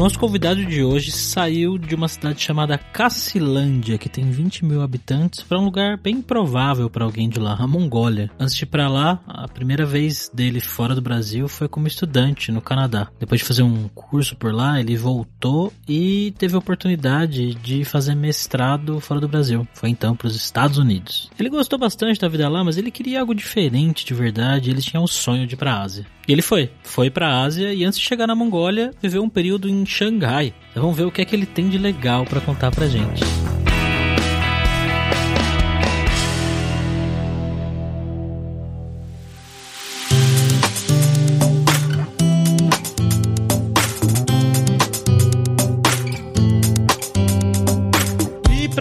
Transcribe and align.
Nosso 0.00 0.18
convidado 0.18 0.64
de 0.64 0.82
hoje 0.82 1.12
saiu 1.12 1.76
de 1.76 1.94
uma 1.94 2.08
cidade 2.08 2.40
chamada 2.40 2.78
Cacilândia, 2.78 3.98
que 3.98 4.08
tem 4.08 4.30
20 4.30 4.64
mil 4.64 4.80
habitantes, 4.80 5.42
para 5.42 5.58
um 5.58 5.66
lugar 5.66 5.98
bem 5.98 6.22
provável 6.22 6.88
para 6.88 7.04
alguém 7.04 7.28
de 7.28 7.38
lá, 7.38 7.54
a 7.60 7.66
Mongólia. 7.66 8.30
Antes 8.40 8.54
de 8.54 8.64
ir 8.64 8.68
para 8.68 8.88
lá, 8.88 9.20
a 9.28 9.46
primeira 9.46 9.84
vez 9.84 10.30
dele 10.32 10.58
fora 10.58 10.94
do 10.94 11.02
Brasil 11.02 11.46
foi 11.48 11.68
como 11.68 11.86
estudante 11.86 12.50
no 12.50 12.62
Canadá. 12.62 13.08
Depois 13.20 13.42
de 13.42 13.46
fazer 13.46 13.62
um 13.62 13.88
curso 13.88 14.34
por 14.36 14.54
lá, 14.54 14.80
ele 14.80 14.96
voltou 14.96 15.70
e 15.86 16.32
teve 16.38 16.54
a 16.54 16.60
oportunidade 16.60 17.54
de 17.56 17.84
fazer 17.84 18.14
mestrado 18.14 19.00
fora 19.00 19.20
do 19.20 19.28
Brasil. 19.28 19.68
Foi 19.74 19.90
então 19.90 20.16
para 20.16 20.28
os 20.28 20.34
Estados 20.34 20.78
Unidos. 20.78 21.30
Ele 21.38 21.50
gostou 21.50 21.78
bastante 21.78 22.18
da 22.18 22.26
vida 22.26 22.48
lá, 22.48 22.64
mas 22.64 22.78
ele 22.78 22.90
queria 22.90 23.20
algo 23.20 23.34
diferente 23.34 24.06
de 24.06 24.14
verdade. 24.14 24.70
Ele 24.70 24.80
tinha 24.80 24.98
um 24.98 25.06
sonho 25.06 25.46
de 25.46 25.56
ir 25.56 25.58
para 25.58 25.74
a 25.74 25.82
Ásia. 25.82 26.06
E 26.30 26.32
ele 26.32 26.42
foi, 26.42 26.70
foi 26.84 27.10
para 27.10 27.28
a 27.28 27.42
Ásia 27.42 27.74
e 27.74 27.84
antes 27.84 27.98
de 27.98 28.04
chegar 28.04 28.24
na 28.24 28.36
Mongólia, 28.36 28.92
viveu 29.02 29.20
um 29.20 29.28
período 29.28 29.68
em 29.68 29.84
Xangai. 29.90 30.54
Então 30.70 30.84
vamos 30.84 30.96
ver 30.96 31.04
o 31.04 31.10
que 31.10 31.20
é 31.20 31.24
que 31.24 31.34
ele 31.34 31.46
tem 31.46 31.68
de 31.68 31.76
legal 31.76 32.24
para 32.24 32.40
contar 32.40 32.70
pra 32.70 32.86
gente. 32.86 33.22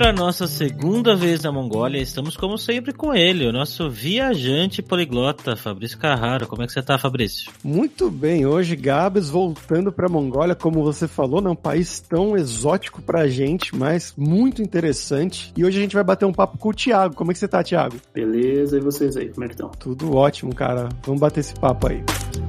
Para 0.10 0.14
nossa 0.18 0.48
segunda 0.48 1.16
vez 1.16 1.44
na 1.44 1.52
Mongólia, 1.52 2.02
estamos 2.02 2.36
como 2.36 2.58
sempre 2.58 2.92
com 2.92 3.14
ele, 3.14 3.46
o 3.46 3.52
nosso 3.52 3.92
viajante 3.92 4.82
poliglota, 4.82 5.56
Fabrício 5.56 6.00
Carraro. 6.00 6.48
Como 6.48 6.64
é 6.64 6.66
que 6.66 6.74
você 6.74 6.82
tá, 6.82 6.98
Fabrício? 6.98 7.52
Muito 7.64 8.10
bem, 8.10 8.44
hoje 8.44 8.76
Gabs 8.76 9.30
voltando 9.30 9.92
para 9.92 10.08
a 10.08 10.10
Mongólia, 10.10 10.56
como 10.56 10.84
você 10.84 11.08
falou, 11.08 11.42
não 11.42 11.52
é 11.52 11.54
um 11.54 11.56
país 11.56 12.00
tão 12.00 12.36
exótico 12.36 13.04
pra 13.04 13.28
gente, 13.28 13.76
mas 13.76 14.12
muito 14.18 14.64
interessante. 14.64 15.54
E 15.56 15.64
hoje 15.64 15.78
a 15.78 15.82
gente 15.82 15.94
vai 15.94 16.04
bater 16.04 16.26
um 16.26 16.34
papo 16.34 16.58
com 16.58 16.70
o 16.70 16.74
Thiago. 16.74 17.14
Como 17.14 17.30
é 17.30 17.34
que 17.34 17.40
você 17.40 17.48
tá, 17.48 17.64
Thiago? 17.64 17.98
Beleza, 18.12 18.78
e 18.78 18.80
vocês 18.80 19.16
aí, 19.16 19.30
como 19.30 19.44
é 19.44 19.48
que 19.48 19.54
estão? 19.54 19.70
Tudo 19.70 20.16
ótimo, 20.16 20.56
cara. 20.56 20.90
Vamos 21.06 21.22
bater 21.22 21.42
esse 21.42 21.54
papo 21.54 21.88
aí. 21.88 22.04
Bom, 22.40 22.49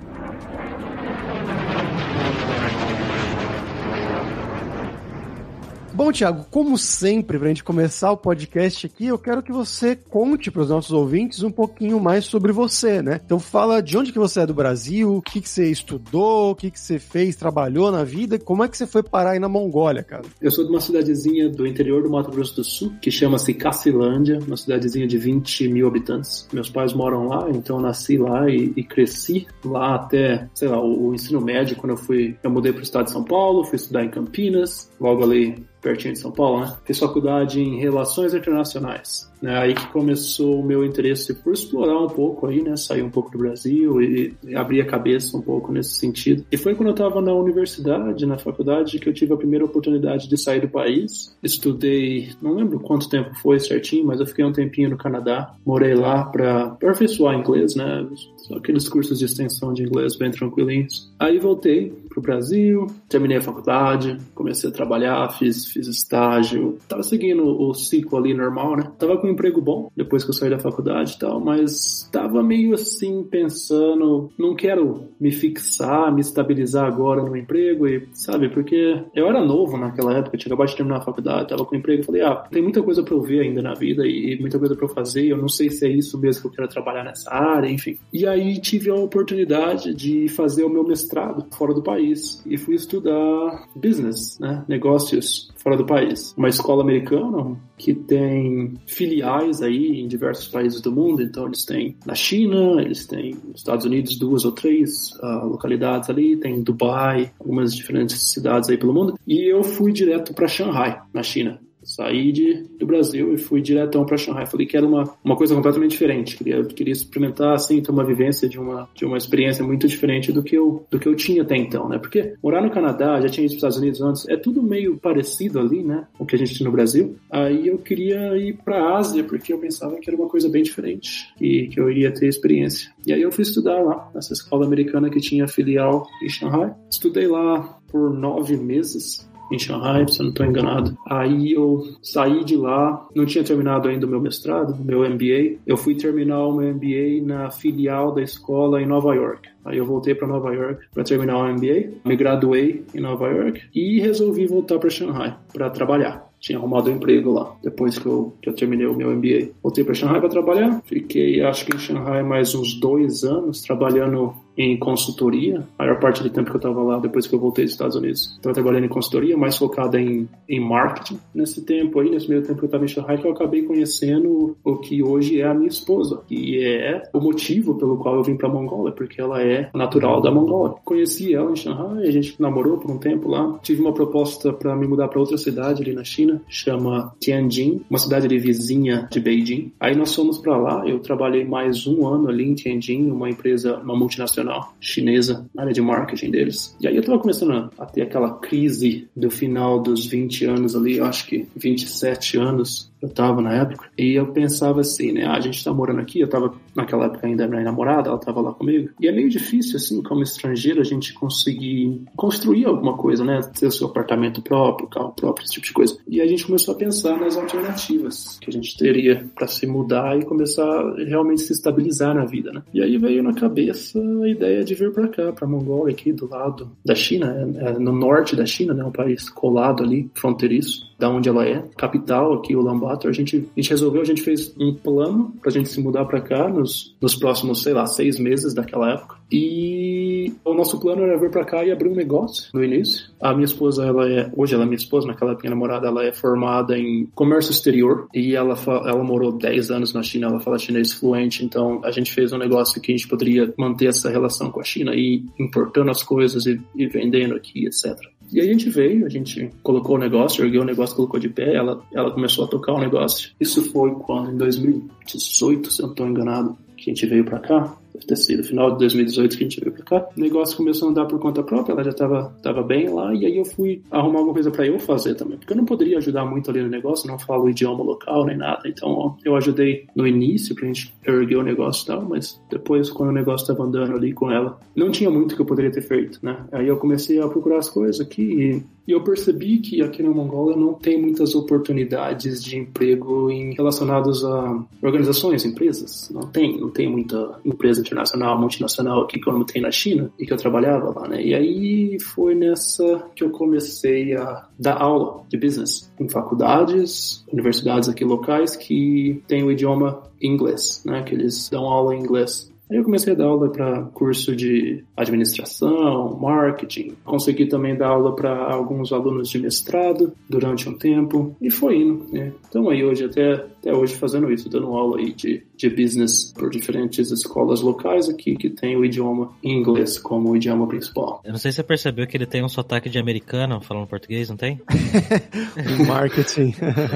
Bom, 5.93 6.09
Thiago, 6.09 6.45
como 6.49 6.77
sempre, 6.77 7.37
para 7.37 7.47
a 7.47 7.49
gente 7.49 7.65
começar 7.65 8.11
o 8.11 8.17
podcast 8.17 8.85
aqui, 8.85 9.07
eu 9.07 9.19
quero 9.19 9.43
que 9.43 9.51
você 9.51 9.93
conte 9.93 10.49
para 10.49 10.61
os 10.61 10.69
nossos 10.69 10.91
ouvintes 10.91 11.43
um 11.43 11.51
pouquinho 11.51 11.99
mais 11.99 12.23
sobre 12.25 12.53
você, 12.53 13.01
né? 13.01 13.19
Então 13.23 13.39
fala 13.39 13.81
de 13.81 13.97
onde 13.97 14.13
que 14.13 14.17
você 14.17 14.39
é 14.39 14.45
do 14.45 14.53
Brasil, 14.53 15.17
o 15.17 15.21
que 15.21 15.41
que 15.41 15.49
você 15.49 15.69
estudou, 15.69 16.51
o 16.51 16.55
que 16.55 16.71
que 16.71 16.79
você 16.79 16.97
fez, 16.97 17.35
trabalhou 17.35 17.91
na 17.91 18.05
vida, 18.05 18.39
como 18.39 18.63
é 18.63 18.69
que 18.69 18.77
você 18.77 18.87
foi 18.87 19.03
parar 19.03 19.31
aí 19.31 19.39
na 19.39 19.49
Mongólia, 19.49 20.01
cara? 20.01 20.23
Eu 20.41 20.49
sou 20.49 20.63
de 20.63 20.69
uma 20.69 20.79
cidadezinha 20.79 21.49
do 21.49 21.67
interior 21.67 22.01
do 22.03 22.09
Mato 22.09 22.31
Grosso 22.31 22.55
do 22.55 22.63
Sul, 22.63 22.93
que 23.01 23.11
chama-se 23.11 23.53
Cacilândia, 23.53 24.39
uma 24.47 24.55
cidadezinha 24.55 25.05
de 25.05 25.17
20 25.17 25.67
mil 25.67 25.87
habitantes. 25.87 26.47
Meus 26.53 26.69
pais 26.69 26.93
moram 26.93 27.27
lá, 27.27 27.49
então 27.49 27.75
eu 27.77 27.81
nasci 27.81 28.17
lá 28.17 28.49
e, 28.49 28.71
e 28.77 28.83
cresci 28.83 29.45
lá 29.65 29.95
até, 29.95 30.49
sei 30.53 30.69
lá, 30.69 30.81
o, 30.81 31.09
o 31.09 31.13
ensino 31.13 31.41
médio, 31.41 31.75
quando 31.75 31.91
eu 31.91 31.97
fui, 31.97 32.37
eu 32.41 32.49
mudei 32.49 32.71
para 32.71 32.79
o 32.79 32.83
estado 32.83 33.05
de 33.05 33.11
São 33.11 33.25
Paulo, 33.25 33.65
fui 33.65 33.75
estudar 33.75 34.05
em 34.05 34.09
Campinas, 34.09 34.89
logo 34.99 35.23
ali 35.23 35.55
pertinho 35.81 36.13
de 36.13 36.19
São 36.19 36.31
Paulo, 36.31 36.61
né? 36.61 36.77
Fiz 36.85 36.99
faculdade 36.99 37.61
em 37.61 37.79
Relações 37.79 38.33
Internacionais. 38.33 39.30
Né? 39.41 39.57
Aí 39.57 39.73
que 39.73 39.87
começou 39.87 40.59
o 40.59 40.63
meu 40.63 40.85
interesse 40.85 41.33
por 41.33 41.53
explorar 41.53 41.99
um 41.99 42.07
pouco 42.07 42.47
aí, 42.47 42.61
né? 42.61 42.75
Sair 42.75 43.01
um 43.01 43.09
pouco 43.09 43.31
do 43.31 43.37
Brasil 43.37 44.01
e, 44.01 44.33
e 44.43 44.55
abrir 44.55 44.81
a 44.81 44.85
cabeça 44.85 45.35
um 45.35 45.41
pouco 45.41 45.71
nesse 45.71 45.95
sentido. 45.95 46.45
E 46.51 46.57
foi 46.57 46.75
quando 46.75 46.89
eu 46.89 46.93
estava 46.93 47.21
na 47.21 47.33
universidade, 47.33 48.25
na 48.25 48.37
faculdade, 48.37 48.99
que 48.99 49.09
eu 49.09 49.13
tive 49.13 49.33
a 49.33 49.37
primeira 49.37 49.65
oportunidade 49.65 50.29
de 50.29 50.37
sair 50.37 50.61
do 50.61 50.69
país. 50.69 51.35
Estudei, 51.41 52.29
não 52.41 52.53
lembro 52.53 52.79
quanto 52.79 53.09
tempo 53.09 53.33
foi 53.41 53.59
certinho, 53.59 54.05
mas 54.05 54.19
eu 54.19 54.25
fiquei 54.25 54.45
um 54.45 54.51
tempinho 54.51 54.89
no 54.89 54.97
Canadá. 54.97 55.55
Morei 55.65 55.95
lá 55.95 56.23
para 56.25 56.65
aperfeiçoar 56.65 57.37
inglês, 57.37 57.75
né? 57.75 58.07
Aqueles 58.55 58.87
cursos 58.87 59.17
de 59.17 59.25
extensão 59.25 59.73
de 59.73 59.83
inglês 59.83 60.15
bem 60.15 60.29
tranquilinhos. 60.29 61.11
Aí 61.19 61.39
voltei 61.39 61.93
pro 62.09 62.21
Brasil, 62.21 62.87
terminei 63.07 63.37
a 63.37 63.41
faculdade, 63.41 64.17
comecei 64.35 64.69
a 64.69 64.73
trabalhar, 64.73 65.29
fiz, 65.37 65.65
fiz 65.65 65.87
estágio, 65.87 66.77
tava 66.87 67.03
seguindo 67.03 67.43
o 67.43 67.73
ciclo 67.73 68.17
ali 68.17 68.33
normal, 68.33 68.75
né? 68.75 68.91
Tava 68.99 69.17
com 69.17 69.30
um 69.31 69.33
emprego 69.33 69.61
bom 69.61 69.89
depois 69.95 70.23
que 70.23 70.29
eu 70.29 70.33
saí 70.33 70.49
da 70.49 70.59
faculdade 70.59 71.13
e 71.13 71.19
tal, 71.19 71.39
mas 71.39 72.09
tava 72.11 72.43
meio 72.43 72.73
assim 72.73 73.23
pensando, 73.23 74.29
não 74.37 74.55
quero 74.55 75.05
me 75.19 75.31
fixar, 75.31 76.13
me 76.13 76.21
estabilizar 76.21 76.85
agora 76.85 77.23
no 77.23 77.35
emprego 77.35 77.87
e, 77.87 78.07
sabe, 78.13 78.49
porque 78.49 79.03
eu 79.15 79.27
era 79.27 79.43
novo 79.43 79.77
naquela 79.77 80.17
época, 80.17 80.37
tinha 80.37 80.53
acabado 80.53 80.69
de 80.69 80.75
terminar 80.75 80.97
a 80.97 81.01
faculdade, 81.01 81.49
tava 81.49 81.65
com 81.65 81.75
emprego, 81.75 82.03
falei, 82.03 82.21
ah, 82.21 82.35
tem 82.51 82.61
muita 82.61 82.81
coisa 82.83 83.03
para 83.03 83.13
eu 83.13 83.21
ver 83.21 83.41
ainda 83.41 83.61
na 83.61 83.73
vida 83.73 84.05
e 84.05 84.37
muita 84.39 84.59
coisa 84.59 84.75
para 84.75 84.85
eu 84.85 84.89
fazer, 84.89 85.27
eu 85.27 85.37
não 85.37 85.47
sei 85.47 85.69
se 85.69 85.85
é 85.85 85.89
isso 85.89 86.19
mesmo 86.19 86.41
que 86.41 86.47
eu 86.47 86.51
quero 86.51 86.67
trabalhar 86.67 87.03
nessa 87.03 87.31
área, 87.31 87.69
enfim. 87.69 87.97
E 88.11 88.27
aí 88.27 88.59
tive 88.59 88.89
a 88.89 88.95
oportunidade 88.95 89.93
de 89.93 90.27
fazer 90.29 90.63
o 90.63 90.69
meu 90.69 90.83
mestrado 90.83 91.45
fora 91.51 91.73
do 91.73 91.81
país 91.81 92.41
e 92.45 92.57
fui 92.57 92.75
estudar 92.75 93.67
business, 93.75 94.39
né, 94.39 94.63
negócios 94.67 95.50
fora 95.61 95.77
do 95.77 95.85
país. 95.85 96.33
Uma 96.37 96.49
escola 96.49 96.83
americana 96.83 97.57
que 97.77 97.93
tem 97.93 98.73
filiais 98.87 99.61
aí 99.61 100.01
em 100.01 100.07
diversos 100.07 100.47
países 100.47 100.81
do 100.81 100.91
mundo, 100.91 101.21
então 101.21 101.45
eles 101.45 101.65
têm 101.65 101.95
na 102.05 102.15
China, 102.15 102.81
eles 102.81 103.05
têm 103.05 103.35
nos 103.45 103.61
Estados 103.61 103.85
Unidos 103.85 104.17
duas 104.17 104.45
ou 104.45 104.51
três 104.51 105.11
uh, 105.21 105.47
localidades 105.47 106.09
ali, 106.09 106.37
tem 106.37 106.61
Dubai, 106.61 107.31
algumas 107.39 107.75
diferentes 107.75 108.31
cidades 108.31 108.69
aí 108.69 108.77
pelo 108.77 108.93
mundo, 108.93 109.17
e 109.27 109.51
eu 109.51 109.63
fui 109.63 109.91
direto 109.91 110.33
para 110.33 110.47
Shanghai, 110.47 111.01
na 111.13 111.23
China. 111.23 111.59
Saí 111.83 112.31
de, 112.31 112.63
do 112.79 112.85
Brasil 112.85 113.33
e 113.33 113.37
fui 113.37 113.61
diretão 113.61 114.05
para 114.05 114.17
Shanghai. 114.17 114.45
Falei 114.45 114.65
que 114.65 114.77
era 114.77 114.85
uma, 114.85 115.13
uma 115.23 115.35
coisa 115.35 115.55
completamente 115.55 115.91
diferente. 115.91 116.37
Queria, 116.37 116.63
queria 116.63 116.91
experimentar, 116.91 117.53
assim, 117.53 117.81
ter 117.81 117.91
uma 117.91 118.03
vivência 118.03 118.47
de 118.47 118.59
uma, 118.59 118.87
de 118.93 119.05
uma 119.05 119.17
experiência 119.17 119.63
muito 119.63 119.87
diferente 119.87 120.31
do 120.31 120.43
que, 120.43 120.55
eu, 120.55 120.85
do 120.89 120.99
que 120.99 121.07
eu 121.07 121.15
tinha 121.15 121.41
até 121.41 121.55
então, 121.55 121.89
né? 121.89 121.97
Porque 121.97 122.35
morar 122.41 122.61
no 122.61 122.69
Canadá, 122.69 123.19
já 123.21 123.29
tinha 123.29 123.45
ido 123.45 123.51
para 123.51 123.55
os 123.55 123.55
Estados 123.55 123.77
Unidos 123.77 124.01
antes, 124.01 124.27
é 124.29 124.37
tudo 124.37 124.61
meio 124.61 124.97
parecido 124.97 125.59
ali, 125.59 125.83
né? 125.83 126.07
O 126.19 126.25
que 126.25 126.35
a 126.35 126.39
gente 126.39 126.53
tinha 126.53 126.69
no 126.69 126.75
Brasil. 126.75 127.15
Aí 127.29 127.67
eu 127.67 127.77
queria 127.77 128.37
ir 128.37 128.57
para 128.63 128.77
a 128.77 128.97
Ásia, 128.97 129.23
porque 129.23 129.53
eu 129.53 129.57
pensava 129.57 129.95
que 129.99 130.09
era 130.09 130.17
uma 130.17 130.29
coisa 130.29 130.49
bem 130.49 130.63
diferente 130.63 131.33
e 131.39 131.67
que 131.67 131.79
eu 131.79 131.89
iria 131.89 132.13
ter 132.13 132.27
experiência. 132.27 132.91
E 133.05 133.13
aí 133.13 133.21
eu 133.21 133.31
fui 133.31 133.43
estudar 133.43 133.81
lá, 133.81 134.09
nessa 134.13 134.33
escola 134.33 134.65
americana 134.65 135.09
que 135.09 135.19
tinha 135.19 135.47
filial 135.47 136.07
em 136.23 136.29
Shanghai. 136.29 136.73
Estudei 136.89 137.27
lá 137.27 137.79
por 137.87 138.11
nove 138.13 138.55
meses 138.57 139.29
em 139.51 139.59
Shanghai, 139.59 140.07
se 140.07 140.19
eu 140.19 140.23
não 140.23 140.29
estou 140.31 140.45
enganado. 140.45 140.97
Aí 141.07 141.51
eu 141.51 141.83
saí 142.01 142.43
de 142.43 142.55
lá, 142.55 143.07
não 143.15 143.25
tinha 143.25 143.43
terminado 143.43 143.87
ainda 143.87 144.05
o 144.05 144.09
meu 144.09 144.21
mestrado, 144.21 144.75
meu 144.83 145.07
MBA. 145.09 145.59
Eu 145.65 145.77
fui 145.77 145.95
terminar 145.95 146.45
o 146.45 146.55
meu 146.55 146.73
MBA 146.73 147.21
na 147.23 147.51
filial 147.51 148.13
da 148.13 148.21
escola 148.21 148.81
em 148.81 148.85
Nova 148.85 149.13
York. 149.13 149.49
Aí 149.63 149.77
eu 149.77 149.85
voltei 149.85 150.15
para 150.15 150.27
Nova 150.27 150.53
York 150.53 150.87
para 150.93 151.03
terminar 151.03 151.37
o 151.37 151.53
MBA, 151.53 151.99
me 152.03 152.15
graduei 152.15 152.83
em 152.95 152.99
Nova 152.99 153.27
York 153.27 153.61
e 153.75 153.99
resolvi 153.99 154.47
voltar 154.47 154.79
para 154.79 154.89
Shanghai 154.89 155.37
para 155.53 155.69
trabalhar 155.69 156.30
tinha 156.41 156.57
arrumado 156.57 156.89
um 156.89 156.95
emprego 156.95 157.31
lá, 157.31 157.55
depois 157.63 157.97
que 157.99 158.05
eu, 158.05 158.33
que 158.41 158.49
eu 158.49 158.53
terminei 158.53 158.87
o 158.87 158.95
meu 158.95 159.11
MBA. 159.15 159.51
Voltei 159.61 159.83
para 159.83 159.93
Shanghai 159.93 160.19
para 160.19 160.29
trabalhar, 160.29 160.81
fiquei 160.83 161.41
acho 161.41 161.65
que 161.65 161.75
em 161.75 161.79
Shanghai 161.79 162.23
mais 162.23 162.55
uns 162.55 162.73
dois 162.73 163.23
anos, 163.23 163.61
trabalhando 163.61 164.33
em 164.57 164.77
consultoria. 164.77 165.65
A 165.77 165.83
maior 165.83 165.99
parte 165.99 166.21
do 166.21 166.29
tempo 166.29 166.49
que 166.49 166.55
eu 166.55 166.59
estava 166.59 166.81
lá, 166.81 166.99
depois 166.99 167.25
que 167.27 167.33
eu 167.33 167.39
voltei 167.39 167.65
dos 167.65 167.73
Estados 167.73 167.95
Unidos, 167.95 168.33
estava 168.35 168.53
trabalhando 168.53 168.85
em 168.85 168.89
consultoria, 168.89 169.37
mais 169.37 169.57
focada 169.57 169.99
em, 169.99 170.27
em 170.47 170.59
marketing. 170.59 171.19
Nesse 171.33 171.63
tempo 171.63 171.99
aí, 171.99 172.09
nesse 172.09 172.29
meio 172.29 172.41
tempo 172.41 172.59
que 172.59 172.65
eu 172.65 172.67
estava 172.67 172.85
em 172.85 172.87
Shanghai, 172.87 173.17
que 173.17 173.25
eu 173.25 173.31
acabei 173.31 173.63
conhecendo 173.63 174.57
o 174.63 174.77
que 174.77 175.01
hoje 175.01 175.41
é 175.41 175.47
a 175.47 175.53
minha 175.53 175.69
esposa, 175.69 176.21
que 176.27 176.63
é 176.63 177.01
o 177.13 177.19
motivo 177.19 177.75
pelo 177.75 177.97
qual 177.97 178.15
eu 178.15 178.23
vim 178.23 178.35
para 178.35 178.49
Mongólia, 178.49 178.91
porque 178.91 179.19
ela 179.19 179.41
é 179.41 179.69
natural 179.73 180.21
da 180.21 180.31
Mongólia. 180.31 180.75
Conheci 180.83 181.33
ela 181.33 181.51
em 181.51 181.55
Shanghai, 181.55 182.07
a 182.07 182.11
gente 182.11 182.39
namorou 182.39 182.77
por 182.77 182.91
um 182.91 182.97
tempo 182.97 183.29
lá. 183.29 183.59
Tive 183.61 183.81
uma 183.81 183.93
proposta 183.93 184.53
para 184.53 184.75
me 184.75 184.87
mudar 184.87 185.07
para 185.07 185.19
outra 185.19 185.37
cidade 185.37 185.81
ali 185.81 185.93
na 185.93 186.03
China, 186.03 186.30
chama 186.47 187.15
Tianjin, 187.19 187.81
uma 187.89 187.99
cidade 187.99 188.25
ali 188.25 188.37
vizinha 188.37 189.07
de 189.11 189.19
Beijing. 189.19 189.71
Aí 189.79 189.95
nós 189.95 190.13
fomos 190.13 190.37
para 190.37 190.57
lá, 190.57 190.87
eu 190.87 190.99
trabalhei 190.99 191.43
mais 191.43 191.87
um 191.87 192.07
ano 192.07 192.29
ali 192.29 192.47
em 192.47 192.53
Tianjin, 192.53 193.09
uma 193.09 193.29
empresa, 193.29 193.77
uma 193.77 193.95
multinacional 193.95 194.73
chinesa, 194.79 195.49
na 195.53 195.63
área 195.63 195.73
de 195.73 195.81
marketing 195.81 196.31
deles. 196.31 196.75
E 196.81 196.87
aí 196.87 196.95
eu 196.95 197.03
tava 197.03 197.19
começando 197.19 197.71
a 197.77 197.85
ter 197.85 198.01
aquela 198.01 198.33
crise 198.35 199.07
do 199.15 199.31
final 199.31 199.79
dos 199.79 200.05
20 200.05 200.45
anos 200.45 200.75
ali, 200.75 200.97
eu 200.97 201.05
acho 201.05 201.25
que 201.27 201.47
27 201.55 202.37
anos, 202.37 202.90
eu 203.01 203.09
tava 203.09 203.41
na 203.41 203.53
época, 203.53 203.89
e 203.97 204.13
eu 204.13 204.27
pensava 204.27 204.81
assim, 204.81 205.11
né, 205.11 205.25
ah, 205.25 205.35
a 205.35 205.39
gente 205.39 205.63
tá 205.63 205.73
morando 205.73 206.01
aqui, 206.01 206.19
eu 206.19 206.29
tava 206.29 206.53
naquela 206.75 207.05
época 207.05 207.25
ainda 207.25 207.47
minha 207.47 207.63
namorada, 207.63 208.09
ela 208.09 208.17
tava 208.17 208.41
lá 208.41 208.53
comigo, 208.53 208.89
e 208.99 209.07
é 209.07 209.11
meio 209.11 209.29
difícil, 209.29 209.77
assim, 209.77 210.01
como 210.03 210.21
estrangeiro, 210.21 210.79
a 210.79 210.83
gente 210.83 211.13
conseguir 211.13 212.01
construir 212.15 212.65
alguma 212.65 212.95
coisa, 212.95 213.23
né, 213.23 213.39
ter 213.57 213.67
o 213.67 213.71
seu 213.71 213.87
apartamento 213.87 214.41
próprio, 214.41 214.87
carro 214.87 215.13
próprio, 215.13 215.43
esse 215.43 215.53
tipo 215.53 215.65
de 215.65 215.73
coisa. 215.73 215.97
E 216.07 216.21
a 216.21 216.27
gente 216.27 216.45
começou 216.45 216.73
a 216.73 216.77
pensar 216.77 217.19
nas 217.19 217.35
alternativas 217.37 218.37
que 218.39 218.49
a 218.49 218.53
gente 218.53 218.77
teria 218.77 219.25
para 219.35 219.47
se 219.47 219.65
mudar 219.65 220.17
e 220.17 220.25
começar 220.25 220.93
realmente 221.07 221.41
se 221.41 221.53
estabilizar 221.53 222.13
na 222.13 222.25
vida, 222.25 222.51
né. 222.51 222.61
E 222.73 222.81
aí 222.81 222.97
veio 222.97 223.23
na 223.23 223.33
cabeça 223.33 223.99
a 223.99 224.29
ideia 224.29 224.63
de 224.63 224.75
vir 224.75 224.91
para 224.91 225.07
cá, 225.07 225.31
para 225.31 225.47
Mongólia, 225.47 225.93
aqui 225.93 226.13
do 226.13 226.29
lado 226.29 226.71
da 226.85 226.95
China, 226.95 227.35
é, 227.57 227.69
é 227.69 227.79
no 227.79 227.91
norte 227.91 228.35
da 228.35 228.45
China, 228.45 228.73
né, 228.73 228.83
um 228.83 228.91
país 228.91 229.29
colado 229.29 229.83
ali, 229.83 230.09
fronteiriço, 230.13 230.91
da 230.99 231.09
onde 231.09 231.27
ela 231.27 231.47
é, 231.47 231.63
capital 231.75 232.33
aqui, 232.33 232.55
Ulaanbaatar. 232.55 232.90
A 233.07 233.11
gente, 233.11 233.37
a 233.37 233.59
gente 233.59 233.69
resolveu, 233.69 234.01
a 234.01 234.05
gente 234.05 234.21
fez 234.21 234.53
um 234.59 234.73
plano 234.73 235.33
pra 235.41 235.51
gente 235.51 235.69
se 235.69 235.81
mudar 235.81 236.05
para 236.05 236.21
cá 236.21 236.47
nos, 236.47 236.95
nos 237.01 237.15
próximos, 237.15 237.61
sei 237.61 237.73
lá, 237.73 237.85
seis 237.85 238.19
meses 238.19 238.53
daquela 238.53 238.93
época. 238.93 239.21
E 239.31 240.33
o 240.43 240.53
nosso 240.53 240.77
plano 240.79 241.03
era 241.03 241.17
vir 241.17 241.31
para 241.31 241.45
cá 241.45 241.63
e 241.63 241.71
abrir 241.71 241.89
um 241.89 241.95
negócio 241.95 242.49
no 242.53 242.63
início. 242.63 243.09
A 243.19 243.33
minha 243.33 243.45
esposa, 243.45 243.85
ela 243.85 244.09
é, 244.09 244.29
hoje 244.35 244.53
ela 244.53 244.63
é 244.63 244.65
minha 244.65 244.77
esposa, 244.77 245.07
naquela 245.07 245.31
época 245.31 245.47
minha 245.47 245.55
namorada, 245.55 245.87
ela 245.87 246.03
é 246.03 246.11
formada 246.11 246.77
em 246.77 247.05
comércio 247.15 247.51
exterior 247.51 248.07
e 248.13 248.35
ela, 248.35 248.55
ela 248.67 249.03
morou 249.03 249.31
10 249.31 249.71
anos 249.71 249.93
na 249.93 250.03
China, 250.03 250.27
ela 250.27 250.39
fala 250.39 250.59
chinês 250.59 250.91
fluente, 250.91 251.45
então 251.45 251.79
a 251.83 251.91
gente 251.91 252.11
fez 252.11 252.33
um 252.33 252.37
negócio 252.37 252.81
que 252.81 252.91
a 252.91 252.97
gente 252.97 253.07
poderia 253.07 253.53
manter 253.57 253.87
essa 253.87 254.09
relação 254.09 254.51
com 254.51 254.59
a 254.59 254.63
China 254.63 254.93
e 254.93 255.23
importando 255.39 255.89
as 255.89 256.03
coisas 256.03 256.45
e, 256.45 256.59
e 256.75 256.87
vendendo 256.87 257.33
aqui, 257.35 257.65
etc. 257.65 257.97
E 258.31 258.39
a 258.39 258.45
gente 258.45 258.69
veio, 258.69 259.05
a 259.05 259.09
gente 259.09 259.49
colocou 259.61 259.95
o 259.95 259.99
negócio, 259.99 260.43
ergueu 260.43 260.61
o 260.61 260.65
negócio, 260.65 260.95
colocou 260.95 261.19
de 261.19 261.29
pé, 261.29 261.53
ela, 261.53 261.83
ela 261.93 262.11
começou 262.11 262.45
a 262.45 262.47
tocar 262.47 262.73
o 262.73 262.79
negócio. 262.79 263.31
Isso 263.39 263.71
foi 263.71 263.91
quando, 263.95 264.31
em 264.31 264.37
2018, 264.37 265.71
se 265.71 265.81
eu 265.81 265.87
não 265.87 265.91
estou 265.91 266.07
enganado, 266.07 266.57
que 266.77 266.89
a 266.89 266.93
gente 266.93 267.05
veio 267.05 267.25
para 267.25 267.39
cá 267.39 267.77
deve 268.01 268.07
ter 268.07 268.15
sido 268.15 268.43
final 268.43 268.71
de 268.71 268.79
2018 268.79 269.37
que 269.37 269.43
a 269.43 269.47
gente 269.47 269.59
veio 269.59 269.71
pra 269.71 269.83
cá. 269.83 270.07
O 270.15 270.19
negócio 270.19 270.57
começou 270.57 270.87
a 270.87 270.91
andar 270.91 271.05
por 271.05 271.19
conta 271.19 271.43
própria, 271.43 271.73
ela 271.73 271.83
já 271.83 271.93
tava, 271.93 272.35
tava 272.41 272.63
bem 272.63 272.89
lá, 272.89 273.13
e 273.13 273.25
aí 273.25 273.37
eu 273.37 273.45
fui 273.45 273.81
arrumar 273.91 274.19
alguma 274.19 274.33
coisa 274.33 274.51
para 274.51 274.65
eu 274.65 274.79
fazer 274.79 275.15
também, 275.15 275.37
porque 275.37 275.53
eu 275.53 275.57
não 275.57 275.65
poderia 275.65 275.97
ajudar 275.97 276.25
muito 276.25 276.49
ali 276.49 276.61
no 276.61 276.69
negócio, 276.69 277.07
não 277.07 277.19
falo 277.19 277.45
o 277.45 277.49
idioma 277.49 277.83
local 277.83 278.25
nem 278.25 278.37
nada, 278.37 278.61
então 278.65 278.89
ó, 278.89 279.15
eu 279.23 279.35
ajudei 279.35 279.85
no 279.95 280.07
início 280.07 280.55
pra 280.55 280.67
gente 280.67 280.93
erguer 281.05 281.37
o 281.37 281.43
negócio 281.43 281.83
e 281.83 281.87
tal, 281.87 282.01
mas 282.01 282.41
depois 282.49 282.89
quando 282.89 283.09
o 283.09 283.13
negócio 283.13 283.47
tava 283.47 283.63
andando 283.63 283.95
ali 283.95 284.13
com 284.13 284.31
ela, 284.31 284.59
não 284.75 284.91
tinha 284.91 285.09
muito 285.09 285.35
que 285.35 285.41
eu 285.41 285.45
poderia 285.45 285.71
ter 285.71 285.81
feito, 285.81 286.19
né? 286.21 286.45
Aí 286.51 286.67
eu 286.67 286.77
comecei 286.77 287.19
a 287.19 287.27
procurar 287.27 287.57
as 287.57 287.69
coisas 287.69 287.99
aqui 288.01 288.21
e, 288.21 288.63
eu 288.87 289.01
percebi 289.01 289.59
que 289.59 289.81
aqui 289.81 290.03
na 290.03 290.09
Mongólia 290.09 290.57
não 290.57 290.73
tem 290.73 290.99
muitas 291.01 291.33
oportunidades 291.33 292.43
de 292.43 292.57
emprego 292.57 293.31
em, 293.31 293.53
relacionados 293.53 294.25
a 294.25 294.63
organizações, 294.81 295.45
empresas, 295.45 296.09
não 296.13 296.23
tem, 296.23 296.59
não 296.59 296.69
tem 296.69 296.89
muita 296.89 297.39
empresa 297.45 297.81
internacional, 297.91 298.39
multinacional 298.39 299.01
aqui 299.01 299.19
como 299.19 299.45
tem 299.45 299.61
na 299.61 299.71
China 299.71 300.11
e 300.17 300.25
que 300.25 300.33
eu 300.33 300.37
trabalhava 300.37 300.99
lá, 300.99 301.07
né? 301.07 301.21
E 301.21 301.35
aí 301.35 301.99
foi 301.99 302.33
nessa 302.33 303.03
que 303.15 303.23
eu 303.23 303.29
comecei 303.29 304.15
a 304.15 304.47
dar 304.57 304.81
aula 304.81 305.23
de 305.29 305.37
business 305.37 305.91
em 305.99 306.09
faculdades, 306.09 307.25
universidades 307.31 307.89
aqui 307.89 308.05
locais 308.05 308.55
que 308.55 309.21
tem 309.27 309.43
o 309.43 309.51
idioma 309.51 310.01
inglês, 310.21 310.81
né? 310.85 311.03
Que 311.03 311.13
eles 311.13 311.49
dão 311.49 311.65
aula 311.65 311.95
em 311.95 311.99
inglês. 311.99 312.51
Aí 312.71 312.77
eu 312.77 312.85
comecei 312.85 313.11
a 313.11 313.15
dar 313.17 313.25
aula 313.25 313.49
para 313.49 313.81
curso 313.87 314.33
de 314.33 314.81
administração, 314.95 316.17
marketing. 316.17 316.93
Consegui 317.03 317.45
também 317.45 317.75
dar 317.75 317.89
aula 317.89 318.15
para 318.15 318.31
alguns 318.31 318.93
alunos 318.93 319.27
de 319.27 319.39
mestrado 319.39 320.13
durante 320.29 320.69
um 320.69 320.77
tempo 320.77 321.35
e 321.41 321.51
foi 321.51 321.79
indo. 321.79 322.05
Né? 322.13 322.31
Então 322.47 322.69
aí 322.69 322.81
hoje 322.81 323.03
até, 323.03 323.33
até 323.33 323.73
hoje 323.73 323.95
fazendo 323.95 324.31
isso, 324.31 324.47
dando 324.47 324.67
aula 324.67 324.99
aí 324.99 325.11
de, 325.11 325.43
de 325.61 325.69
business 325.69 326.33
por 326.35 326.49
diferentes 326.49 327.11
escolas 327.11 327.61
locais 327.61 328.09
aqui 328.09 328.35
que 328.35 328.49
tem 328.49 328.75
o 328.75 328.83
idioma 328.83 329.31
inglês 329.43 329.99
como 329.99 330.35
idioma 330.35 330.67
principal. 330.67 331.21
Eu 331.23 331.31
não 331.31 331.37
sei 331.37 331.51
se 331.51 331.57
você 331.57 331.63
percebeu 331.63 332.07
que 332.07 332.17
ele 332.17 332.25
tem 332.25 332.43
um 332.43 332.49
sotaque 332.49 332.89
de 332.89 332.97
americano 332.97 333.61
falando 333.61 333.87
português, 333.87 334.29
não 334.29 334.37
tem? 334.37 334.59
Marketing. 335.87 336.55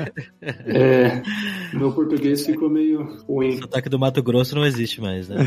é, 0.42 1.22
meu 1.74 1.92
português 1.92 2.46
ficou 2.46 2.70
meio 2.70 3.04
ruim. 3.28 3.56
O 3.56 3.62
sotaque 3.62 3.88
do 3.88 4.00
Mato 4.00 4.24
Grosso 4.24 4.56
não 4.56 4.66
existe 4.66 5.00
mais, 5.00 5.30
né? 5.30 5.38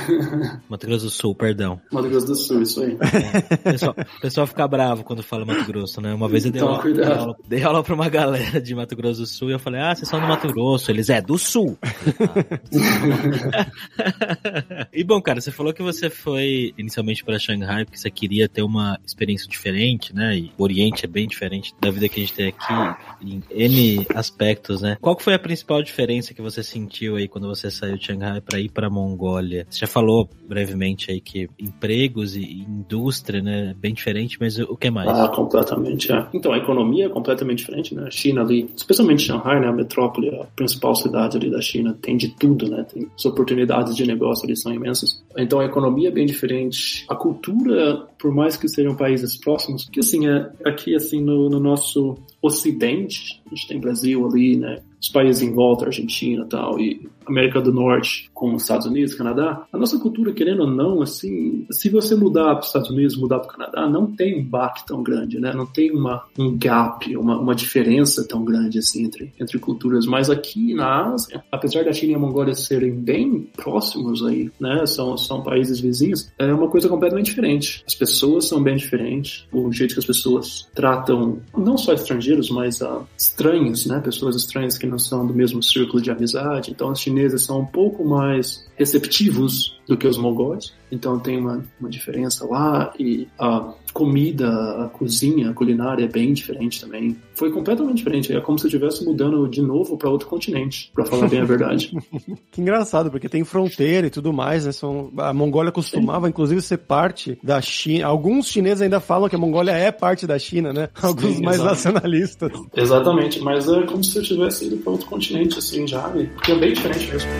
Mato 0.68 0.86
Grosso 0.86 1.04
do 1.04 1.10
Sul, 1.10 1.34
perdão. 1.34 1.80
Mato 1.92 2.08
Grosso 2.08 2.26
do 2.26 2.36
Sul, 2.36 2.62
isso 2.62 2.82
aí. 2.82 2.96
É. 3.00 3.54
O 3.54 3.58
pessoal, 3.58 3.94
o 3.98 4.20
pessoal 4.20 4.46
fica 4.46 4.66
bravo 4.66 5.04
quando 5.04 5.22
fala 5.22 5.44
Mato 5.44 5.64
Grosso, 5.66 6.00
né? 6.00 6.14
Uma 6.14 6.28
vez 6.28 6.46
eu 6.46 6.52
dei, 6.52 6.62
Então, 6.62 6.74
aula, 6.74 6.92
dei, 6.92 7.04
aula, 7.04 7.36
dei 7.46 7.62
aula 7.62 7.82
pra 7.82 7.94
uma 7.94 8.08
galera 8.08 8.60
de 8.60 8.74
Mato 8.74 8.96
Grosso 8.96 9.20
do 9.20 9.26
Sul 9.26 9.50
e 9.50 9.52
eu 9.52 9.58
falei, 9.58 9.80
ah, 9.80 9.94
vocês 9.94 10.08
são 10.08 10.20
do 10.20 10.26
Mato 10.26 10.48
Grosso. 10.48 10.90
Eles, 10.90 11.10
é, 11.10 11.20
do 11.20 11.36
Sul. 11.36 11.76
e 14.92 15.04
bom, 15.04 15.20
cara, 15.20 15.40
você 15.40 15.50
falou 15.50 15.72
que 15.72 15.82
você 15.82 16.10
foi 16.10 16.72
inicialmente 16.78 17.24
para 17.24 17.38
Xangai 17.38 17.84
porque 17.84 17.98
você 17.98 18.10
queria 18.10 18.48
ter 18.48 18.62
uma 18.62 18.98
experiência 19.04 19.48
diferente, 19.48 20.14
né? 20.14 20.36
E 20.36 20.52
o 20.56 20.62
Oriente 20.62 21.04
é 21.04 21.08
bem 21.08 21.26
diferente 21.26 21.74
da 21.80 21.90
vida 21.90 22.08
que 22.08 22.20
a 22.20 22.22
gente 22.22 22.34
tem 22.34 22.48
aqui 22.48 22.74
em 23.22 23.42
N 23.50 24.06
aspectos, 24.14 24.82
né? 24.82 24.96
Qual 25.00 25.18
foi 25.18 25.34
a 25.34 25.38
principal 25.38 25.82
diferença 25.82 26.34
que 26.34 26.42
você 26.42 26.62
sentiu 26.62 27.16
aí 27.16 27.28
quando 27.28 27.48
você 27.48 27.70
saiu 27.70 27.96
de 27.96 28.06
Xangai 28.06 28.40
para 28.40 28.60
ir 28.60 28.70
para 28.70 28.90
Mongólia? 28.90 29.66
Você 29.68 29.80
já 29.80 29.86
falou 29.86 30.28
brevemente 30.46 31.10
aí 31.10 31.20
que 31.20 31.48
empregos 31.58 32.36
e 32.36 32.64
indústria, 32.68 33.42
né, 33.42 33.70
é 33.70 33.74
bem 33.74 33.94
diferente, 33.94 34.36
mas 34.40 34.58
o 34.58 34.76
que 34.76 34.90
mais? 34.90 35.08
Ah, 35.08 35.28
completamente, 35.28 36.12
é. 36.12 36.26
Então, 36.32 36.52
a 36.52 36.58
economia 36.58 37.06
é 37.06 37.08
completamente 37.08 37.58
diferente, 37.58 37.94
né? 37.94 38.04
A 38.06 38.10
China 38.10 38.42
ali, 38.42 38.68
especialmente 38.76 39.22
Shanghai, 39.22 39.60
né? 39.60 39.68
A 39.68 39.72
metrópole, 39.72 40.28
a 40.30 40.44
principal 40.56 40.94
cidade 40.94 41.36
ali 41.36 41.50
da 41.50 41.60
China, 41.60 41.96
tem 42.04 42.16
de 42.16 42.28
tudo, 42.28 42.68
né? 42.68 42.84
Tem 42.84 43.08
as 43.16 43.24
oportunidades 43.24 43.96
de 43.96 44.06
negócio 44.06 44.44
ali 44.44 44.56
são 44.56 44.72
imensas. 44.72 45.24
Então, 45.36 45.60
a 45.60 45.64
economia 45.64 46.08
é 46.08 46.12
bem 46.12 46.26
diferente. 46.26 47.04
A 47.08 47.16
cultura, 47.16 48.06
por 48.24 48.32
mais 48.32 48.56
que 48.56 48.66
sejam 48.66 48.96
países 48.96 49.36
próximos, 49.36 49.86
que 49.86 50.00
assim, 50.00 50.26
é, 50.26 50.50
aqui 50.64 50.96
assim, 50.96 51.22
no, 51.22 51.50
no 51.50 51.60
nosso 51.60 52.16
ocidente, 52.40 53.42
a 53.46 53.54
gente 53.54 53.68
tem 53.68 53.78
Brasil 53.78 54.26
ali, 54.26 54.56
né? 54.56 54.80
Os 54.98 55.10
países 55.10 55.42
em 55.42 55.52
volta, 55.52 55.84
Argentina 55.84 56.46
tal, 56.48 56.80
e 56.80 57.06
América 57.26 57.60
do 57.60 57.72
Norte, 57.72 58.30
como 58.32 58.56
os 58.56 58.62
Estados 58.62 58.86
Unidos, 58.86 59.14
Canadá, 59.14 59.66
a 59.70 59.78
nossa 59.78 59.98
cultura, 59.98 60.32
querendo 60.32 60.60
ou 60.60 60.70
não, 60.70 61.02
assim, 61.02 61.66
se 61.70 61.90
você 61.90 62.14
mudar 62.14 62.54
para 62.54 62.60
os 62.60 62.66
Estados 62.66 62.90
Unidos, 62.90 63.16
mudar 63.16 63.40
para 63.40 63.48
o 63.48 63.52
Canadá, 63.52 63.88
não 63.88 64.06
tem 64.06 64.40
um 64.40 64.44
baque 64.44 64.86
tão 64.86 65.02
grande, 65.02 65.38
né? 65.38 65.52
Não 65.54 65.66
tem 65.66 65.90
uma, 65.90 66.24
um 66.38 66.56
gap, 66.56 67.14
uma, 67.16 67.38
uma 67.38 67.54
diferença 67.54 68.26
tão 68.26 68.44
grande 68.44 68.78
assim 68.78 69.04
entre, 69.04 69.32
entre 69.38 69.58
culturas. 69.58 70.06
Mas 70.06 70.30
aqui 70.30 70.74
na 70.74 71.12
Ásia, 71.12 71.44
apesar 71.52 71.84
da 71.84 71.92
China 71.92 72.12
e 72.12 72.14
a 72.14 72.18
Mongólia 72.18 72.54
serem 72.54 72.92
bem 72.92 73.48
próximos 73.56 74.24
aí, 74.24 74.50
né? 74.58 74.86
São, 74.86 75.16
são 75.18 75.42
países 75.42 75.80
vizinhos, 75.80 76.32
é 76.38 76.52
uma 76.52 76.68
coisa 76.68 76.88
completamente 76.88 77.26
diferente. 77.26 77.82
As 77.86 77.94
pessoas 77.94 78.13
são 78.18 78.62
bem 78.62 78.76
diferentes, 78.76 79.46
o 79.52 79.72
jeito 79.72 79.94
que 79.94 80.00
as 80.00 80.06
pessoas 80.06 80.68
tratam 80.74 81.38
não 81.56 81.76
só 81.76 81.92
estrangeiros, 81.92 82.50
mas 82.50 82.80
uh, 82.80 83.06
estranhos, 83.16 83.86
né? 83.86 84.00
Pessoas 84.00 84.36
estranhas 84.36 84.78
que 84.78 84.86
não 84.86 84.98
são 84.98 85.26
do 85.26 85.34
mesmo 85.34 85.62
círculo 85.62 86.02
de 86.02 86.10
amizade. 86.10 86.70
Então, 86.70 86.90
os 86.90 87.00
chineses 87.00 87.42
são 87.42 87.60
um 87.60 87.66
pouco 87.66 88.04
mais 88.04 88.64
receptivos 88.76 89.73
do 89.86 89.96
que 89.96 90.06
os 90.06 90.18
mongóis. 90.18 90.72
Então, 90.90 91.18
tem 91.18 91.38
uma, 91.38 91.64
uma 91.80 91.90
diferença 91.90 92.46
lá. 92.46 92.92
E 92.98 93.28
a 93.38 93.72
comida, 93.92 94.48
a 94.84 94.88
cozinha, 94.88 95.50
a 95.50 95.54
culinária 95.54 96.04
é 96.04 96.08
bem 96.08 96.32
diferente 96.32 96.80
também. 96.80 97.16
Foi 97.34 97.50
completamente 97.50 97.98
diferente. 97.98 98.32
É 98.34 98.40
como 98.40 98.58
se 98.58 98.66
eu 98.66 98.68
estivesse 98.68 99.04
mudando 99.04 99.48
de 99.48 99.62
novo 99.62 99.96
para 99.96 100.10
outro 100.10 100.28
continente, 100.28 100.90
para 100.92 101.04
falar 101.04 101.28
bem 101.28 101.40
a 101.40 101.44
verdade. 101.44 101.92
Que 102.50 102.60
engraçado, 102.60 103.10
porque 103.10 103.28
tem 103.28 103.44
fronteira 103.44 104.06
e 104.06 104.10
tudo 104.10 104.32
mais, 104.32 104.64
né? 104.64 104.72
São, 104.72 105.12
a 105.18 105.32
Mongólia 105.32 105.70
costumava, 105.70 106.28
inclusive, 106.28 106.60
ser 106.60 106.78
parte 106.78 107.38
da 107.42 107.60
China. 107.60 108.06
Alguns 108.06 108.48
chineses 108.48 108.82
ainda 108.82 109.00
falam 109.00 109.28
que 109.28 109.36
a 109.36 109.38
Mongólia 109.38 109.72
é 109.72 109.92
parte 109.92 110.26
da 110.26 110.38
China, 110.38 110.72
né? 110.72 110.88
Alguns 111.02 111.40
mais 111.40 111.56
exato. 111.56 111.70
nacionalistas. 111.70 112.52
Exatamente, 112.74 113.40
mas 113.40 113.68
é 113.68 113.82
como 113.82 114.02
se 114.02 114.16
eu 114.16 114.22
tivesse 114.22 114.66
ido 114.66 114.76
para 114.78 114.92
outro 114.92 115.06
continente, 115.06 115.58
assim, 115.58 115.86
já. 115.86 116.02
Porque 116.08 116.52
é 116.52 116.58
bem 116.58 116.72
diferente 116.72 117.10
mesmo. 117.12 117.30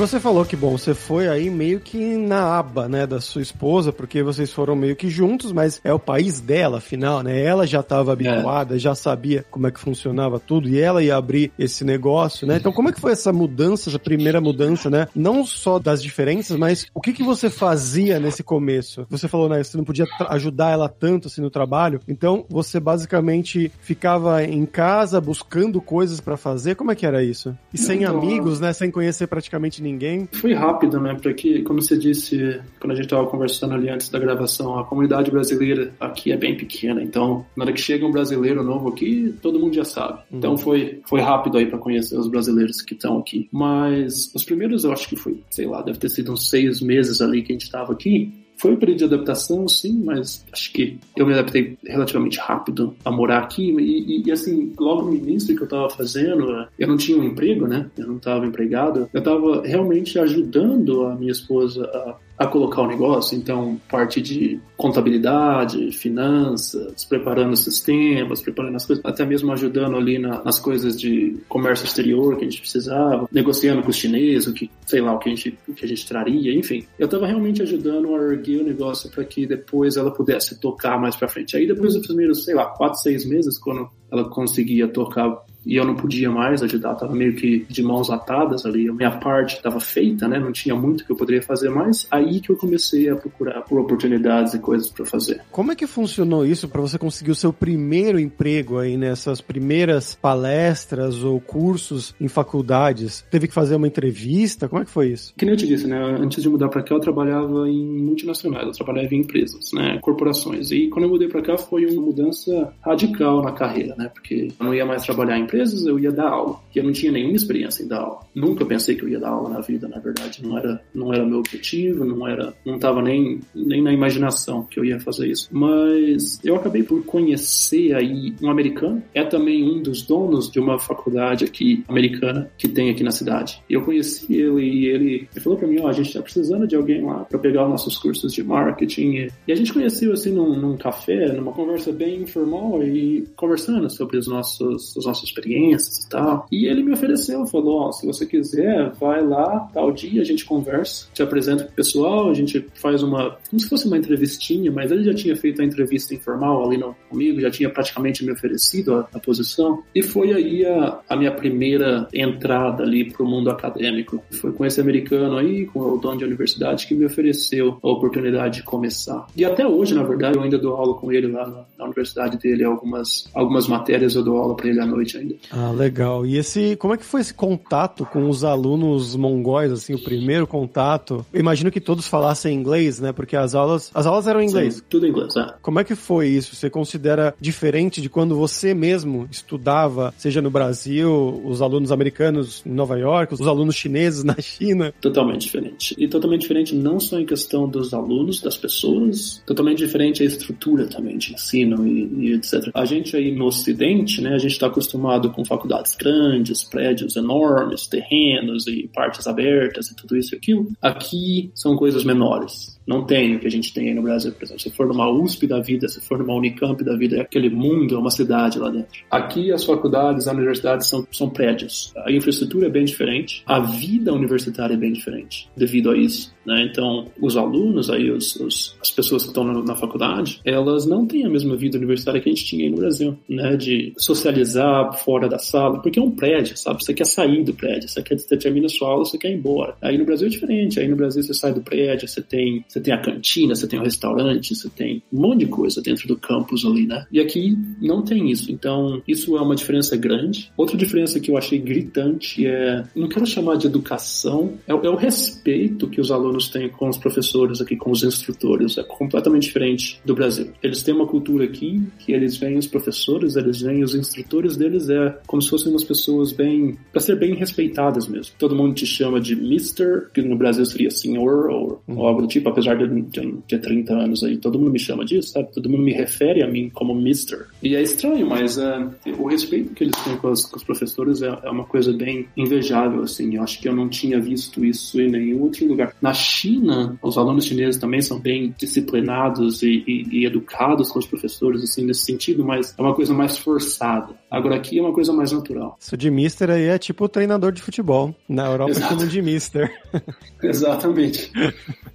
Você 0.00 0.18
falou 0.18 0.46
que, 0.46 0.56
bom, 0.56 0.78
você 0.78 0.94
foi 0.94 1.28
aí 1.28 1.50
meio 1.50 1.78
que 1.78 2.16
na 2.16 2.58
aba, 2.58 2.88
né, 2.88 3.06
da 3.06 3.20
sua 3.20 3.42
esposa, 3.42 3.92
porque 3.92 4.22
vocês 4.22 4.50
foram 4.50 4.74
meio 4.74 4.96
que 4.96 5.10
juntos, 5.10 5.52
mas 5.52 5.78
é 5.84 5.92
o 5.92 5.98
país 5.98 6.40
dela, 6.40 6.78
afinal, 6.78 7.22
né? 7.22 7.38
Ela 7.38 7.66
já 7.66 7.80
estava 7.80 8.14
habituada, 8.14 8.76
é. 8.76 8.78
já 8.78 8.94
sabia 8.94 9.44
como 9.50 9.66
é 9.66 9.70
que 9.70 9.78
funcionava 9.78 10.40
tudo 10.40 10.70
e 10.70 10.80
ela 10.80 11.02
ia 11.02 11.14
abrir 11.14 11.52
esse 11.58 11.84
negócio, 11.84 12.46
né? 12.46 12.56
Então, 12.56 12.72
como 12.72 12.88
é 12.88 12.92
que 12.92 13.00
foi 13.00 13.12
essa 13.12 13.30
mudança, 13.30 13.90
essa 13.90 13.98
primeira 13.98 14.40
mudança, 14.40 14.88
né? 14.88 15.06
Não 15.14 15.44
só 15.44 15.78
das 15.78 16.02
diferenças, 16.02 16.56
mas 16.56 16.86
o 16.94 17.00
que 17.02 17.12
que 17.12 17.22
você 17.22 17.50
fazia 17.50 18.18
nesse 18.18 18.42
começo? 18.42 19.06
Você 19.10 19.28
falou, 19.28 19.50
né, 19.50 19.62
você 19.62 19.76
não 19.76 19.84
podia 19.84 20.06
ajudar 20.30 20.70
ela 20.70 20.88
tanto 20.88 21.28
assim 21.28 21.42
no 21.42 21.50
trabalho, 21.50 22.00
então 22.08 22.46
você 22.48 22.80
basicamente 22.80 23.70
ficava 23.82 24.42
em 24.42 24.64
casa 24.64 25.20
buscando 25.20 25.78
coisas 25.78 26.22
para 26.22 26.38
fazer. 26.38 26.74
Como 26.74 26.90
é 26.90 26.94
que 26.94 27.04
era 27.04 27.22
isso? 27.22 27.54
E 27.70 27.76
sem 27.76 28.04
então, 28.04 28.16
amigos, 28.16 28.60
né, 28.60 28.72
sem 28.72 28.90
conhecer 28.90 29.26
praticamente 29.26 29.82
ninguém? 29.82 29.89
Foi 30.32 30.52
rápido, 30.52 31.00
né? 31.00 31.16
Porque, 31.20 31.62
como 31.62 31.80
você 31.80 31.96
disse, 31.96 32.60
quando 32.80 32.92
a 32.92 32.94
gente 32.94 33.06
estava 33.06 33.26
conversando 33.26 33.74
ali 33.74 33.88
antes 33.88 34.08
da 34.08 34.18
gravação, 34.18 34.78
a 34.78 34.84
comunidade 34.84 35.30
brasileira 35.30 35.92
aqui 36.00 36.32
é 36.32 36.36
bem 36.36 36.56
pequena. 36.56 37.02
Então, 37.02 37.44
na 37.56 37.64
hora 37.64 37.72
que 37.72 37.80
chega 37.80 38.06
um 38.06 38.10
brasileiro 38.10 38.62
novo 38.62 38.88
aqui, 38.88 39.34
todo 39.42 39.58
mundo 39.58 39.74
já 39.74 39.84
sabe. 39.84 40.20
Uhum. 40.30 40.38
Então, 40.38 40.56
foi, 40.56 41.00
foi 41.06 41.20
rápido 41.20 41.58
aí 41.58 41.66
para 41.66 41.78
conhecer 41.78 42.18
os 42.18 42.28
brasileiros 42.28 42.82
que 42.82 42.94
estão 42.94 43.18
aqui. 43.18 43.48
Mas 43.52 44.32
os 44.34 44.44
primeiros, 44.44 44.84
eu 44.84 44.92
acho 44.92 45.08
que 45.08 45.16
foi, 45.16 45.42
sei 45.50 45.66
lá, 45.66 45.82
deve 45.82 45.98
ter 45.98 46.08
sido 46.08 46.32
uns 46.32 46.48
seis 46.48 46.80
meses 46.80 47.20
ali 47.20 47.42
que 47.42 47.52
a 47.52 47.54
gente 47.54 47.64
estava 47.64 47.92
aqui. 47.92 48.32
Foi 48.60 48.72
um 48.72 48.76
período 48.76 48.98
de 48.98 49.04
adaptação, 49.04 49.66
sim, 49.66 50.02
mas 50.04 50.44
acho 50.52 50.70
que 50.72 50.98
eu 51.16 51.26
me 51.26 51.32
adaptei 51.32 51.78
relativamente 51.82 52.38
rápido 52.38 52.94
a 53.02 53.10
morar 53.10 53.38
aqui. 53.38 53.70
E, 53.70 54.18
e, 54.18 54.22
e 54.26 54.30
assim, 54.30 54.72
logo 54.78 55.02
no 55.02 55.14
início 55.14 55.56
que 55.56 55.62
eu 55.62 55.64
estava 55.64 55.88
fazendo, 55.88 56.66
eu 56.78 56.86
não 56.86 56.98
tinha 56.98 57.16
um 57.16 57.24
emprego, 57.24 57.66
né? 57.66 57.90
Eu 57.96 58.06
não 58.06 58.16
estava 58.16 58.46
empregado. 58.46 59.08
Eu 59.14 59.18
estava 59.18 59.62
realmente 59.62 60.18
ajudando 60.18 61.04
a 61.04 61.14
minha 61.14 61.32
esposa 61.32 61.84
a 61.86 62.16
a 62.40 62.46
colocar 62.46 62.80
o 62.80 62.86
negócio, 62.86 63.36
então 63.36 63.78
parte 63.86 64.18
de 64.18 64.58
contabilidade, 64.74 65.92
finanças, 65.92 67.04
preparando 67.04 67.54
sistemas, 67.54 68.40
preparando 68.40 68.76
as 68.76 68.86
coisas, 68.86 69.04
até 69.04 69.26
mesmo 69.26 69.52
ajudando 69.52 69.94
ali 69.94 70.18
na, 70.18 70.42
nas 70.42 70.58
coisas 70.58 70.98
de 70.98 71.36
comércio 71.50 71.84
exterior 71.84 72.38
que 72.38 72.46
a 72.46 72.48
gente 72.48 72.62
precisava, 72.62 73.28
negociando 73.30 73.82
com 73.82 73.90
os 73.90 73.96
chineses, 73.96 74.46
o 74.46 74.54
que, 74.54 74.70
sei 74.86 75.02
lá, 75.02 75.12
o 75.12 75.18
que 75.18 75.28
a 75.28 75.34
gente, 75.34 75.58
o 75.68 75.74
que 75.74 75.84
a 75.84 75.88
gente 75.88 76.06
traria, 76.08 76.54
enfim. 76.54 76.86
Eu 76.98 77.04
estava 77.04 77.26
realmente 77.26 77.60
ajudando 77.60 78.14
a 78.14 78.32
erguer 78.32 78.62
o 78.62 78.64
negócio 78.64 79.10
para 79.10 79.22
que 79.22 79.46
depois 79.46 79.98
ela 79.98 80.10
pudesse 80.10 80.58
tocar 80.58 80.98
mais 80.98 81.14
para 81.14 81.28
frente. 81.28 81.58
Aí 81.58 81.66
depois 81.66 81.92
dos 81.92 82.06
primeiros, 82.06 82.46
sei 82.46 82.54
lá, 82.54 82.64
quatro, 82.64 82.98
seis 83.00 83.26
meses, 83.26 83.58
quando 83.58 83.86
ela 84.10 84.30
conseguia 84.30 84.88
tocar 84.88 85.44
e 85.64 85.76
eu 85.76 85.84
não 85.84 85.94
podia 85.94 86.30
mais 86.30 86.62
ajudar, 86.62 86.92
estava 86.92 87.14
meio 87.14 87.34
que 87.34 87.66
de 87.68 87.82
mãos 87.82 88.10
atadas 88.10 88.64
ali, 88.64 88.88
a 88.88 88.92
minha 88.92 89.10
parte 89.10 89.56
estava 89.56 89.80
feita, 89.80 90.26
né? 90.26 90.38
Não 90.38 90.52
tinha 90.52 90.74
muito 90.74 91.04
que 91.04 91.12
eu 91.12 91.16
poderia 91.16 91.42
fazer 91.42 91.68
mais. 91.68 92.06
Aí 92.10 92.40
que 92.40 92.50
eu 92.50 92.56
comecei 92.56 93.08
a 93.08 93.16
procurar 93.16 93.62
por 93.62 93.78
oportunidades 93.78 94.54
e 94.54 94.58
coisas 94.58 94.90
para 94.90 95.04
fazer. 95.04 95.40
Como 95.50 95.72
é 95.72 95.74
que 95.74 95.86
funcionou 95.86 96.46
isso 96.46 96.68
para 96.68 96.80
você 96.80 96.98
conseguir 96.98 97.30
o 97.30 97.34
seu 97.34 97.52
primeiro 97.52 98.18
emprego 98.18 98.78
aí 98.78 98.96
nessas 98.96 99.40
primeiras 99.40 100.14
palestras 100.14 101.22
ou 101.22 101.40
cursos 101.40 102.14
em 102.20 102.28
faculdades? 102.28 103.24
Teve 103.30 103.48
que 103.48 103.54
fazer 103.54 103.74
uma 103.74 103.86
entrevista? 103.86 104.68
Como 104.68 104.82
é 104.82 104.84
que 104.84 104.90
foi 104.90 105.08
isso? 105.08 105.34
Que 105.36 105.44
nem 105.44 105.54
eu 105.54 105.58
te 105.58 105.66
disse, 105.66 105.86
né? 105.86 105.98
Antes 106.20 106.42
de 106.42 106.48
mudar 106.48 106.68
para 106.68 106.82
cá, 106.82 106.94
eu 106.94 107.00
trabalhava 107.00 107.68
em 107.68 107.84
multinacionais, 108.02 108.66
eu 108.66 108.72
trabalhava 108.72 109.14
em 109.14 109.20
empresas, 109.20 109.72
né? 109.72 109.98
Corporações. 110.00 110.70
E 110.70 110.88
quando 110.88 111.04
eu 111.04 111.10
mudei 111.10 111.28
para 111.28 111.42
cá, 111.42 111.56
foi 111.56 111.86
uma 111.86 112.00
mudança 112.00 112.72
radical 112.80 113.42
na 113.42 113.52
carreira, 113.52 113.94
né? 113.96 114.10
Porque 114.12 114.48
eu 114.58 114.66
não 114.66 114.74
ia 114.74 114.86
mais 114.86 115.02
trabalhar 115.02 115.38
em 115.38 115.46
empresas, 115.50 115.84
eu 115.84 115.98
ia 115.98 116.12
dar 116.12 116.28
aula. 116.28 116.60
E 116.74 116.78
eu 116.78 116.84
não 116.84 116.92
tinha 116.92 117.10
nenhuma 117.10 117.34
experiência 117.34 117.82
em 117.82 117.88
dar 117.88 118.00
aula. 118.00 118.20
Nunca 118.34 118.64
pensei 118.64 118.94
que 118.94 119.02
eu 119.02 119.08
ia 119.08 119.18
dar 119.18 119.30
aula 119.30 119.48
na 119.48 119.60
vida, 119.60 119.88
na 119.88 119.98
verdade. 119.98 120.40
Não 120.42 120.56
era, 120.56 120.80
não 120.94 121.12
era 121.12 121.26
meu 121.26 121.40
objetivo, 121.40 122.04
não 122.04 122.26
era, 122.26 122.54
não 122.64 122.76
estava 122.76 123.02
nem, 123.02 123.40
nem 123.54 123.82
na 123.82 123.92
imaginação 123.92 124.62
que 124.62 124.78
eu 124.78 124.84
ia 124.84 125.00
fazer 125.00 125.28
isso. 125.28 125.48
Mas 125.50 126.38
eu 126.44 126.54
acabei 126.54 126.84
por 126.84 127.04
conhecer 127.04 127.94
aí 127.94 128.32
um 128.40 128.48
americano. 128.48 129.02
É 129.12 129.24
também 129.24 129.64
um 129.64 129.82
dos 129.82 130.02
donos 130.02 130.50
de 130.50 130.60
uma 130.60 130.78
faculdade 130.78 131.44
aqui 131.44 131.84
americana 131.88 132.50
que 132.56 132.68
tem 132.68 132.90
aqui 132.90 133.02
na 133.02 133.10
cidade. 133.10 133.62
Eu 133.68 133.82
conheci 133.82 134.32
ele 134.32 134.60
e 134.60 134.86
ele, 134.86 135.28
ele 135.32 135.40
falou 135.40 135.58
para 135.58 135.66
mim, 135.66 135.80
ó, 135.80 135.84
oh, 135.84 135.88
a 135.88 135.92
gente 135.92 136.06
está 136.08 136.22
precisando 136.22 136.66
de 136.66 136.76
alguém 136.76 137.04
lá 137.04 137.24
para 137.24 137.38
pegar 137.38 137.64
os 137.64 137.70
nossos 137.70 137.96
cursos 137.96 138.32
de 138.32 138.44
marketing. 138.44 139.28
E 139.46 139.52
a 139.52 139.56
gente 139.56 139.72
conheceu 139.72 140.12
assim 140.12 140.30
num, 140.30 140.56
num 140.56 140.76
café, 140.76 141.32
numa 141.32 141.52
conversa 141.52 141.90
bem 141.92 142.22
informal 142.22 142.82
e 142.82 143.26
conversando 143.34 143.90
sobre 143.90 144.16
os 144.16 144.28
nossos, 144.28 144.94
os 144.96 145.06
nossos 145.06 145.32
experiências 145.40 146.04
e 146.04 146.08
tal. 146.08 146.46
E 146.50 146.66
ele 146.66 146.82
me 146.82 146.92
ofereceu, 146.92 147.46
falou, 147.46 147.88
oh, 147.88 147.92
se 147.92 148.06
você 148.06 148.26
quiser, 148.26 148.90
vai 149.00 149.26
lá, 149.26 149.68
tal 149.72 149.90
dia, 149.90 150.20
a 150.20 150.24
gente 150.24 150.44
conversa, 150.44 151.06
te 151.12 151.22
apresenta 151.22 151.64
pro 151.64 151.74
pessoal, 151.74 152.30
a 152.30 152.34
gente 152.34 152.66
faz 152.74 153.02
uma, 153.02 153.36
como 153.48 153.60
se 153.60 153.68
fosse 153.68 153.86
uma 153.86 153.96
entrevistinha, 153.96 154.70
mas 154.70 154.90
ele 154.90 155.04
já 155.04 155.14
tinha 155.14 155.36
feito 155.36 155.62
a 155.62 155.64
entrevista 155.64 156.14
informal 156.14 156.66
ali 156.66 156.76
no, 156.76 156.94
comigo, 157.08 157.40
já 157.40 157.50
tinha 157.50 157.70
praticamente 157.70 158.24
me 158.24 158.32
oferecido 158.32 158.94
a, 158.94 159.08
a 159.14 159.18
posição. 159.18 159.82
E 159.94 160.02
foi 160.02 160.32
aí 160.32 160.64
a, 160.64 161.00
a, 161.08 161.16
minha 161.16 161.32
primeira 161.32 162.08
entrada 162.12 162.82
ali 162.82 163.10
pro 163.10 163.26
mundo 163.26 163.50
acadêmico. 163.50 164.22
Foi 164.30 164.52
com 164.52 164.64
esse 164.64 164.80
americano 164.80 165.36
aí, 165.36 165.66
com 165.66 165.80
o 165.80 165.98
dono 165.98 166.18
de 166.18 166.24
universidade, 166.24 166.86
que 166.86 166.94
me 166.94 167.06
ofereceu 167.06 167.78
a 167.82 167.88
oportunidade 167.88 168.58
de 168.58 168.62
começar. 168.62 169.26
E 169.36 169.44
até 169.44 169.66
hoje, 169.66 169.94
na 169.94 170.02
verdade, 170.02 170.36
eu 170.36 170.42
ainda 170.42 170.58
dou 170.58 170.74
aula 170.74 170.94
com 170.94 171.12
ele 171.12 171.28
lá 171.28 171.46
na, 171.46 171.64
na 171.78 171.84
universidade 171.84 172.38
dele, 172.38 172.64
algumas, 172.64 173.28
algumas 173.34 173.66
matérias 173.66 174.14
eu 174.14 174.22
dou 174.22 174.36
aula 174.36 174.56
para 174.56 174.68
ele 174.68 174.80
à 174.80 174.86
noite 174.86 175.16
ainda. 175.16 175.29
Ah, 175.50 175.70
legal. 175.70 176.26
E 176.26 176.36
esse, 176.36 176.76
como 176.76 176.94
é 176.94 176.96
que 176.96 177.04
foi 177.04 177.20
esse 177.20 177.34
contato 177.34 178.04
com 178.06 178.28
os 178.28 178.44
alunos 178.44 179.16
mongóis, 179.16 179.72
assim, 179.72 179.94
o 179.94 180.02
primeiro 180.02 180.46
contato? 180.46 181.24
Eu 181.32 181.40
imagino 181.40 181.70
que 181.70 181.80
todos 181.80 182.06
falassem 182.06 182.54
inglês, 182.54 183.00
né? 183.00 183.12
Porque 183.12 183.36
as 183.36 183.54
aulas, 183.54 183.90
as 183.94 184.06
aulas 184.06 184.26
eram 184.26 184.40
em 184.40 184.46
inglês. 184.46 184.74
Sim, 184.74 184.82
tudo 184.88 185.06
em 185.06 185.10
inglês, 185.10 185.36
é. 185.36 185.54
Como 185.62 185.80
é 185.80 185.84
que 185.84 185.94
foi 185.94 186.28
isso? 186.28 186.54
Você 186.54 186.70
considera 186.70 187.34
diferente 187.40 188.00
de 188.00 188.08
quando 188.08 188.36
você 188.36 188.74
mesmo 188.74 189.28
estudava, 189.30 190.14
seja 190.16 190.40
no 190.40 190.50
Brasil, 190.50 191.42
os 191.44 191.62
alunos 191.62 191.92
americanos 191.92 192.62
em 192.64 192.70
Nova 192.70 192.98
York, 192.98 193.34
os 193.34 193.46
alunos 193.46 193.74
chineses 193.74 194.22
na 194.24 194.36
China? 194.40 194.92
Totalmente 195.00 195.42
diferente. 195.42 195.94
E 195.98 196.08
totalmente 196.08 196.42
diferente 196.42 196.74
não 196.74 196.98
só 196.98 197.18
em 197.18 197.26
questão 197.26 197.68
dos 197.68 197.92
alunos, 197.92 198.40
das 198.40 198.56
pessoas, 198.56 199.42
totalmente 199.46 199.78
diferente 199.78 200.22
a 200.22 200.26
estrutura 200.26 200.86
também 200.86 201.18
de 201.18 201.34
ensino 201.34 201.86
e, 201.86 202.28
e 202.28 202.34
etc. 202.34 202.70
A 202.74 202.84
gente 202.84 203.16
aí 203.16 203.34
no 203.34 203.46
Ocidente, 203.46 204.20
né, 204.20 204.34
a 204.34 204.38
gente 204.38 204.52
está 204.52 204.66
acostumado 204.66 205.19
com 205.28 205.44
faculdades 205.44 205.94
grandes, 205.94 206.64
prédios 206.64 207.16
enormes, 207.16 207.86
terrenos 207.86 208.66
e 208.66 208.88
partes 208.94 209.26
abertas 209.26 209.90
e 209.90 209.96
tudo 209.96 210.16
isso 210.16 210.34
e 210.34 210.38
aquilo. 210.38 210.68
Aqui 210.80 211.50
são 211.54 211.76
coisas 211.76 212.04
menores. 212.04 212.79
Não 212.86 213.04
tem 213.04 213.36
o 213.36 213.40
que 213.40 213.46
a 213.46 213.50
gente 213.50 213.72
tem 213.72 213.88
aí 213.88 213.94
no 213.94 214.02
Brasil, 214.02 214.32
por 214.32 214.44
exemplo. 214.44 214.62
Se 214.62 214.70
for 214.70 214.86
numa 214.86 215.08
USP 215.10 215.46
da 215.46 215.60
vida, 215.60 215.88
se 215.88 216.00
for 216.00 216.18
numa 216.18 216.34
Unicamp 216.34 216.82
da 216.84 216.96
vida, 216.96 217.16
é 217.16 217.20
aquele 217.20 217.50
mundo, 217.50 217.94
é 217.94 217.98
uma 217.98 218.10
cidade 218.10 218.58
lá 218.58 218.70
dentro. 218.70 218.88
Aqui 219.10 219.52
as 219.52 219.64
faculdades, 219.64 220.26
as 220.26 220.34
universidades 220.34 220.88
são, 220.88 221.06
são 221.10 221.28
prédios. 221.28 221.92
A 221.96 222.10
infraestrutura 222.10 222.66
é 222.66 222.70
bem 222.70 222.84
diferente, 222.84 223.42
a 223.46 223.60
vida 223.60 224.12
universitária 224.12 224.74
é 224.74 224.76
bem 224.76 224.92
diferente 224.92 225.48
devido 225.56 225.90
a 225.90 225.96
isso. 225.96 226.32
Né? 226.44 226.68
Então, 226.70 227.06
os 227.20 227.36
alunos, 227.36 227.90
aí, 227.90 228.10
os, 228.10 228.36
os, 228.36 228.76
as 228.80 228.90
pessoas 228.90 229.22
que 229.22 229.28
estão 229.28 229.44
na, 229.44 229.62
na, 229.62 229.76
faculdade, 229.76 230.40
elas 230.44 230.86
não 230.86 231.06
têm 231.06 231.24
a 231.24 231.28
mesma 231.28 231.56
vida 231.56 231.76
universitária 231.76 232.20
que 232.20 232.28
a 232.28 232.32
gente 232.32 232.44
tinha 232.44 232.64
aí 232.64 232.70
no 232.70 232.78
Brasil, 232.78 233.16
né? 233.28 233.56
De 233.56 233.92
socializar 233.96 234.92
fora 234.98 235.28
da 235.28 235.38
sala, 235.38 235.80
porque 235.80 235.98
é 235.98 236.02
um 236.02 236.10
prédio, 236.10 236.56
sabe? 236.56 236.82
Você 236.82 236.94
quer 236.94 237.06
sair 237.06 237.44
do 237.44 237.54
prédio, 237.54 237.88
você 237.88 238.02
quer 238.02 238.18
você 238.18 238.36
termina 238.36 238.68
sua 238.68 238.88
aula, 238.88 239.04
você 239.04 239.18
quer 239.18 239.30
ir 239.30 239.36
embora. 239.36 239.76
Aí 239.80 239.96
no 239.98 240.04
Brasil 240.04 240.26
é 240.26 240.30
diferente, 240.30 240.80
aí 240.80 240.88
no 240.88 240.96
Brasil 240.96 241.22
você 241.22 241.34
sai 241.34 241.52
do 241.52 241.60
prédio, 241.60 242.08
você 242.08 242.22
tem, 242.22 242.64
você 242.66 242.79
tem 242.80 242.94
a 242.94 243.00
cantina, 243.00 243.54
você 243.54 243.66
tem 243.66 243.78
o 243.78 243.82
restaurante, 243.82 244.54
você 244.54 244.68
tem 244.68 245.02
um 245.12 245.20
monte 245.20 245.40
de 245.40 245.46
coisa 245.46 245.80
dentro 245.82 246.06
do 246.08 246.16
campus 246.16 246.64
ali, 246.64 246.86
né? 246.86 247.06
E 247.12 247.20
aqui 247.20 247.56
não 247.80 248.02
tem 248.02 248.30
isso, 248.30 248.50
então 248.50 249.02
isso 249.06 249.36
é 249.36 249.40
uma 249.40 249.56
diferença 249.56 249.96
grande. 249.96 250.50
Outra 250.56 250.76
diferença 250.76 251.20
que 251.20 251.30
eu 251.30 251.36
achei 251.36 251.58
gritante 251.58 252.46
é, 252.46 252.84
não 252.94 253.08
quero 253.08 253.26
chamar 253.26 253.56
de 253.56 253.66
educação, 253.66 254.54
é, 254.66 254.72
é 254.72 254.90
o 254.90 254.96
respeito 254.96 255.88
que 255.88 256.00
os 256.00 256.10
alunos 256.10 256.48
têm 256.48 256.68
com 256.68 256.88
os 256.88 256.98
professores 256.98 257.60
aqui, 257.60 257.76
com 257.76 257.90
os 257.90 258.02
instrutores, 258.02 258.78
é 258.78 258.82
completamente 258.82 259.42
diferente 259.42 260.00
do 260.04 260.14
Brasil. 260.14 260.52
Eles 260.62 260.82
têm 260.82 260.94
uma 260.94 261.06
cultura 261.06 261.44
aqui 261.44 261.82
que 261.98 262.12
eles 262.12 262.36
veem 262.36 262.58
os 262.58 262.66
professores, 262.66 263.36
eles 263.36 263.60
veem 263.60 263.82
os 263.82 263.94
instrutores 263.94 264.56
deles 264.56 264.88
é 264.88 265.18
como 265.26 265.40
se 265.42 265.50
fossem 265.50 265.70
umas 265.70 265.84
pessoas 265.84 266.32
bem, 266.32 266.76
para 266.92 267.00
ser 267.00 267.16
bem 267.16 267.34
respeitadas 267.34 268.08
mesmo. 268.08 268.34
Todo 268.38 268.54
mundo 268.54 268.74
te 268.74 268.86
chama 268.86 269.20
de 269.20 269.36
Mister, 269.36 270.10
que 270.12 270.22
no 270.22 270.36
Brasil 270.36 270.64
seria 270.64 270.90
senhor 270.90 271.50
ou, 271.50 271.82
uhum. 271.86 271.98
ou 271.98 272.06
algo 272.06 272.22
do 272.22 272.28
tipo. 272.28 272.48
Apesar 272.60 272.76
de 272.76 272.84
eu 272.84 273.42
ter 273.48 273.58
30 273.58 273.92
anos 273.92 274.22
aí, 274.22 274.36
todo 274.36 274.58
mundo 274.58 274.70
me 274.70 274.78
chama 274.78 275.04
disso, 275.04 275.32
sabe? 275.32 275.52
Todo 275.52 275.68
mundo 275.68 275.82
me 275.82 275.92
refere 275.92 276.42
a 276.42 276.46
mim 276.46 276.70
como 276.72 276.94
Mister. 276.94 277.46
E 277.62 277.74
é 277.74 277.82
estranho, 277.82 278.28
mas 278.28 278.58
uh, 278.58 278.90
o 279.18 279.26
respeito 279.26 279.74
que 279.74 279.84
eles 279.84 279.96
têm 280.02 280.16
com, 280.16 280.28
as, 280.28 280.44
com 280.44 280.56
os 280.56 280.64
professores 280.64 281.22
é, 281.22 281.28
é, 281.42 281.50
uma 281.50 281.64
coisa 281.64 281.92
bem 281.92 282.26
invejável, 282.36 283.02
assim. 283.02 283.36
Eu 283.36 283.42
acho 283.42 283.60
que 283.60 283.68
eu 283.68 283.74
não 283.74 283.88
tinha 283.88 284.20
visto 284.20 284.64
isso 284.64 285.00
em 285.00 285.10
nenhum 285.10 285.42
outro 285.42 285.66
lugar. 285.66 285.94
Na 286.00 286.12
China, 286.12 286.98
os 287.02 287.16
alunos 287.16 287.44
chineses 287.44 287.80
também 287.80 288.02
são 288.02 288.18
bem 288.18 288.54
disciplinados 288.58 289.62
e, 289.62 289.82
e, 289.86 290.20
e 290.20 290.26
educados 290.26 290.90
com 290.90 290.98
os 290.98 291.06
professores, 291.06 291.62
assim, 291.62 291.84
nesse 291.84 292.04
sentido, 292.04 292.44
mas 292.44 292.74
é 292.76 292.82
uma 292.82 292.94
coisa 292.94 293.14
mais 293.14 293.38
forçada. 293.38 294.14
Agora 294.30 294.56
aqui 294.56 294.78
é 294.78 294.82
uma 294.82 294.92
coisa 294.92 295.12
mais 295.12 295.32
natural. 295.32 295.76
Isso 295.80 295.96
de 295.96 296.10
Mister 296.10 296.50
aí 296.50 296.64
é 296.64 296.78
tipo 296.78 297.04
o 297.04 297.08
treinador 297.08 297.50
de 297.52 297.60
futebol. 297.60 298.14
Na 298.28 298.46
Europa 298.46 298.70
Exato. 298.70 298.88
chamam 298.94 299.08
de 299.08 299.22
Mister. 299.22 299.72
Exatamente. 300.42 301.32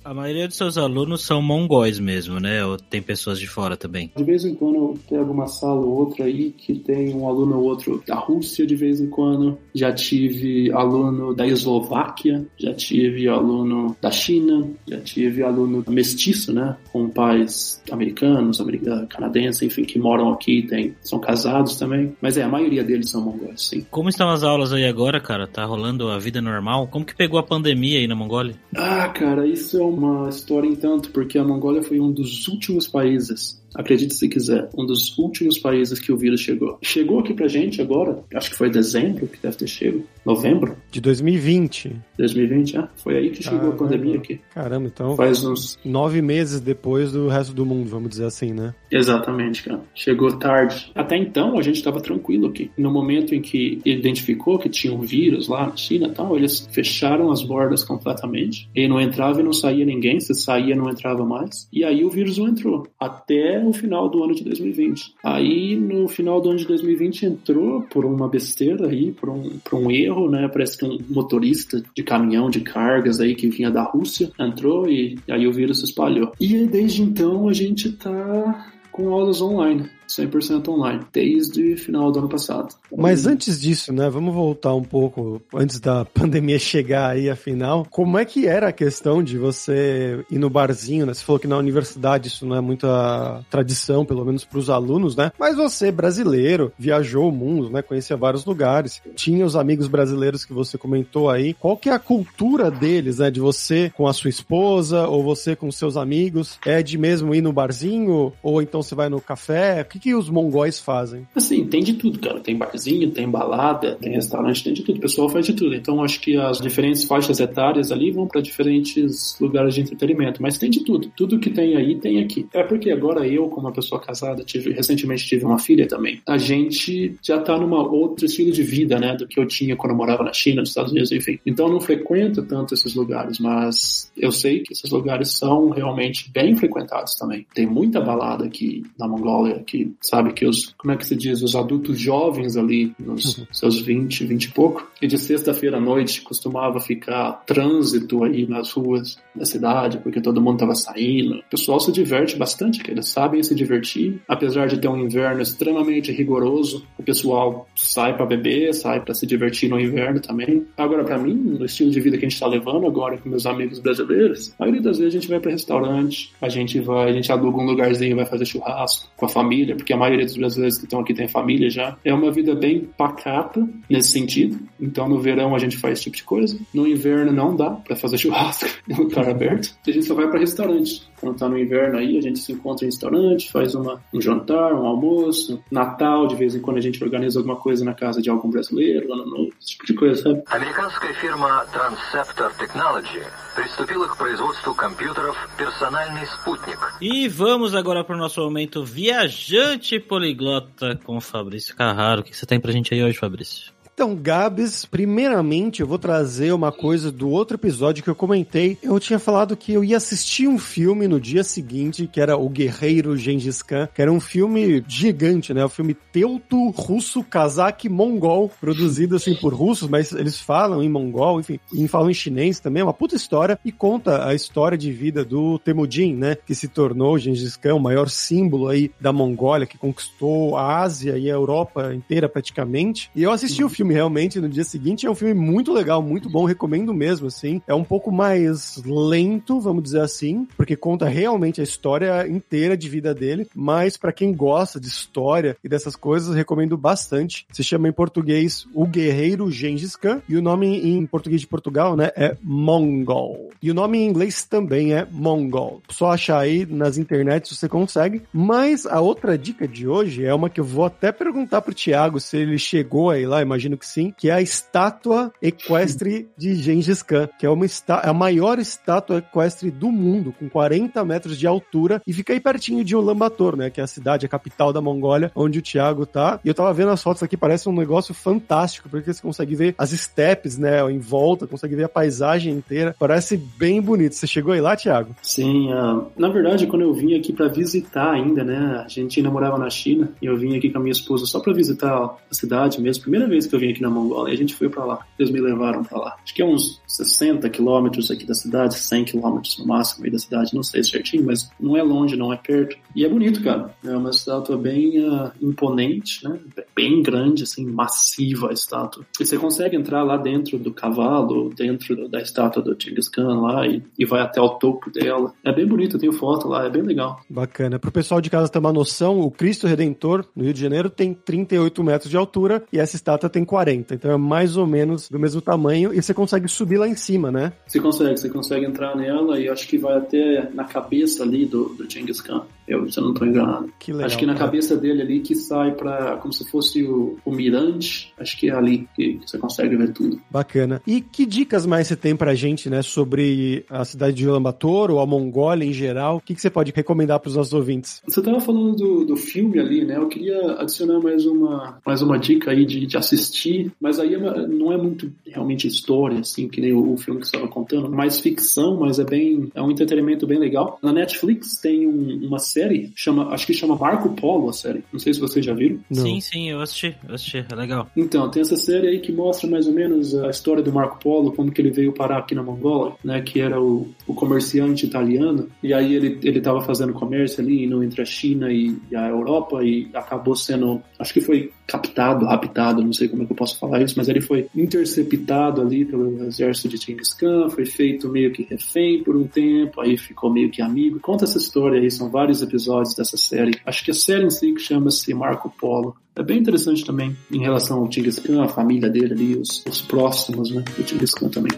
A 0.03 0.13
maioria 0.13 0.47
dos 0.47 0.54
seus 0.55 0.77
alunos 0.77 1.23
são 1.23 1.41
mongóis 1.41 1.99
mesmo, 1.99 2.39
né? 2.39 2.65
Ou 2.65 2.77
tem 2.77 3.01
pessoas 3.01 3.39
de 3.39 3.47
fora 3.47 3.75
também? 3.75 4.11
De 4.15 4.23
vez 4.23 4.45
em 4.45 4.55
quando 4.55 4.75
eu 4.75 4.99
pego 5.09 5.31
uma 5.31 5.47
sala 5.47 5.81
ou 5.81 5.99
outra 5.99 6.25
aí 6.25 6.51
que 6.51 6.75
tem 6.75 7.13
um 7.13 7.27
aluno 7.27 7.57
ou 7.57 7.65
outro 7.65 8.01
da 8.07 8.15
Rússia 8.15 8.65
de 8.65 8.75
vez 8.75 8.99
em 8.99 9.09
quando. 9.09 9.57
Já 9.73 9.93
tive 9.93 10.71
aluno 10.71 11.33
da 11.33 11.45
Eslováquia, 11.45 12.45
já 12.57 12.73
tive 12.73 13.27
aluno 13.27 13.95
da 14.01 14.11
China, 14.11 14.67
já 14.87 14.99
tive 15.01 15.43
aluno 15.43 15.83
mestiço, 15.87 16.53
né? 16.53 16.75
Com 16.91 17.09
pais 17.09 17.81
americanos, 17.91 18.59
americanos 18.59 19.07
canadenses, 19.09 19.61
enfim, 19.61 19.83
que 19.83 19.99
moram 19.99 20.31
aqui, 20.31 20.63
tem, 20.63 20.95
são 21.01 21.19
casados 21.19 21.77
também. 21.77 22.15
Mas 22.21 22.37
é, 22.37 22.43
a 22.43 22.49
maioria 22.49 22.83
deles 22.83 23.09
são 23.09 23.21
mongóis, 23.21 23.67
sim. 23.67 23.85
Como 23.91 24.09
estão 24.09 24.29
as 24.29 24.43
aulas 24.43 24.71
aí 24.73 24.85
agora, 24.85 25.19
cara? 25.19 25.47
Tá 25.47 25.65
rolando 25.65 26.09
a 26.09 26.17
vida 26.17 26.41
normal? 26.41 26.87
Como 26.87 27.05
que 27.05 27.15
pegou 27.15 27.39
a 27.39 27.43
pandemia 27.43 27.99
aí 27.99 28.07
na 28.07 28.15
Mongólia? 28.15 28.55
Ah, 28.75 29.07
cara, 29.09 29.45
isso 29.45 29.77
é 29.77 29.83
uma 29.83 30.29
história 30.29 30.44
em 30.65 30.75
tanto, 30.75 31.11
porque 31.11 31.37
a 31.37 31.43
Mongólia 31.43 31.81
foi 31.81 31.99
um 31.99 32.11
dos 32.11 32.47
últimos 32.47 32.87
países 32.87 33.61
acredite 33.75 34.13
se 34.13 34.27
quiser, 34.27 34.69
um 34.77 34.85
dos 34.85 35.17
últimos 35.17 35.57
países 35.57 35.99
que 35.99 36.11
o 36.11 36.17
vírus 36.17 36.41
chegou. 36.41 36.77
Chegou 36.81 37.19
aqui 37.19 37.33
pra 37.33 37.47
gente 37.47 37.81
agora, 37.81 38.23
acho 38.33 38.49
que 38.49 38.55
foi 38.55 38.69
dezembro 38.69 39.27
que 39.27 39.41
deve 39.41 39.57
ter 39.57 39.67
chegado, 39.67 40.03
novembro. 40.25 40.75
De 40.91 41.01
2020. 41.01 41.95
2020, 42.17 42.77
ah, 42.77 42.89
foi 42.95 43.17
aí 43.17 43.29
que 43.29 43.43
chegou 43.43 43.71
ah, 43.71 43.73
a 43.73 43.77
pandemia 43.77 44.17
aqui. 44.17 44.39
Caramba, 44.53 44.87
então 44.87 45.15
faz 45.15 45.43
uns 45.43 45.77
nove 45.83 46.21
meses 46.21 46.59
depois 46.59 47.11
do 47.11 47.27
resto 47.27 47.53
do 47.53 47.65
mundo, 47.65 47.89
vamos 47.89 48.09
dizer 48.09 48.25
assim, 48.25 48.53
né? 48.53 48.73
Exatamente, 48.91 49.63
cara. 49.63 49.81
Chegou 49.93 50.37
tarde. 50.37 50.91
Até 50.95 51.17
então 51.17 51.57
a 51.57 51.61
gente 51.61 51.75
estava 51.75 51.99
tranquilo 51.99 52.47
aqui. 52.47 52.71
No 52.77 52.91
momento 52.91 53.35
em 53.35 53.41
que 53.41 53.81
identificou 53.85 54.57
que 54.57 54.69
tinha 54.69 54.93
um 54.93 55.01
vírus 55.01 55.47
lá 55.47 55.67
na 55.67 55.75
China, 55.75 56.09
tal, 56.09 56.35
eles 56.35 56.67
fecharam 56.71 57.31
as 57.31 57.43
bordas 57.43 57.83
completamente. 57.83 58.69
E 58.75 58.87
não 58.87 58.99
entrava 58.99 59.41
e 59.41 59.43
não 59.43 59.53
saía 59.53 59.85
ninguém. 59.85 60.19
Se 60.19 60.33
saía, 60.33 60.75
não 60.75 60.89
entrava 60.89 61.25
mais. 61.25 61.67
E 61.71 61.83
aí 61.83 62.05
o 62.05 62.09
vírus 62.09 62.37
não 62.37 62.47
entrou. 62.47 62.87
Até 62.99 63.64
no 63.65 63.73
final 63.73 64.09
do 64.09 64.23
ano 64.23 64.35
de 64.35 64.43
2020. 64.43 65.15
Aí, 65.23 65.75
no 65.75 66.07
final 66.07 66.39
do 66.39 66.49
ano 66.49 66.59
de 66.59 66.67
2020, 66.67 67.25
entrou 67.25 67.81
por 67.81 68.05
uma 68.05 68.27
besteira 68.27 68.87
aí, 68.87 69.11
por 69.11 69.29
um, 69.29 69.57
por 69.63 69.79
um 69.79 69.91
erro, 69.91 70.29
né? 70.29 70.47
Parece 70.47 70.77
que 70.77 70.85
um 70.85 70.99
motorista 71.09 71.83
de 71.95 72.03
caminhão 72.03 72.49
de 72.49 72.61
cargas 72.61 73.19
aí 73.19 73.35
que 73.35 73.49
vinha 73.49 73.71
da 73.71 73.83
Rússia 73.83 74.31
entrou 74.39 74.89
e 74.89 75.17
aí 75.29 75.47
o 75.47 75.53
vírus 75.53 75.79
se 75.79 75.85
espalhou. 75.85 76.31
E 76.39 76.65
desde 76.67 77.01
então 77.01 77.49
a 77.49 77.53
gente 77.53 77.91
tá 77.91 78.71
com 78.91 79.09
aulas 79.09 79.41
online. 79.41 79.89
100% 80.07 80.67
online, 80.69 81.01
desde 81.11 81.75
final 81.77 82.11
do 82.11 82.19
ano 82.19 82.29
passado. 82.29 82.75
Mas 82.95 83.25
antes 83.25 83.59
disso, 83.59 83.91
né, 83.91 84.09
vamos 84.09 84.33
voltar 84.33 84.73
um 84.73 84.83
pouco, 84.83 85.41
antes 85.53 85.79
da 85.79 86.05
pandemia 86.13 86.59
chegar 86.59 87.11
aí, 87.11 87.29
afinal, 87.29 87.85
como 87.89 88.17
é 88.17 88.25
que 88.25 88.47
era 88.47 88.69
a 88.69 88.73
questão 88.73 89.23
de 89.23 89.37
você 89.37 90.23
ir 90.29 90.39
no 90.39 90.49
barzinho, 90.49 91.05
né? 91.05 91.13
Você 91.13 91.23
falou 91.23 91.39
que 91.39 91.47
na 91.47 91.57
universidade 91.57 92.27
isso 92.27 92.45
não 92.45 92.55
é 92.55 92.61
muita 92.61 93.43
tradição, 93.49 94.05
pelo 94.05 94.25
menos 94.25 94.45
para 94.45 94.59
os 94.59 94.69
alunos, 94.69 95.15
né? 95.15 95.31
Mas 95.39 95.55
você, 95.55 95.91
brasileiro, 95.91 96.71
viajou 96.77 97.29
o 97.29 97.31
mundo, 97.31 97.69
né? 97.69 97.81
Conhecia 97.81 98.17
vários 98.17 98.45
lugares, 98.45 99.01
tinha 99.15 99.45
os 99.45 99.55
amigos 99.55 99.87
brasileiros 99.87 100.45
que 100.45 100.53
você 100.53 100.77
comentou 100.77 101.29
aí. 101.29 101.53
Qual 101.53 101.77
que 101.77 101.89
é 101.89 101.93
a 101.93 101.99
cultura 101.99 102.69
deles, 102.69 103.19
né? 103.19 103.29
De 103.29 103.39
você 103.39 103.91
com 103.95 104.07
a 104.07 104.13
sua 104.13 104.29
esposa 104.29 105.07
ou 105.07 105.23
você 105.23 105.55
com 105.55 105.71
seus 105.71 105.97
amigos? 105.97 106.59
É 106.65 106.81
de 106.81 106.97
mesmo 106.97 107.33
ir 107.33 107.41
no 107.41 107.53
barzinho 107.53 108.33
ou 108.41 108.61
então 108.61 108.81
você 108.81 108.95
vai 108.95 109.09
no 109.09 109.21
café? 109.21 109.83
Que, 109.95 109.99
que 109.99 110.15
os 110.15 110.29
mongóis 110.29 110.79
fazem? 110.79 111.27
Assim, 111.35 111.65
tem 111.65 111.83
de 111.83 111.93
tudo, 111.93 112.19
cara. 112.19 112.39
Tem 112.39 112.55
barzinho, 112.57 113.11
tem 113.11 113.29
balada, 113.29 113.95
tem 113.95 114.13
restaurante, 114.13 114.63
tem 114.63 114.73
de 114.73 114.83
tudo. 114.83 114.97
O 114.97 115.01
pessoal 115.01 115.29
faz 115.29 115.45
de 115.45 115.53
tudo. 115.53 115.75
Então, 115.75 116.03
acho 116.03 116.19
que 116.19 116.37
as 116.37 116.59
diferentes 116.59 117.03
faixas 117.05 117.39
etárias 117.39 117.91
ali 117.91 118.11
vão 118.11 118.27
para 118.27 118.41
diferentes 118.41 119.37
lugares 119.39 119.75
de 119.75 119.81
entretenimento. 119.81 120.41
Mas 120.41 120.57
tem 120.57 120.69
de 120.69 120.83
tudo. 120.83 121.11
Tudo 121.15 121.39
que 121.39 121.49
tem 121.49 121.75
aí, 121.75 121.95
tem 121.95 122.21
aqui. 122.21 122.47
É 122.53 122.63
porque 122.63 122.91
agora 122.91 123.27
eu, 123.27 123.47
como 123.47 123.67
uma 123.67 123.73
pessoa 123.73 124.01
casada, 124.01 124.43
tive, 124.43 124.71
recentemente 124.71 125.25
tive 125.25 125.45
uma 125.45 125.59
filha 125.59 125.87
também. 125.87 126.21
A 126.27 126.37
gente 126.37 127.15
já 127.21 127.39
tá 127.39 127.57
numa 127.57 127.85
outro 127.87 128.25
estilo 128.25 128.51
de 128.51 128.63
vida, 128.63 128.99
né? 128.99 129.15
Do 129.15 129.27
que 129.27 129.39
eu 129.39 129.47
tinha 129.47 129.75
quando 129.75 129.91
eu 129.91 129.97
morava 129.97 130.23
na 130.23 130.33
China, 130.33 130.61
nos 130.61 130.69
Estados 130.69 130.91
Unidos, 130.91 131.11
enfim. 131.11 131.39
Então, 131.45 131.69
não 131.69 131.79
frequento 131.79 132.43
tanto 132.43 132.73
esses 132.73 132.95
lugares, 132.95 133.39
mas 133.39 134.11
eu 134.17 134.31
sei 134.31 134.61
que 134.61 134.73
esses 134.73 134.89
lugares 134.91 135.37
são 135.37 135.69
realmente 135.69 136.29
bem 136.31 136.55
frequentados 136.55 137.15
também. 137.15 137.45
Tem 137.53 137.65
muita 137.65 138.01
balada 138.01 138.45
aqui 138.45 138.83
na 138.97 139.07
Mongólia 139.07 139.63
que 139.65 139.84
sabe, 140.01 140.33
que 140.33 140.45
os, 140.45 140.73
como 140.77 140.93
é 140.93 140.97
que 140.97 141.05
se 141.05 141.15
diz, 141.15 141.41
os 141.41 141.55
adultos 141.55 141.99
jovens 141.99 142.57
ali, 142.57 142.93
nos 142.99 143.37
uhum. 143.37 143.45
seus 143.51 143.79
20, 143.81 144.25
20 144.25 144.43
e 144.45 144.51
pouco, 144.51 144.87
e 145.01 145.07
de 145.07 145.17
sexta-feira 145.17 145.77
à 145.77 145.81
noite 145.81 146.21
costumava 146.21 146.79
ficar 146.79 147.43
trânsito 147.45 148.23
aí 148.23 148.47
nas 148.47 148.71
ruas 148.71 149.17
da 149.35 149.45
cidade, 149.45 149.97
porque 149.99 150.21
todo 150.21 150.41
mundo 150.41 150.59
tava 150.59 150.75
saindo. 150.75 151.35
O 151.35 151.49
pessoal 151.49 151.79
se 151.79 151.91
diverte 151.91 152.37
bastante, 152.37 152.81
que 152.81 152.91
eles 152.91 153.07
sabem 153.07 153.43
se 153.43 153.53
divertir, 153.53 154.21
apesar 154.27 154.67
de 154.67 154.77
ter 154.79 154.87
um 154.87 154.97
inverno 154.97 155.41
extremamente 155.41 156.11
rigoroso, 156.11 156.85
o 156.97 157.03
pessoal 157.03 157.67
sai 157.75 158.15
para 158.15 158.25
beber, 158.25 158.73
sai 158.73 159.01
para 159.01 159.13
se 159.13 159.25
divertir 159.25 159.69
no 159.69 159.79
inverno 159.79 160.19
também. 160.19 160.65
Agora, 160.77 161.03
para 161.03 161.17
mim, 161.17 161.33
no 161.33 161.65
estilo 161.65 161.91
de 161.91 161.99
vida 161.99 162.17
que 162.17 162.25
a 162.25 162.29
gente 162.29 162.39
tá 162.39 162.47
levando 162.47 162.85
agora 162.85 163.17
com 163.17 163.29
meus 163.29 163.45
amigos 163.45 163.79
brasileiros, 163.79 164.53
a 164.57 164.63
maioria 164.63 164.81
das 164.81 164.97
vezes 164.97 165.15
a 165.15 165.19
gente 165.19 165.29
vai 165.29 165.39
para 165.39 165.51
restaurante, 165.51 166.33
a 166.41 166.49
gente 166.49 166.79
vai, 166.79 167.09
a 167.09 167.13
gente 167.13 167.31
aluga 167.31 167.61
um 167.61 167.65
lugarzinho, 167.65 168.15
vai 168.15 168.25
fazer 168.25 168.45
churrasco 168.45 169.09
com 169.15 169.25
a 169.25 169.29
família, 169.29 169.74
família, 169.75 169.77
porque 169.77 169.93
a 169.93 169.97
maioria 169.97 170.25
dos 170.25 170.37
brasileiros 170.37 170.77
que 170.77 170.85
estão 170.85 170.99
aqui 170.99 171.13
tem 171.13 171.27
família 171.27 171.69
já. 171.69 171.97
É 172.03 172.13
uma 172.13 172.31
vida 172.31 172.55
bem 172.55 172.89
pacata 172.97 173.67
nesse 173.89 174.11
sentido. 174.11 174.59
Então 174.79 175.07
no 175.07 175.19
verão 175.19 175.55
a 175.55 175.59
gente 175.59 175.77
faz 175.77 175.93
esse 175.93 176.03
tipo 176.03 176.17
de 176.17 176.23
coisa. 176.23 176.57
No 176.73 176.87
inverno 176.87 177.31
não 177.31 177.55
dá 177.55 177.71
para 177.71 177.95
fazer 177.95 178.17
churrasco 178.17 178.65
no 178.87 179.03
lugar 179.03 179.29
aberto. 179.29 179.75
A 179.85 179.91
gente 179.91 180.05
só 180.05 180.15
vai 180.15 180.27
para 180.27 180.39
restaurante. 180.39 181.07
Quando 181.19 181.37
tá 181.37 181.49
no 181.49 181.57
inverno 181.57 181.97
aí, 181.97 182.17
a 182.17 182.21
gente 182.21 182.39
se 182.39 182.51
encontra 182.51 182.85
em 182.85 182.89
restaurante, 182.89 183.51
faz 183.51 183.73
uma, 183.75 184.01
um 184.13 184.21
jantar, 184.21 184.73
um 184.73 184.85
almoço. 184.85 185.61
Natal, 185.71 186.27
de 186.27 186.35
vez 186.35 186.55
em 186.55 186.59
quando 186.59 186.77
a 186.77 186.81
gente 186.81 187.03
organiza 187.03 187.39
alguma 187.39 187.55
coisa 187.55 187.83
na 187.83 187.93
casa 187.93 188.21
de 188.21 188.29
algum 188.29 188.49
brasileiro, 188.49 189.11
ano 189.11 189.25
novo, 189.25 189.51
esse 189.59 189.71
tipo 189.71 189.85
de 189.85 189.93
coisa, 189.93 190.21
sabe? 190.21 190.43
Americanska 190.47 191.13
firma 191.15 191.65
Transceptor 191.71 192.53
Technology 192.55 193.21
приступила 193.54 194.06
к 194.06 194.16
производству 194.16 194.74
компьютеров 194.74 195.36
«Персональный 195.56 196.26
спутник». 196.26 196.78
E 197.00 197.28
vamos 197.28 197.74
agora 197.74 198.04
para 198.04 198.16
o 198.16 198.18
nosso 198.18 198.40
momento 198.40 198.84
viajante 198.84 199.98
poliglota 199.98 200.98
com 201.04 201.16
o 201.16 201.20
Fabrício 201.20 201.76
Carraro. 201.76 202.20
O 202.20 202.24
que 202.24 202.36
você 202.36 202.46
tem 202.46 202.60
pra 202.60 202.72
gente 202.72 202.94
aí 202.94 203.02
hoje, 203.02 203.18
Fabrício? 203.18 203.72
Então, 203.95 204.13
Gabs, 204.13 204.83
primeiramente 204.83 205.79
eu 205.79 205.87
vou 205.87 205.97
trazer 205.97 206.51
uma 206.51 206.69
coisa 206.69 207.09
do 207.09 207.29
outro 207.29 207.55
episódio 207.55 208.03
que 208.03 208.09
eu 208.09 208.13
comentei. 208.13 208.77
Eu 208.83 208.99
tinha 208.99 209.17
falado 209.17 209.55
que 209.55 209.71
eu 209.71 209.85
ia 209.85 209.95
assistir 209.95 210.49
um 210.49 210.59
filme 210.59 211.07
no 211.07 211.17
dia 211.17 211.45
seguinte, 211.45 212.05
que 212.05 212.19
era 212.19 212.35
O 212.35 212.49
Guerreiro 212.49 213.15
Gengis 213.15 213.61
Khan, 213.61 213.87
que 213.95 214.01
era 214.01 214.11
um 214.11 214.19
filme 214.19 214.83
gigante, 214.85 215.53
né? 215.53 215.63
O 215.63 215.67
um 215.67 215.69
filme 215.69 215.93
teuto 216.11 216.71
russo, 216.71 217.23
cazaque, 217.23 217.87
mongol, 217.87 218.51
produzido 218.59 219.15
assim 219.15 219.33
por 219.33 219.53
russos, 219.53 219.87
mas 219.87 220.11
eles 220.11 220.41
falam 220.41 220.83
em 220.83 220.89
mongol, 220.89 221.39
enfim, 221.39 221.57
e 221.73 221.87
falam 221.87 222.09
em 222.09 222.13
chinês 222.13 222.59
também. 222.59 222.83
Uma 222.83 222.93
puta 222.93 223.15
história 223.15 223.57
e 223.63 223.71
conta 223.71 224.27
a 224.27 224.35
história 224.35 224.77
de 224.77 224.91
vida 224.91 225.23
do 225.23 225.57
Temujin, 225.59 226.15
né? 226.15 226.35
Que 226.45 226.53
se 226.53 226.67
tornou 226.67 227.17
Gengis 227.17 227.55
Khan, 227.55 227.75
o 227.75 227.79
maior 227.79 228.09
símbolo 228.09 228.67
aí 228.67 228.91
da 228.99 229.13
Mongólia, 229.13 229.65
que 229.65 229.77
conquistou 229.77 230.57
a 230.57 230.81
Ásia 230.81 231.17
e 231.17 231.31
a 231.31 231.33
Europa 231.33 231.93
inteira 231.95 232.27
praticamente. 232.27 233.09
E 233.15 233.23
eu 233.23 233.31
assisti 233.31 233.63
o 233.63 233.69
filme 233.69 233.84
filme 233.85 233.93
realmente 233.93 234.39
no 234.39 234.49
dia 234.49 234.63
seguinte. 234.63 235.05
É 235.05 235.11
um 235.11 235.15
filme 235.15 235.33
muito 235.33 235.71
legal, 235.71 236.01
muito 236.01 236.29
bom, 236.29 236.45
recomendo 236.45 236.93
mesmo, 236.93 237.27
assim. 237.27 237.61
É 237.67 237.73
um 237.73 237.83
pouco 237.83 238.11
mais 238.11 238.81
lento, 238.83 239.59
vamos 239.59 239.83
dizer 239.83 240.01
assim, 240.01 240.47
porque 240.57 240.75
conta 240.75 241.07
realmente 241.07 241.61
a 241.61 241.63
história 241.63 242.27
inteira 242.27 242.75
de 242.75 242.89
vida 242.89 243.13
dele, 243.13 243.47
mas 243.53 243.95
para 243.95 244.11
quem 244.11 244.33
gosta 244.33 244.79
de 244.79 244.87
história 244.87 245.55
e 245.63 245.69
dessas 245.69 245.95
coisas, 245.95 246.35
recomendo 246.35 246.75
bastante. 246.75 247.45
Se 247.51 247.63
chama 247.63 247.87
em 247.87 247.91
português 247.91 248.65
O 248.73 248.87
Guerreiro 248.87 249.51
Gengis 249.51 249.95
Khan 249.95 250.21
e 250.27 250.35
o 250.35 250.41
nome 250.41 250.81
em 250.81 251.05
português 251.05 251.41
de 251.41 251.47
Portugal, 251.47 251.95
né, 251.95 252.11
é 252.15 252.35
Mongol. 252.41 253.51
E 253.61 253.69
o 253.69 253.73
nome 253.73 253.99
em 253.99 254.07
inglês 254.07 254.43
também 254.45 254.93
é 254.93 255.07
Mongol. 255.11 255.81
Só 255.89 256.11
achar 256.11 256.39
aí 256.39 256.65
nas 256.65 256.97
internets 256.97 257.55
você 257.55 257.69
consegue. 257.69 258.23
Mas 258.33 258.85
a 258.85 258.99
outra 258.99 259.37
dica 259.37 259.67
de 259.67 259.87
hoje 259.87 260.25
é 260.25 260.33
uma 260.33 260.49
que 260.49 260.59
eu 260.59 260.63
vou 260.63 260.85
até 260.85 261.11
perguntar 261.11 261.61
pro 261.61 261.73
Thiago 261.73 262.19
se 262.19 262.37
ele 262.37 262.57
chegou 262.57 263.09
aí 263.09 263.25
lá, 263.25 263.41
imagino 263.41 263.74
imagino 263.75 263.77
que 263.77 263.85
sim, 263.85 264.13
que 264.15 264.29
é 264.29 264.33
a 264.33 264.41
estátua 264.41 265.31
equestre 265.41 266.27
de 266.37 266.55
Gengis 266.55 267.03
Khan, 267.03 267.29
que 267.37 267.45
é 267.45 267.49
uma 267.49 267.65
está 267.65 267.99
a 267.99 268.13
maior 268.13 268.57
estátua 268.59 269.17
equestre 269.17 269.69
do 269.69 269.91
mundo, 269.91 270.33
com 270.37 270.49
40 270.49 271.03
metros 271.03 271.37
de 271.37 271.45
altura, 271.45 272.01
e 272.07 272.13
fica 272.13 272.33
aí 272.33 272.39
pertinho 272.39 272.83
de 272.83 272.95
Ulaanbaatar, 272.95 273.55
né, 273.55 273.69
que 273.69 273.81
é 273.81 273.83
a 273.83 273.87
cidade, 273.87 274.25
a 274.25 274.29
capital 274.29 274.71
da 274.71 274.81
Mongólia, 274.81 275.31
onde 275.35 275.59
o 275.59 275.61
Thiago 275.61 276.05
tá. 276.05 276.39
E 276.43 276.47
eu 276.47 276.53
tava 276.53 276.73
vendo 276.73 276.89
as 276.89 277.03
fotos 277.03 277.21
aqui, 277.21 277.35
parece 277.35 277.67
um 277.67 277.73
negócio 277.73 278.13
fantástico, 278.13 278.89
porque 278.89 279.13
você 279.13 279.21
consegue 279.21 279.55
ver 279.55 279.75
as 279.77 279.89
steppes, 279.91 280.57
né, 280.57 280.79
em 280.89 280.99
volta, 280.99 281.47
consegue 281.47 281.75
ver 281.75 281.83
a 281.83 281.89
paisagem 281.89 282.53
inteira. 282.53 282.95
Parece 282.97 283.37
bem 283.37 283.81
bonito. 283.81 284.15
Você 284.15 284.27
chegou 284.27 284.53
aí 284.53 284.61
lá, 284.61 284.75
Thiago? 284.75 285.15
Sim, 285.21 285.73
uh, 285.73 286.07
na 286.17 286.29
verdade, 286.29 286.67
quando 286.67 286.83
eu 286.83 286.93
vim 286.93 287.17
aqui 287.17 287.33
para 287.33 287.47
visitar 287.47 288.11
ainda, 288.11 288.43
né, 288.43 288.83
a 288.85 288.87
gente 288.87 289.19
ainda 289.19 289.29
morava 289.29 289.57
na 289.57 289.69
China, 289.69 290.11
e 290.21 290.25
eu 290.25 290.37
vim 290.37 290.55
aqui 290.55 290.69
com 290.69 290.77
a 290.77 290.81
minha 290.81 290.91
esposa 290.91 291.25
só 291.25 291.39
para 291.39 291.53
visitar 291.53 291.93
a 291.93 292.33
cidade 292.33 292.79
mesmo, 292.81 293.03
primeira 293.03 293.27
vez 293.27 293.47
que 293.47 293.55
eu 293.55 293.59
vim 293.59 293.64
aqui 293.71 293.81
na 293.81 293.89
Mongólia, 293.89 294.31
e 294.31 294.35
a 294.35 294.37
gente 294.37 294.55
foi 294.55 294.69
para 294.69 294.85
lá. 294.85 295.05
Eles 295.17 295.31
me 295.31 295.39
levaram 295.39 295.83
para 295.83 295.97
lá. 295.97 296.15
Acho 296.23 296.33
que 296.33 296.41
é 296.41 296.45
uns 296.45 296.81
60 296.87 297.49
quilômetros 297.49 298.09
aqui 298.09 298.25
da 298.25 298.33
cidade, 298.33 298.75
100 298.75 299.05
quilômetros 299.05 299.57
no 299.57 299.67
máximo 299.67 300.05
aí 300.05 300.11
da 300.11 300.17
cidade, 300.17 300.53
não 300.53 300.63
sei 300.63 300.83
certinho, 300.83 301.25
mas 301.25 301.49
não 301.59 301.75
é 301.75 301.83
longe, 301.83 302.15
não 302.15 302.31
é 302.31 302.37
perto. 302.37 302.77
E 302.95 303.03
é 303.03 303.09
bonito, 303.09 303.43
cara. 303.43 303.73
É 303.83 303.95
uma 303.95 304.09
estátua 304.09 304.57
bem 304.57 304.99
uh, 305.05 305.31
imponente, 305.41 306.27
né? 306.27 306.39
Bem 306.75 307.01
grande, 307.01 307.43
assim, 307.43 307.65
massiva 307.65 308.49
a 308.49 308.53
estátua. 308.53 309.05
E 309.19 309.25
você 309.25 309.37
consegue 309.37 309.75
entrar 309.75 310.03
lá 310.03 310.17
dentro 310.17 310.57
do 310.57 310.73
cavalo, 310.73 311.53
dentro 311.53 312.07
da 312.07 312.21
estátua 312.21 312.61
do 312.61 312.75
Genghis 312.79 313.09
Khan 313.09 313.41
lá 313.41 313.67
e, 313.67 313.83
e 313.97 314.05
vai 314.05 314.21
até 314.21 314.39
o 314.39 314.49
topo 314.49 314.89
dela. 314.89 315.33
É 315.43 315.51
bem 315.51 315.65
bonito, 315.65 315.95
eu 315.95 315.99
tenho 315.99 316.13
foto 316.13 316.47
lá, 316.47 316.65
é 316.65 316.69
bem 316.69 316.81
legal. 316.81 317.21
Bacana. 317.29 317.79
Pro 317.79 317.91
pessoal 317.91 318.21
de 318.21 318.29
casa 318.29 318.49
ter 318.49 318.59
uma 318.59 318.71
noção, 318.71 319.19
o 319.19 319.31
Cristo 319.31 319.67
Redentor, 319.67 320.25
no 320.35 320.43
Rio 320.43 320.53
de 320.53 320.61
Janeiro, 320.61 320.89
tem 320.89 321.13
38 321.13 321.83
metros 321.83 322.09
de 322.09 322.17
altura 322.17 322.63
e 322.71 322.79
essa 322.79 322.95
estátua 322.95 323.29
tem 323.29 323.43
40. 323.43 323.54
Então 323.93 324.11
é 324.11 324.17
mais 324.17 324.57
ou 324.57 324.65
menos 324.67 325.09
do 325.09 325.19
mesmo 325.19 325.41
tamanho 325.41 325.93
e 325.93 326.01
você 326.01 326.13
consegue 326.13 326.47
subir 326.47 326.77
lá 326.77 326.87
em 326.87 326.95
cima, 326.95 327.31
né? 327.31 327.53
Você 327.67 327.79
consegue, 327.79 328.19
você 328.19 328.29
consegue 328.29 328.65
entrar 328.65 328.95
nela 328.95 329.39
e 329.39 329.49
acho 329.49 329.67
que 329.67 329.77
vai 329.77 329.97
até 329.97 330.49
na 330.53 330.63
cabeça 330.63 331.23
ali 331.23 331.45
do, 331.45 331.69
do 331.69 331.89
Genghis 331.89 332.21
Khan. 332.21 332.45
Eu, 332.67 332.89
se 332.91 332.99
eu 332.99 333.03
não 333.03 333.11
estou 333.13 333.27
enganado. 333.27 333.71
Que 333.79 333.91
legal, 333.91 334.07
acho 334.07 334.17
que 334.17 334.25
na 334.25 334.33
cara. 334.33 334.45
cabeça 334.45 334.75
dele 334.75 335.01
ali 335.01 335.19
que 335.19 335.35
sai 335.35 335.71
para 335.73 336.17
como 336.17 336.33
se 336.33 336.49
fosse 336.49 336.83
o, 336.83 337.17
o 337.25 337.31
mirante. 337.31 338.13
Acho 338.19 338.37
que 338.37 338.49
é 338.49 338.53
ali 338.53 338.87
que, 338.95 339.15
que 339.19 339.29
você 339.29 339.37
consegue 339.37 339.75
ver 339.75 339.91
tudo. 339.93 340.19
Bacana. 340.29 340.81
E 340.85 341.01
que 341.01 341.25
dicas 341.25 341.65
mais 341.65 341.87
você 341.87 341.95
tem 341.95 342.15
pra 342.15 342.33
gente, 342.35 342.69
né, 342.69 342.81
sobre 342.81 343.65
a 343.69 343.85
cidade 343.85 344.15
de 344.15 344.27
Ulaanbaatar 344.27 344.91
ou 344.91 344.99
a 344.99 345.05
Mongólia 345.05 345.65
em 345.65 345.73
geral? 345.73 346.17
O 346.17 346.21
que, 346.21 346.33
que 346.33 346.41
você 346.41 346.49
pode 346.49 346.71
recomendar 346.75 347.19
pros 347.19 347.35
nossos 347.35 347.53
ouvintes? 347.53 348.01
Você 348.07 348.19
estava 348.19 348.39
falando 348.39 348.75
do, 348.75 349.05
do 349.05 349.15
filme 349.15 349.59
ali, 349.59 349.85
né? 349.85 349.97
Eu 349.97 350.07
queria 350.07 350.53
adicionar 350.59 350.99
mais 350.99 351.25
uma, 351.25 351.77
mais 351.85 352.01
uma 352.01 352.17
dica 352.17 352.51
aí 352.51 352.65
de, 352.65 352.85
de 352.85 352.97
assistir, 352.97 353.71
mas 353.79 353.99
aí 353.99 354.15
é 354.15 354.47
não 354.47 354.71
é 354.71 354.77
muito 354.77 355.11
realmente 355.25 355.67
história, 355.67 356.19
assim, 356.19 356.47
que 356.47 356.59
nem 356.61 356.73
o, 356.73 356.93
o 356.93 356.97
filme 356.97 357.19
que 357.19 357.27
você 357.27 357.35
estava 357.35 357.51
contando, 357.51 357.89
mais 357.89 358.19
ficção, 358.19 358.77
mas 358.79 358.99
é 358.99 359.03
bem, 359.03 359.49
é 359.53 359.61
um 359.61 359.69
entretenimento 359.71 360.25
bem 360.25 360.39
legal. 360.39 360.79
Na 360.81 360.91
Netflix 360.91 361.59
tem 361.59 361.87
um- 361.87 362.25
uma 362.25 362.39
série, 362.55 362.93
chama, 362.95 363.33
acho 363.33 363.45
que 363.45 363.53
chama 363.53 363.75
Marco 363.75 364.09
Polo 364.15 364.49
a 364.49 364.53
série. 364.53 364.81
Não 364.93 364.99
sei 364.99 365.13
se 365.13 365.19
vocês 365.19 365.45
já 365.45 365.53
viram. 365.53 365.79
Não. 365.89 366.03
Sim, 366.03 366.21
sim, 366.21 366.49
eu 366.49 366.61
assisti, 366.61 366.95
eu 367.07 367.13
assisti, 367.13 367.45
é 367.51 367.55
legal. 367.55 367.89
Então, 367.97 368.31
tem 368.31 368.41
essa 368.41 368.55
série 368.55 368.87
aí 368.87 368.99
que 368.99 369.11
mostra 369.11 369.49
mais 369.49 369.67
ou 369.67 369.73
menos 369.73 370.15
a 370.15 370.29
história 370.29 370.63
do 370.63 370.71
Marco 370.71 370.97
Polo, 370.99 371.33
como 371.33 371.51
que 371.51 371.61
ele 371.61 371.71
veio 371.71 371.91
parar 371.91 372.19
aqui 372.19 372.33
na 372.33 372.41
Mongólia, 372.41 372.95
né, 373.03 373.21
que 373.21 373.41
era 373.41 373.61
o, 373.61 373.89
o 374.07 374.13
comerciante 374.13 374.85
italiano, 374.85 375.49
e 375.61 375.73
aí 375.73 375.93
ele, 375.95 376.17
ele 376.23 376.39
tava 376.39 376.61
fazendo 376.61 376.93
comércio 376.93 377.43
ali, 377.43 377.65
indo 377.65 377.83
entre 377.83 378.01
a 378.01 378.05
China 378.05 378.51
e, 378.51 378.77
e 378.89 378.95
a 378.95 379.09
Europa, 379.09 379.61
e 379.61 379.89
acabou 379.93 380.35
sendo, 380.35 380.81
acho 380.97 381.13
que 381.13 381.21
foi 381.21 381.51
captado, 381.67 382.25
raptado, 382.25 382.83
não 382.83 382.93
sei 382.93 383.09
como 383.09 383.23
é 383.23 383.25
que 383.25 383.33
eu 383.33 383.37
posso 383.37 383.57
falar 383.57 383.81
isso, 383.81 383.95
mas 383.97 384.07
ele 384.07 384.21
foi 384.21 384.47
interceptado 384.55 385.61
ali 385.61 385.83
pelo 385.83 386.23
exército 386.25 386.69
de 386.69 386.77
Genghis 386.77 387.13
Khan, 387.13 387.49
foi 387.49 387.65
feito 387.65 388.07
meio 388.07 388.31
que 388.31 388.43
refém 388.43 389.03
por 389.03 389.15
um 389.15 389.27
tempo, 389.27 389.81
aí 389.81 389.97
ficou 389.97 390.31
meio 390.31 390.49
que 390.49 390.61
amigo. 390.61 390.99
Conta 390.99 391.25
essa 391.25 391.37
história 391.37 391.79
aí, 391.79 391.89
são 391.89 392.09
vários 392.09 392.41
episódios 392.45 392.95
dessa 392.95 393.17
série. 393.17 393.59
Acho 393.65 393.83
que 393.83 393.91
a 393.91 393.93
série 393.93 394.25
em 394.25 394.29
si 394.29 394.53
que 394.53 394.59
chama-se 394.59 395.13
Marco 395.13 395.49
Polo. 395.49 395.95
É 396.15 396.23
bem 396.23 396.39
interessante 396.39 396.85
também 396.85 397.15
em 397.29 397.39
relação 397.39 397.79
ao 397.79 397.91
Genghis 397.91 398.19
Khan, 398.19 398.43
a 398.43 398.47
família 398.47 398.89
dele 398.89 399.13
ali, 399.13 399.35
os, 399.35 399.63
os 399.69 399.81
próximos, 399.81 400.49
né, 400.51 400.63
do 400.77 401.13
Khan 401.13 401.29
também. 401.29 401.51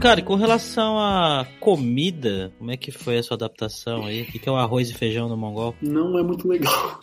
Cara, 0.00 0.20
e 0.20 0.22
com 0.22 0.34
relação 0.34 0.98
à 0.98 1.46
comida, 1.58 2.52
como 2.58 2.70
é 2.70 2.76
que 2.76 2.92
foi 2.92 3.16
a 3.16 3.22
sua 3.22 3.34
adaptação 3.34 4.04
aí? 4.04 4.22
O 4.22 4.26
que 4.26 4.38
que 4.38 4.48
é 4.48 4.52
o 4.52 4.56
arroz 4.56 4.90
e 4.90 4.94
feijão 4.94 5.28
no 5.28 5.36
mongol? 5.36 5.74
não 5.80 6.18
é 6.18 6.22
muito 6.22 6.46
legal. 6.46 7.00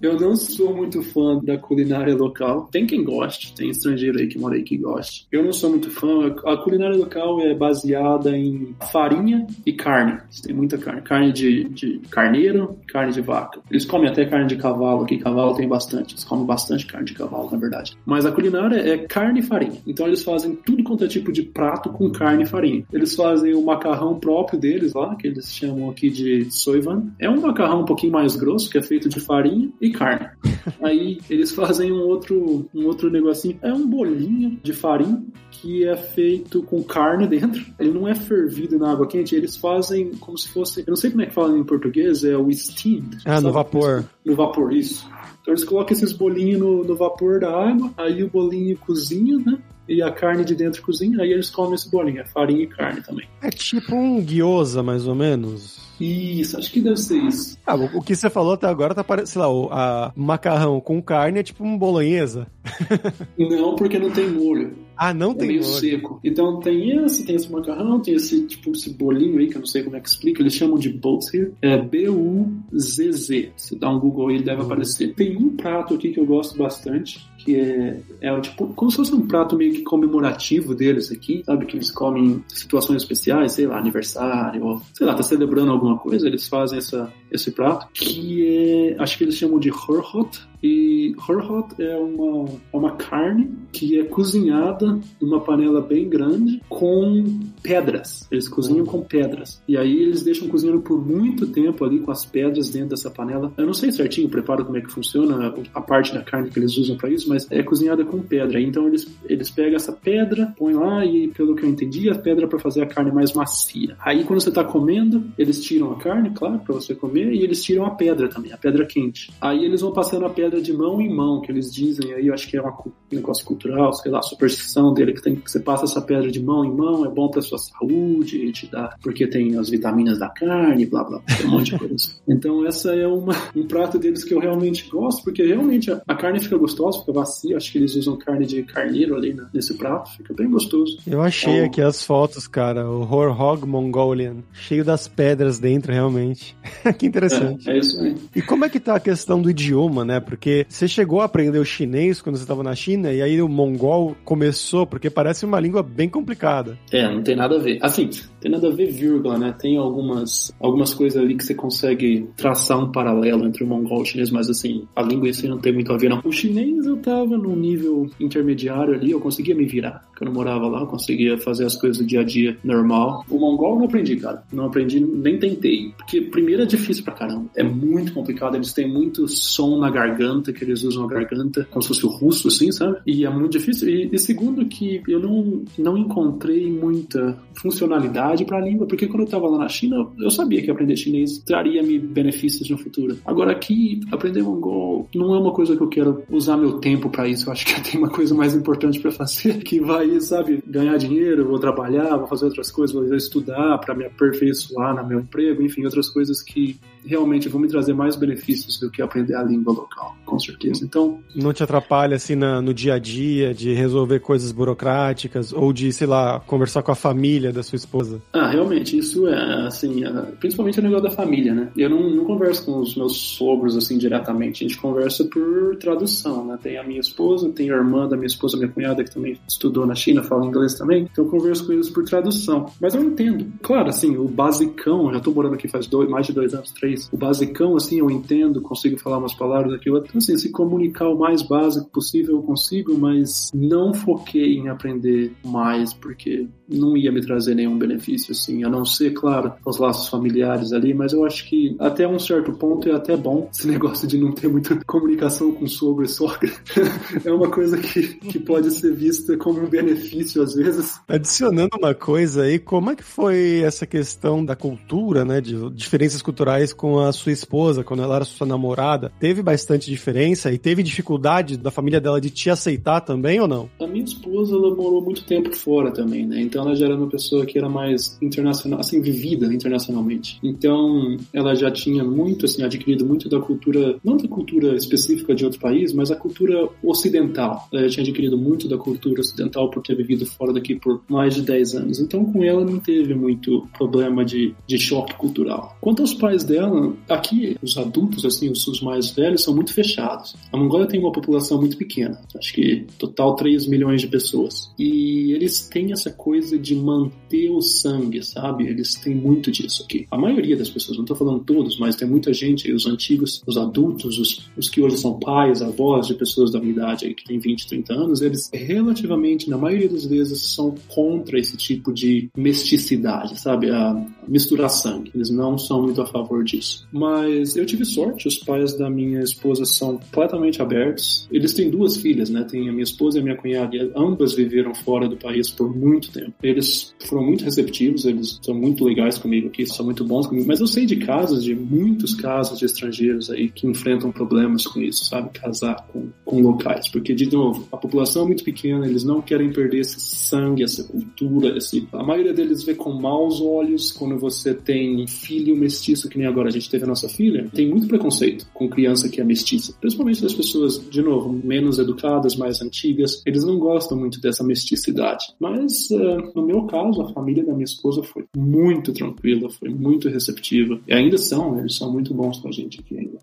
eu 0.00 0.18
não 0.18 0.34
sou 0.34 0.74
muito 0.74 1.02
fã 1.02 1.38
da 1.44 1.58
culinária 1.58 2.16
local. 2.16 2.68
Tem 2.72 2.86
quem 2.86 3.04
goste, 3.04 3.54
tem 3.54 3.68
estrangeiro 3.68 4.18
aí 4.18 4.26
que 4.26 4.38
mora 4.38 4.56
aí 4.56 4.62
que 4.62 4.76
goste. 4.78 5.26
Eu 5.30 5.44
não 5.44 5.52
sou 5.52 5.70
muito 5.70 5.90
fã. 5.90 6.34
A 6.46 6.56
culinária 6.56 6.96
local 6.96 7.40
é 7.40 7.54
baseada 7.54 8.36
em 8.36 8.74
farinha 8.90 9.46
e 9.66 9.72
carne. 9.72 10.18
Tem 10.42 10.54
muita 10.54 10.78
carne. 10.78 11.02
Carne 11.02 11.32
de, 11.32 11.64
de 11.64 12.00
carneiro, 12.10 12.78
carne 12.88 13.12
de 13.12 13.20
vaca. 13.20 13.60
Eles 13.70 13.84
comem 13.84 14.08
até 14.10 14.24
carne 14.24 14.48
de 14.48 14.56
cavalo 14.56 15.04
aqui. 15.04 15.18
Cavalo 15.18 15.54
tem 15.54 15.68
bastante. 15.68 16.14
Eles 16.14 16.24
comem 16.24 16.46
bastante 16.46 16.86
carne 16.86 17.06
de 17.06 17.14
cavalo, 17.14 17.50
na 17.50 17.58
verdade. 17.58 17.92
Mas 18.04 18.24
a 18.24 18.32
culinária 18.32 18.76
é 18.76 18.98
carne 19.06 19.40
e 19.40 19.42
farinha. 19.42 19.80
Então 19.86 20.06
eles 20.06 20.22
fazem 20.22 20.56
tudo 20.56 20.82
quanto 20.82 21.01
é 21.04 21.08
tipo 21.08 21.32
de 21.32 21.42
prato 21.42 21.90
com 21.90 22.10
carne 22.10 22.44
e 22.44 22.46
farinha. 22.46 22.84
Eles 22.92 23.14
fazem 23.14 23.54
o 23.54 23.64
macarrão 23.64 24.18
próprio 24.18 24.58
deles 24.58 24.92
lá, 24.94 25.14
que 25.16 25.26
eles 25.26 25.52
chamam 25.52 25.90
aqui 25.90 26.10
de 26.10 26.50
soivan. 26.50 27.06
É 27.18 27.28
um 27.28 27.40
macarrão 27.40 27.82
um 27.82 27.84
pouquinho 27.84 28.12
mais 28.12 28.36
grosso, 28.36 28.70
que 28.70 28.78
é 28.78 28.82
feito 28.82 29.08
de 29.08 29.20
farinha 29.20 29.70
e 29.80 29.90
carne. 29.90 30.28
Aí 30.82 31.18
eles 31.28 31.52
fazem 31.52 31.92
um 31.92 32.00
outro, 32.00 32.68
um 32.74 32.86
outro 32.86 33.10
negocinho. 33.10 33.58
É 33.62 33.72
um 33.72 33.86
bolinho 33.86 34.58
de 34.62 34.72
farinha 34.72 35.22
que 35.50 35.86
é 35.86 35.96
feito 35.96 36.62
com 36.62 36.82
carne 36.82 37.26
dentro. 37.26 37.64
Ele 37.78 37.90
não 37.90 38.08
é 38.08 38.14
fervido 38.14 38.78
na 38.78 38.90
água 38.90 39.06
quente, 39.06 39.34
eles 39.34 39.56
fazem 39.56 40.10
como 40.20 40.36
se 40.36 40.48
fosse. 40.48 40.80
Eu 40.80 40.86
não 40.88 40.96
sei 40.96 41.10
como 41.10 41.22
é 41.22 41.26
que 41.26 41.34
fala 41.34 41.56
em 41.56 41.64
português, 41.64 42.24
é 42.24 42.36
o 42.36 42.52
steamed. 42.52 43.18
Ah, 43.24 43.40
no 43.40 43.52
vapor. 43.52 44.04
No 44.24 44.34
vapor, 44.34 44.72
isso. 44.72 45.08
Então 45.42 45.52
eles 45.52 45.64
colocam 45.64 45.96
esses 45.96 46.12
bolinhos 46.12 46.60
no, 46.60 46.84
no 46.84 46.96
vapor 46.96 47.40
da 47.40 47.50
água, 47.50 47.92
aí 47.96 48.22
o 48.22 48.30
bolinho 48.30 48.78
cozinha, 48.78 49.38
né? 49.38 49.58
E 49.88 50.00
a 50.02 50.10
carne 50.10 50.44
de 50.44 50.54
dentro 50.54 50.82
cozinha, 50.82 51.22
aí 51.22 51.32
eles 51.32 51.50
comem 51.50 51.74
esse 51.74 51.90
bolinho. 51.90 52.20
É 52.20 52.24
farinha 52.24 52.62
e 52.62 52.66
carne 52.66 53.00
também. 53.02 53.26
É 53.42 53.50
tipo 53.50 53.94
um 53.94 54.20
gyoza, 54.22 54.82
mais 54.82 55.06
ou 55.06 55.14
menos. 55.14 55.80
Isso, 56.00 56.56
acho 56.58 56.72
que 56.72 56.80
deve 56.80 56.96
ser 56.96 57.18
isso. 57.18 57.56
Ah, 57.64 57.76
o, 57.76 58.02
que 58.02 58.16
você 58.16 58.28
falou 58.28 58.54
até 58.54 58.66
agora 58.66 58.94
tá 58.94 59.04
parecendo, 59.04 59.28
sei 59.30 59.40
lá, 59.40 59.48
o 59.52 59.68
a 59.70 60.12
macarrão 60.16 60.80
com 60.80 61.00
carne 61.00 61.38
é 61.38 61.42
tipo 61.42 61.62
um 61.64 61.78
bolonhesa. 61.78 62.46
Não, 63.38 63.76
porque 63.76 63.98
não 63.98 64.10
tem 64.10 64.28
molho. 64.28 64.76
Ah, 64.96 65.12
não 65.12 65.32
É 65.32 65.34
tem 65.34 65.48
meio 65.48 65.62
molho. 65.62 65.74
seco. 65.74 66.20
Então 66.22 66.60
tem 66.60 67.04
esse, 67.04 67.24
tem 67.24 67.34
esse 67.34 67.50
macarrão, 67.50 68.00
tem 68.00 68.14
esse 68.14 68.46
tipo 68.46 68.70
esse 68.72 68.90
bolinho 68.90 69.38
aí, 69.38 69.48
que 69.48 69.56
eu 69.56 69.60
não 69.60 69.66
sei 69.66 69.82
como 69.82 69.96
é 69.96 70.00
que 70.00 70.08
explica, 70.08 70.42
eles 70.42 70.54
chamam 70.54 70.78
de 70.78 70.90
Buzz 70.90 71.26
É 71.60 71.76
B-U-Z-Z. 71.78 73.52
Se 73.56 73.76
dá 73.78 73.90
um 73.90 73.98
Google 73.98 74.28
aí, 74.28 74.36
ele 74.36 74.44
deve 74.44 74.62
aparecer. 74.62 75.14
Tem 75.14 75.36
um 75.36 75.56
prato 75.56 75.94
aqui 75.94 76.10
que 76.12 76.20
eu 76.20 76.26
gosto 76.26 76.56
bastante, 76.56 77.26
que 77.44 77.56
é, 77.56 78.00
é 78.20 78.40
tipo, 78.40 78.68
como 78.74 78.90
se 78.90 78.96
fosse 78.96 79.14
um 79.14 79.26
prato 79.26 79.56
meio 79.56 79.72
que 79.72 79.82
comemorativo 79.82 80.74
deles 80.74 81.10
aqui, 81.10 81.42
sabe? 81.44 81.66
Que 81.66 81.76
eles 81.76 81.90
comem 81.90 82.24
em 82.24 82.44
situações 82.48 83.02
especiais, 83.02 83.52
sei 83.52 83.66
lá, 83.66 83.78
aniversário, 83.78 84.64
ou 84.64 84.82
sei 84.94 85.06
lá, 85.06 85.14
tá 85.14 85.22
celebrando 85.22 85.72
alguma 85.72 85.98
coisa, 85.98 86.26
eles 86.26 86.48
fazem 86.48 86.78
essa, 86.78 87.12
esse 87.30 87.50
prato, 87.50 87.88
que 87.92 88.94
é, 88.96 89.02
acho 89.02 89.18
que 89.18 89.24
eles 89.24 89.36
chamam 89.36 89.58
de 89.58 89.70
horhot, 89.70 90.40
e 90.62 91.14
horhot 91.28 91.74
é 91.80 91.96
uma, 91.96 92.48
é 92.72 92.76
uma 92.76 92.92
carne 92.92 93.50
que 93.72 93.98
é 93.98 94.04
cozinhada 94.04 94.98
numa 95.20 95.40
panela 95.40 95.80
bem 95.80 96.08
grande 96.08 96.62
com 96.68 97.40
pedras. 97.62 98.28
Eles 98.30 98.48
cozinham 98.48 98.84
com 98.84 99.02
pedras. 99.02 99.60
E 99.66 99.76
aí 99.76 100.02
eles 100.02 100.22
deixam 100.22 100.48
cozinhando 100.48 100.80
por 100.80 101.04
muito 101.04 101.46
tempo 101.46 101.84
ali 101.84 101.98
com 101.98 102.10
as 102.10 102.24
pedras 102.24 102.70
dentro 102.70 102.90
dessa 102.90 103.10
panela. 103.10 103.52
Eu 103.56 103.66
não 103.66 103.74
sei 103.74 103.90
certinho 103.90 104.28
o 104.28 104.30
preparo 104.30 104.64
como 104.64 104.76
é 104.76 104.80
que 104.80 104.92
funciona 104.92 105.52
a 105.74 105.80
parte 105.80 106.14
da 106.14 106.22
carne 106.22 106.50
que 106.50 106.58
eles 106.58 106.76
usam 106.76 106.96
para 106.96 107.10
isso, 107.10 107.28
mas 107.28 107.50
é 107.50 107.62
cozinhada 107.62 108.04
com 108.04 108.20
pedra. 108.20 108.60
Então 108.60 108.86
eles, 108.86 109.08
eles 109.28 109.50
pegam 109.50 109.76
essa 109.76 109.92
pedra, 109.92 110.54
põem 110.56 110.74
lá 110.74 111.04
e 111.04 111.28
pelo 111.28 111.56
que 111.56 111.64
eu 111.64 111.68
entendi, 111.68 112.08
a 112.08 112.14
pedra 112.14 112.46
para 112.46 112.58
fazer 112.58 112.82
a 112.82 112.86
carne 112.86 113.10
mais 113.10 113.32
macia. 113.32 113.96
Aí 114.00 114.24
quando 114.24 114.40
você 114.40 114.50
tá 114.50 114.62
comendo, 114.62 115.24
eles 115.36 115.62
tiram 115.62 115.92
a 115.92 115.96
carne, 115.96 116.30
claro, 116.30 116.60
para 116.60 116.74
você 116.74 116.94
comer, 116.94 117.32
e 117.32 117.42
eles 117.42 117.62
tiram 117.62 117.84
a 117.86 117.90
pedra 117.90 118.28
também, 118.28 118.52
a 118.52 118.56
pedra 118.56 118.86
quente. 118.86 119.32
Aí 119.40 119.64
eles 119.64 119.80
vão 119.80 119.92
passando 119.92 120.26
a 120.26 120.30
pedra 120.30 120.51
pedra 120.52 120.60
de 120.60 120.72
mão 120.72 121.00
em 121.00 121.08
mão, 121.08 121.40
que 121.40 121.50
eles 121.50 121.72
dizem 121.72 122.12
aí, 122.12 122.26
eu 122.26 122.34
acho 122.34 122.46
que 122.48 122.56
é 122.56 122.62
um 122.62 122.72
negócio 123.10 123.44
cultural, 123.44 123.92
sei 123.94 124.10
lá, 124.12 124.20
superstição 124.20 124.92
dele, 124.92 125.14
que 125.14 125.22
tem 125.22 125.34
que 125.34 125.50
você 125.50 125.60
passa 125.60 125.84
essa 125.84 126.00
pedra 126.00 126.30
de 126.30 126.42
mão 126.42 126.64
em 126.64 126.74
mão, 126.74 127.06
é 127.06 127.08
bom 127.08 127.28
pra 127.28 127.40
sua 127.40 127.58
saúde, 127.58 128.52
te 128.52 128.70
dá, 128.70 128.94
porque 129.02 129.26
tem 129.26 129.56
as 129.56 129.70
vitaminas 129.70 130.18
da 130.18 130.28
carne, 130.28 130.84
blá 130.84 131.04
blá, 131.04 131.20
tem 131.38 131.46
um 131.46 131.50
monte 131.50 131.72
de 131.72 131.78
coisa. 131.78 131.92
Então 132.28 132.66
essa 132.66 132.94
é 132.94 133.06
uma, 133.06 133.34
um 133.54 133.66
prato 133.66 133.98
deles 133.98 134.24
que 134.24 134.32
eu 134.32 134.38
realmente 134.38 134.88
gosto, 134.88 135.22
porque 135.22 135.44
realmente 135.44 135.90
a, 135.90 136.00
a 136.06 136.14
carne 136.14 136.40
fica 136.40 136.56
gostosa, 136.56 137.00
fica 137.00 137.12
macia, 137.12 137.56
acho 137.56 137.70
que 137.70 137.78
eles 137.78 137.94
usam 137.94 138.16
carne 138.16 138.46
de 138.46 138.62
carneiro 138.62 139.14
ali 139.14 139.34
né, 139.34 139.46
nesse 139.52 139.74
prato, 139.74 140.10
fica 140.16 140.32
bem 140.34 140.50
gostoso. 140.50 140.98
Eu 141.06 141.20
achei 141.20 141.54
então, 141.54 141.66
aqui 141.66 141.80
as 141.80 142.02
fotos, 142.04 142.46
cara, 142.46 142.88
o 142.88 143.00
Horhog 143.02 143.66
Mongolian, 143.66 144.36
cheio 144.52 144.84
das 144.84 145.06
pedras 145.08 145.58
dentro, 145.58 145.92
realmente. 145.92 146.56
que 146.98 147.06
interessante. 147.06 147.68
É, 147.68 147.74
é 147.74 147.78
isso 147.78 148.00
aí. 148.00 148.16
E 148.34 148.42
como 148.42 148.64
é 148.64 148.68
que 148.68 148.80
tá 148.80 148.96
a 148.96 149.00
questão 149.00 149.40
do 149.40 149.50
idioma, 149.50 150.04
né? 150.04 150.20
Porque 150.20 150.41
você 150.68 150.88
chegou 150.88 151.20
a 151.20 151.24
aprender 151.24 151.58
o 151.58 151.64
chinês 151.64 152.20
quando 152.20 152.36
você 152.36 152.42
estava 152.42 152.62
na 152.62 152.74
China, 152.74 153.12
e 153.12 153.22
aí 153.22 153.40
o 153.40 153.48
mongol 153.48 154.16
começou, 154.24 154.86
porque 154.86 155.10
parece 155.10 155.44
uma 155.44 155.60
língua 155.60 155.82
bem 155.82 156.08
complicada. 156.08 156.78
É, 156.90 157.08
não 157.08 157.22
tem 157.22 157.36
nada 157.36 157.56
a 157.56 157.58
ver. 157.58 157.78
Assim, 157.82 158.10
tem 158.42 158.50
nada 158.50 158.68
a 158.68 158.72
ver 158.72 158.90
vírgula, 158.90 159.38
né? 159.38 159.54
Tem 159.56 159.76
algumas, 159.76 160.52
algumas 160.58 160.92
coisas 160.92 161.22
ali 161.22 161.36
que 161.36 161.44
você 161.44 161.54
consegue 161.54 162.28
traçar 162.36 162.76
um 162.76 162.90
paralelo 162.90 163.46
entre 163.46 163.62
o 163.62 163.66
mongol 163.66 164.00
e 164.00 164.02
o 164.02 164.04
chinês, 164.04 164.30
mas 164.32 164.50
assim, 164.50 164.84
a 164.96 165.02
língua 165.02 165.28
em 165.28 165.32
si 165.32 165.46
não 165.46 165.58
tem 165.58 165.72
muito 165.72 165.92
a 165.92 165.96
ver, 165.96 166.08
não. 166.08 166.20
O 166.24 166.32
chinês 166.32 166.84
eu 166.84 166.96
tava 166.96 167.38
num 167.38 167.54
nível 167.54 168.10
intermediário 168.18 168.94
ali, 168.94 169.12
eu 169.12 169.20
conseguia 169.20 169.54
me 169.54 169.64
virar. 169.64 170.04
Quando 170.18 170.30
eu 170.30 170.34
morava 170.34 170.66
lá, 170.66 170.80
eu 170.80 170.86
conseguia 170.88 171.38
fazer 171.38 171.64
as 171.64 171.76
coisas 171.76 171.98
do 171.98 172.04
dia 172.04 172.20
a 172.20 172.24
dia 172.24 172.56
normal. 172.64 173.24
O 173.30 173.38
mongol 173.38 173.74
eu 173.74 173.78
não 173.78 173.84
aprendi, 173.86 174.16
cara. 174.16 174.42
Não 174.52 174.66
aprendi, 174.66 174.98
nem 174.98 175.38
tentei. 175.38 175.92
Porque 175.96 176.20
primeiro 176.20 176.62
é 176.62 176.66
difícil 176.66 177.04
pra 177.04 177.14
caramba. 177.14 177.46
É 177.56 177.62
muito 177.62 178.12
complicado, 178.12 178.56
eles 178.56 178.72
têm 178.72 178.92
muito 178.92 179.28
som 179.28 179.78
na 179.78 179.88
garganta, 179.88 180.52
que 180.52 180.64
eles 180.64 180.82
usam 180.82 181.04
a 181.04 181.08
garganta 181.08 181.64
como 181.70 181.80
se 181.80 181.88
fosse 181.88 182.06
o 182.06 182.08
russo, 182.08 182.48
assim, 182.48 182.72
sabe? 182.72 182.98
E 183.06 183.24
é 183.24 183.30
muito 183.30 183.52
difícil. 183.52 183.88
E, 183.88 184.10
e 184.12 184.18
segundo 184.18 184.66
que 184.66 185.00
eu 185.06 185.20
não, 185.20 185.62
não 185.78 185.96
encontrei 185.96 186.70
muita 186.72 187.38
funcionalidade 187.54 188.31
para 188.44 188.58
a 188.58 188.60
língua, 188.60 188.86
porque 188.86 189.06
quando 189.06 189.20
eu 189.20 189.26
estava 189.26 189.48
lá 189.48 189.58
na 189.58 189.68
China, 189.68 190.08
eu 190.18 190.30
sabia 190.30 190.62
que 190.62 190.70
aprender 190.70 190.96
chinês 190.96 191.38
traria-me 191.38 191.98
benefícios 191.98 192.68
no 192.68 192.78
futuro. 192.78 193.18
Agora 193.24 193.52
aqui, 193.52 194.00
aprender 194.10 194.42
mongol 194.42 195.08
não 195.14 195.34
é 195.34 195.38
uma 195.38 195.52
coisa 195.52 195.76
que 195.76 195.82
eu 195.82 195.88
quero 195.88 196.22
usar 196.30 196.56
meu 196.56 196.78
tempo 196.78 197.08
para 197.08 197.28
isso. 197.28 197.48
Eu 197.48 197.52
acho 197.52 197.66
que 197.66 197.80
tem 197.90 198.00
uma 198.00 198.10
coisa 198.10 198.34
mais 198.34 198.54
importante 198.54 199.00
para 199.00 199.10
fazer, 199.10 199.62
que 199.62 199.80
vai, 199.80 200.20
sabe, 200.20 200.62
ganhar 200.66 200.96
dinheiro, 200.96 201.46
vou 201.46 201.58
trabalhar, 201.58 202.16
vou 202.16 202.26
fazer 202.26 202.46
outras 202.46 202.70
coisas, 202.70 202.94
vou 202.94 203.16
estudar 203.16 203.78
para 203.78 203.94
me 203.94 204.04
aperfeiçoar 204.04 204.96
no 204.96 205.06
meu 205.06 205.20
emprego, 205.20 205.62
enfim, 205.62 205.84
outras 205.84 206.08
coisas 206.08 206.42
que 206.42 206.76
realmente 207.04 207.48
vão 207.48 207.60
me 207.60 207.68
trazer 207.68 207.92
mais 207.92 208.16
benefícios 208.16 208.78
do 208.78 208.90
que 208.90 209.02
aprender 209.02 209.34
a 209.34 209.42
língua 209.42 209.72
local, 209.72 210.16
com 210.24 210.38
certeza. 210.38 210.84
Então. 210.84 211.20
Não 211.34 211.52
te 211.52 211.62
atrapalha 211.62 212.16
assim 212.16 212.34
na, 212.34 212.60
no 212.60 212.72
dia 212.72 212.94
a 212.94 212.98
dia 212.98 213.54
de 213.54 213.72
resolver 213.72 214.20
coisas 214.20 214.52
burocráticas 214.52 215.52
ou 215.52 215.72
de, 215.72 215.92
sei 215.92 216.06
lá, 216.06 216.40
conversar 216.40 216.82
com 216.82 216.92
a 216.92 216.94
família 216.94 217.52
da 217.52 217.62
sua 217.62 217.76
esposa? 217.76 218.20
Ah, 218.32 218.48
realmente, 218.48 218.96
isso 218.96 219.26
é, 219.26 219.66
assim, 219.66 220.04
é, 220.04 220.10
principalmente 220.38 220.78
o 220.78 220.82
negócio 220.82 221.04
da 221.04 221.10
família, 221.10 221.54
né? 221.54 221.70
Eu 221.76 221.90
não, 221.90 222.10
não 222.10 222.24
converso 222.24 222.64
com 222.64 222.80
os 222.80 222.96
meus 222.96 223.16
sogros, 223.16 223.76
assim, 223.76 223.98
diretamente. 223.98 224.64
A 224.64 224.68
gente 224.68 224.80
conversa 224.80 225.24
por 225.24 225.76
tradução, 225.76 226.44
né? 226.46 226.58
Tem 226.62 226.78
a 226.78 226.84
minha 226.84 227.00
esposa, 227.00 227.50
tem 227.50 227.70
a 227.70 227.74
irmã 227.74 228.08
da 228.08 228.16
minha 228.16 228.26
esposa, 228.26 228.56
minha 228.56 228.68
cunhada, 228.68 229.02
que 229.04 229.12
também 229.12 229.38
estudou 229.48 229.86
na 229.86 229.94
China, 229.94 230.22
fala 230.22 230.46
inglês 230.46 230.74
também. 230.74 231.08
Então 231.10 231.24
eu 231.24 231.30
converso 231.30 231.66
com 231.66 231.72
eles 231.72 231.88
por 231.88 232.04
tradução. 232.04 232.66
Mas 232.80 232.94
eu 232.94 233.02
entendo. 233.02 233.46
Claro, 233.62 233.88
assim, 233.88 234.16
o 234.16 234.28
basicão, 234.28 235.12
já 235.12 235.20
tô 235.20 235.32
morando 235.32 235.54
aqui 235.54 235.68
faz 235.68 235.86
dois, 235.86 236.08
mais 236.08 236.26
de 236.26 236.32
dois 236.32 236.54
anos, 236.54 236.70
três 236.72 236.91
o 237.12 237.16
basicão, 237.16 237.76
assim, 237.76 237.98
eu 237.98 238.10
entendo, 238.10 238.60
consigo 238.60 238.98
falar 238.98 239.18
umas 239.18 239.34
palavras 239.34 239.74
aqui, 239.74 239.88
então, 239.90 240.18
assim, 240.18 240.36
se 240.36 240.50
comunicar 240.50 241.08
o 241.08 241.18
mais 241.18 241.42
básico 241.42 241.90
possível 241.90 242.36
eu 242.36 242.42
consigo, 242.42 242.96
mas 242.98 243.50
não 243.54 243.92
foquei 243.92 244.56
em 244.56 244.68
aprender 244.68 245.32
mais, 245.44 245.92
porque 245.92 246.46
não 246.72 246.96
ia 246.96 247.12
me 247.12 247.20
trazer 247.20 247.54
nenhum 247.54 247.78
benefício, 247.78 248.32
assim, 248.32 248.64
a 248.64 248.68
não 248.68 248.84
ser, 248.84 249.12
claro, 249.12 249.52
os 249.64 249.78
laços 249.78 250.08
familiares 250.08 250.72
ali, 250.72 250.94
mas 250.94 251.12
eu 251.12 251.24
acho 251.24 251.48
que 251.48 251.76
até 251.78 252.06
um 252.06 252.18
certo 252.18 252.52
ponto 252.52 252.88
é 252.88 252.92
até 252.92 253.16
bom 253.16 253.48
esse 253.52 253.66
negócio 253.68 254.06
de 254.06 254.18
não 254.18 254.32
ter 254.32 254.48
muita 254.48 254.76
comunicação 254.86 255.52
com 255.52 255.66
sogro 255.66 256.04
e 256.04 256.08
sogra. 256.08 256.52
é 257.24 257.32
uma 257.32 257.50
coisa 257.50 257.76
que, 257.76 258.14
que 258.14 258.38
pode 258.38 258.70
ser 258.70 258.94
vista 258.94 259.36
como 259.36 259.60
um 259.60 259.68
benefício 259.68 260.42
às 260.42 260.54
vezes. 260.54 261.00
Adicionando 261.08 261.76
uma 261.78 261.94
coisa 261.94 262.42
aí, 262.42 262.58
como 262.58 262.90
é 262.90 262.96
que 262.96 263.02
foi 263.02 263.60
essa 263.60 263.86
questão 263.86 264.44
da 264.44 264.56
cultura, 264.56 265.24
né, 265.24 265.40
de 265.40 265.70
diferenças 265.70 266.22
culturais 266.22 266.72
com 266.72 266.98
a 266.98 267.12
sua 267.12 267.32
esposa, 267.32 267.84
quando 267.84 268.02
ela 268.02 268.16
era 268.16 268.24
sua 268.24 268.46
namorada? 268.46 269.12
Teve 269.18 269.42
bastante 269.42 269.90
diferença 269.90 270.52
e 270.52 270.58
teve 270.58 270.82
dificuldade 270.82 271.56
da 271.56 271.70
família 271.70 272.00
dela 272.00 272.20
de 272.20 272.30
te 272.30 272.50
aceitar 272.50 273.00
também 273.00 273.40
ou 273.40 273.48
não? 273.48 273.68
A 273.80 273.86
minha 273.86 274.04
esposa, 274.04 274.54
ela 274.54 274.74
morou 274.74 275.02
muito 275.02 275.24
tempo 275.24 275.54
fora 275.54 275.90
também, 275.90 276.26
né, 276.26 276.40
então 276.40 276.61
ela 276.62 276.74
já 276.74 276.86
era 276.86 276.96
uma 276.96 277.08
pessoa 277.08 277.44
que 277.46 277.58
era 277.58 277.68
mais 277.68 278.18
internacional, 278.22 278.80
assim, 278.80 279.00
vivida 279.00 279.52
internacionalmente. 279.52 280.38
Então, 280.42 281.16
ela 281.32 281.54
já 281.54 281.70
tinha 281.70 282.04
muito, 282.04 282.46
assim, 282.46 282.62
adquirido 282.62 283.04
muito 283.04 283.28
da 283.28 283.40
cultura, 283.40 283.96
não 284.04 284.16
da 284.16 284.28
cultura 284.28 284.74
específica 284.76 285.34
de 285.34 285.44
outro 285.44 285.60
país, 285.60 285.92
mas 285.92 286.10
a 286.10 286.16
cultura 286.16 286.68
ocidental. 286.82 287.68
Ela 287.72 287.82
já 287.84 287.88
tinha 287.90 288.04
adquirido 288.04 288.36
muito 288.36 288.68
da 288.68 288.76
cultura 288.76 289.20
ocidental 289.20 289.70
por 289.70 289.82
ter 289.82 289.96
vivido 289.96 290.26
fora 290.26 290.52
daqui 290.52 290.74
por 290.74 291.02
mais 291.08 291.34
de 291.34 291.42
10 291.42 291.74
anos. 291.74 292.00
Então, 292.00 292.24
com 292.24 292.42
ela 292.42 292.64
não 292.64 292.78
teve 292.78 293.14
muito 293.14 293.66
problema 293.76 294.24
de, 294.24 294.54
de 294.66 294.78
choque 294.78 295.14
cultural. 295.14 295.76
Quanto 295.80 296.02
aos 296.02 296.14
pais 296.14 296.44
dela, 296.44 296.94
aqui, 297.08 297.56
os 297.62 297.76
adultos, 297.76 298.24
assim, 298.24 298.50
os, 298.50 298.66
os 298.66 298.80
mais 298.80 299.10
velhos, 299.10 299.42
são 299.42 299.54
muito 299.54 299.72
fechados. 299.72 300.34
A 300.52 300.56
Mongólia 300.56 300.86
tem 300.86 301.00
uma 301.00 301.12
população 301.12 301.58
muito 301.58 301.76
pequena, 301.76 302.20
acho 302.36 302.52
que 302.52 302.86
total 302.98 303.34
3 303.36 303.66
milhões 303.66 304.00
de 304.00 304.08
pessoas. 304.08 304.72
E 304.78 305.32
eles 305.32 305.68
têm 305.68 305.92
essa 305.92 306.10
coisa 306.10 306.51
coisa 306.52 306.58
de 306.58 306.74
manter 306.74 307.50
o 307.50 307.60
sangue, 307.60 308.22
sabe? 308.22 308.66
Eles 308.66 308.94
têm 308.94 309.14
muito 309.14 309.50
disso 309.50 309.84
aqui. 309.84 310.06
A 310.10 310.18
maioria 310.18 310.56
das 310.56 310.68
pessoas, 310.68 310.96
não 310.96 311.04
estou 311.04 311.16
falando 311.16 311.40
todos, 311.44 311.78
mas 311.78 311.96
tem 311.96 312.06
muita 312.08 312.32
gente, 312.32 312.72
os 312.72 312.86
antigos, 312.86 313.42
os 313.46 313.56
adultos, 313.56 314.18
os, 314.18 314.50
os 314.56 314.68
que 314.68 314.80
hoje 314.80 314.98
são 314.98 315.18
pais, 315.18 315.62
avós 315.62 316.06
de 316.06 316.14
pessoas 316.14 316.50
da 316.50 316.60
minha 316.60 316.72
idade 316.72 317.06
aí, 317.06 317.14
que 317.14 317.24
tem 317.24 317.38
20, 317.38 317.66
30 317.66 317.94
anos, 317.94 318.22
eles 318.22 318.50
relativamente, 318.52 319.48
na 319.48 319.56
maioria 319.56 319.88
das 319.88 320.04
vezes, 320.04 320.42
são 320.54 320.74
contra 320.88 321.38
esse 321.38 321.56
tipo 321.56 321.92
de 321.92 322.28
mesticidade, 322.36 323.40
sabe? 323.40 323.70
A 323.70 324.06
misturar 324.26 324.70
sangue. 324.70 325.10
Eles 325.14 325.30
não 325.30 325.56
são 325.56 325.82
muito 325.82 326.00
a 326.00 326.06
favor 326.06 326.44
disso. 326.44 326.86
Mas 326.92 327.56
eu 327.56 327.64
tive 327.64 327.84
sorte, 327.84 328.28
os 328.28 328.38
pais 328.38 328.74
da 328.74 328.90
minha 328.90 329.20
esposa 329.20 329.64
são 329.64 329.96
completamente 329.98 330.60
abertos. 330.60 331.28
Eles 331.30 331.54
têm 331.54 331.70
duas 331.70 331.96
filhas, 331.96 332.28
né? 332.30 332.44
Tem 332.44 332.68
a 332.68 332.72
minha 332.72 332.84
esposa 332.84 333.18
e 333.18 333.20
a 333.20 333.24
minha 333.24 333.36
cunhada, 333.36 333.76
e 333.76 333.92
ambas 333.96 334.34
viveram 334.34 334.74
fora 334.74 335.08
do 335.08 335.16
país 335.16 335.50
por 335.50 335.74
muito 335.74 336.10
tempo. 336.10 336.31
Eles 336.42 336.94
foram 337.06 337.24
muito 337.24 337.44
receptivos, 337.44 338.04
eles 338.04 338.38
são 338.42 338.54
muito 338.54 338.84
legais 338.84 339.18
comigo 339.18 339.48
aqui, 339.48 339.66
são 339.66 339.84
muito 339.84 340.04
bons 340.04 340.26
comigo, 340.26 340.46
mas 340.46 340.60
eu 340.60 340.66
sei 340.66 340.86
de 340.86 340.96
casos, 340.96 341.42
de 341.42 341.54
muitos 341.54 342.14
casos 342.14 342.58
de 342.58 342.64
estrangeiros 342.64 343.30
aí 343.30 343.48
que 343.48 343.66
enfrentam 343.66 344.10
problemas 344.12 344.66
com 344.66 344.80
isso, 344.80 345.04
sabe? 345.04 345.30
Casar 345.30 345.86
com, 345.92 346.08
com 346.24 346.40
locais. 346.40 346.88
Porque, 346.88 347.14
de 347.14 347.30
novo, 347.30 347.68
a 347.72 347.76
população 347.76 348.24
é 348.24 348.26
muito 348.26 348.44
pequena, 348.44 348.86
eles 348.86 349.04
não 349.04 349.20
querem 349.20 349.52
perder 349.52 349.80
esse 349.80 350.00
sangue, 350.00 350.62
essa 350.62 350.84
cultura, 350.84 351.56
esse... 351.56 351.86
a 351.92 352.02
maioria 352.02 352.32
deles 352.32 352.62
vê 352.62 352.74
com 352.74 352.92
maus 352.92 353.40
olhos 353.40 353.90
quando 353.92 354.18
você 354.18 354.54
tem 354.54 355.02
um 355.02 355.06
filho 355.06 355.56
mestiço, 355.56 356.08
que 356.08 356.18
nem 356.18 356.26
agora 356.26 356.48
a 356.48 356.52
gente 356.52 356.70
teve 356.70 356.84
a 356.84 356.86
nossa 356.86 357.08
filha, 357.08 357.48
tem 357.52 357.68
muito 357.68 357.86
preconceito 357.86 358.46
com 358.52 358.68
criança 358.68 359.08
que 359.08 359.20
é 359.20 359.24
mestiça. 359.24 359.74
Principalmente 359.80 360.22
das 360.22 360.34
pessoas, 360.34 360.82
de 360.90 361.02
novo, 361.02 361.32
menos 361.44 361.78
educadas, 361.78 362.36
mais 362.36 362.60
antigas, 362.60 363.22
eles 363.26 363.44
não 363.44 363.58
gostam 363.58 363.98
muito 363.98 364.20
dessa 364.20 364.44
mesticidade. 364.44 365.26
Mas, 365.38 365.90
uh, 365.90 366.21
no 366.34 366.44
meu 366.44 366.64
caso, 366.66 367.02
a 367.02 367.12
família 367.12 367.44
da 367.44 367.52
minha 367.52 367.64
esposa 367.64 368.02
foi 368.02 368.24
muito 368.36 368.92
tranquila, 368.92 369.50
foi 369.50 369.68
muito 369.68 370.08
receptiva. 370.08 370.80
E 370.86 370.94
ainda 370.94 371.18
são, 371.18 371.58
eles 371.58 371.76
são 371.76 371.92
muito 371.92 372.14
bons 372.14 372.38
com 372.38 372.48
a 372.48 372.52
gente 372.52 372.80
aqui 372.80 372.98
ainda. 372.98 373.18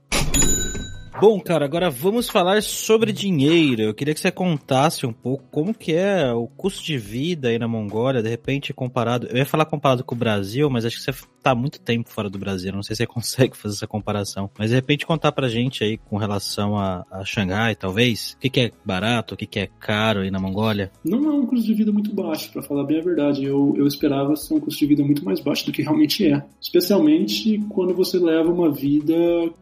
Bom, 1.20 1.38
cara, 1.42 1.66
agora 1.66 1.90
vamos 1.90 2.30
falar 2.30 2.64
sobre 2.64 3.12
dinheiro. 3.12 3.82
Eu 3.82 3.94
queria 3.94 4.14
que 4.14 4.22
você 4.22 4.32
contasse 4.32 5.06
um 5.06 5.12
pouco 5.12 5.44
como 5.52 5.74
que 5.74 5.94
é 5.94 6.32
o 6.32 6.48
custo 6.48 6.82
de 6.82 6.98
vida 6.98 7.50
aí 7.50 7.60
na 7.60 7.68
Mongólia, 7.68 8.24
de 8.24 8.30
repente 8.30 8.74
comparado. 8.74 9.28
Eu 9.28 9.36
ia 9.36 9.46
falar 9.46 9.66
comparado 9.66 10.02
com 10.02 10.16
o 10.16 10.18
Brasil, 10.18 10.70
mas 10.70 10.86
acho 10.86 10.96
que 10.96 11.04
você 11.04 11.12
tá 11.42 11.56
muito 11.56 11.80
tempo 11.80 12.10
fora 12.10 12.30
do 12.30 12.38
Brasil. 12.38 12.72
Não 12.72 12.84
sei 12.84 12.96
se 12.96 13.04
você 13.04 13.08
consegue 13.08 13.58
fazer 13.58 13.76
essa 13.76 13.88
comparação. 13.88 14.50
Mas 14.58 14.70
de 14.70 14.76
repente 14.76 15.06
contar 15.06 15.32
pra 15.32 15.50
gente 15.50 15.84
aí 15.84 15.98
com 15.98 16.18
relação 16.18 16.78
a, 16.78 17.06
a 17.12 17.24
Xangai, 17.26 17.76
talvez. 17.76 18.34
O 18.38 18.42
que, 18.42 18.50
que 18.50 18.60
é 18.60 18.72
barato, 18.84 19.34
o 19.34 19.38
que, 19.38 19.46
que 19.46 19.60
é 19.60 19.70
caro 19.80 20.22
aí 20.22 20.32
na 20.32 20.40
Mongólia? 20.40 20.92
Não 21.04 21.26
é 21.26 21.34
um 21.34 21.46
custo 21.46 21.66
de 21.66 21.74
vida 21.74 21.92
muito 21.92 22.14
baixo, 22.14 22.52
para 22.52 22.62
falar 22.62 22.84
bem 22.84 23.00
a 23.00 23.04
verdade. 23.04 23.44
Eu, 23.44 23.74
eu 23.78 23.88
esperava 23.88 24.36
ser 24.36 24.54
um 24.54 24.60
custo 24.60 24.80
de 24.80 24.86
vida 24.86 25.04
muito 25.04 25.24
mais 25.24 25.40
baixo 25.40 25.66
do 25.66 25.72
que 25.72 25.82
realmente 25.82 26.26
é. 26.26 26.44
Especialmente 26.62 27.60
quando 27.70 27.94
você 27.94 28.18
leva 28.18 28.52
uma 28.52 28.72
vida 28.72 29.16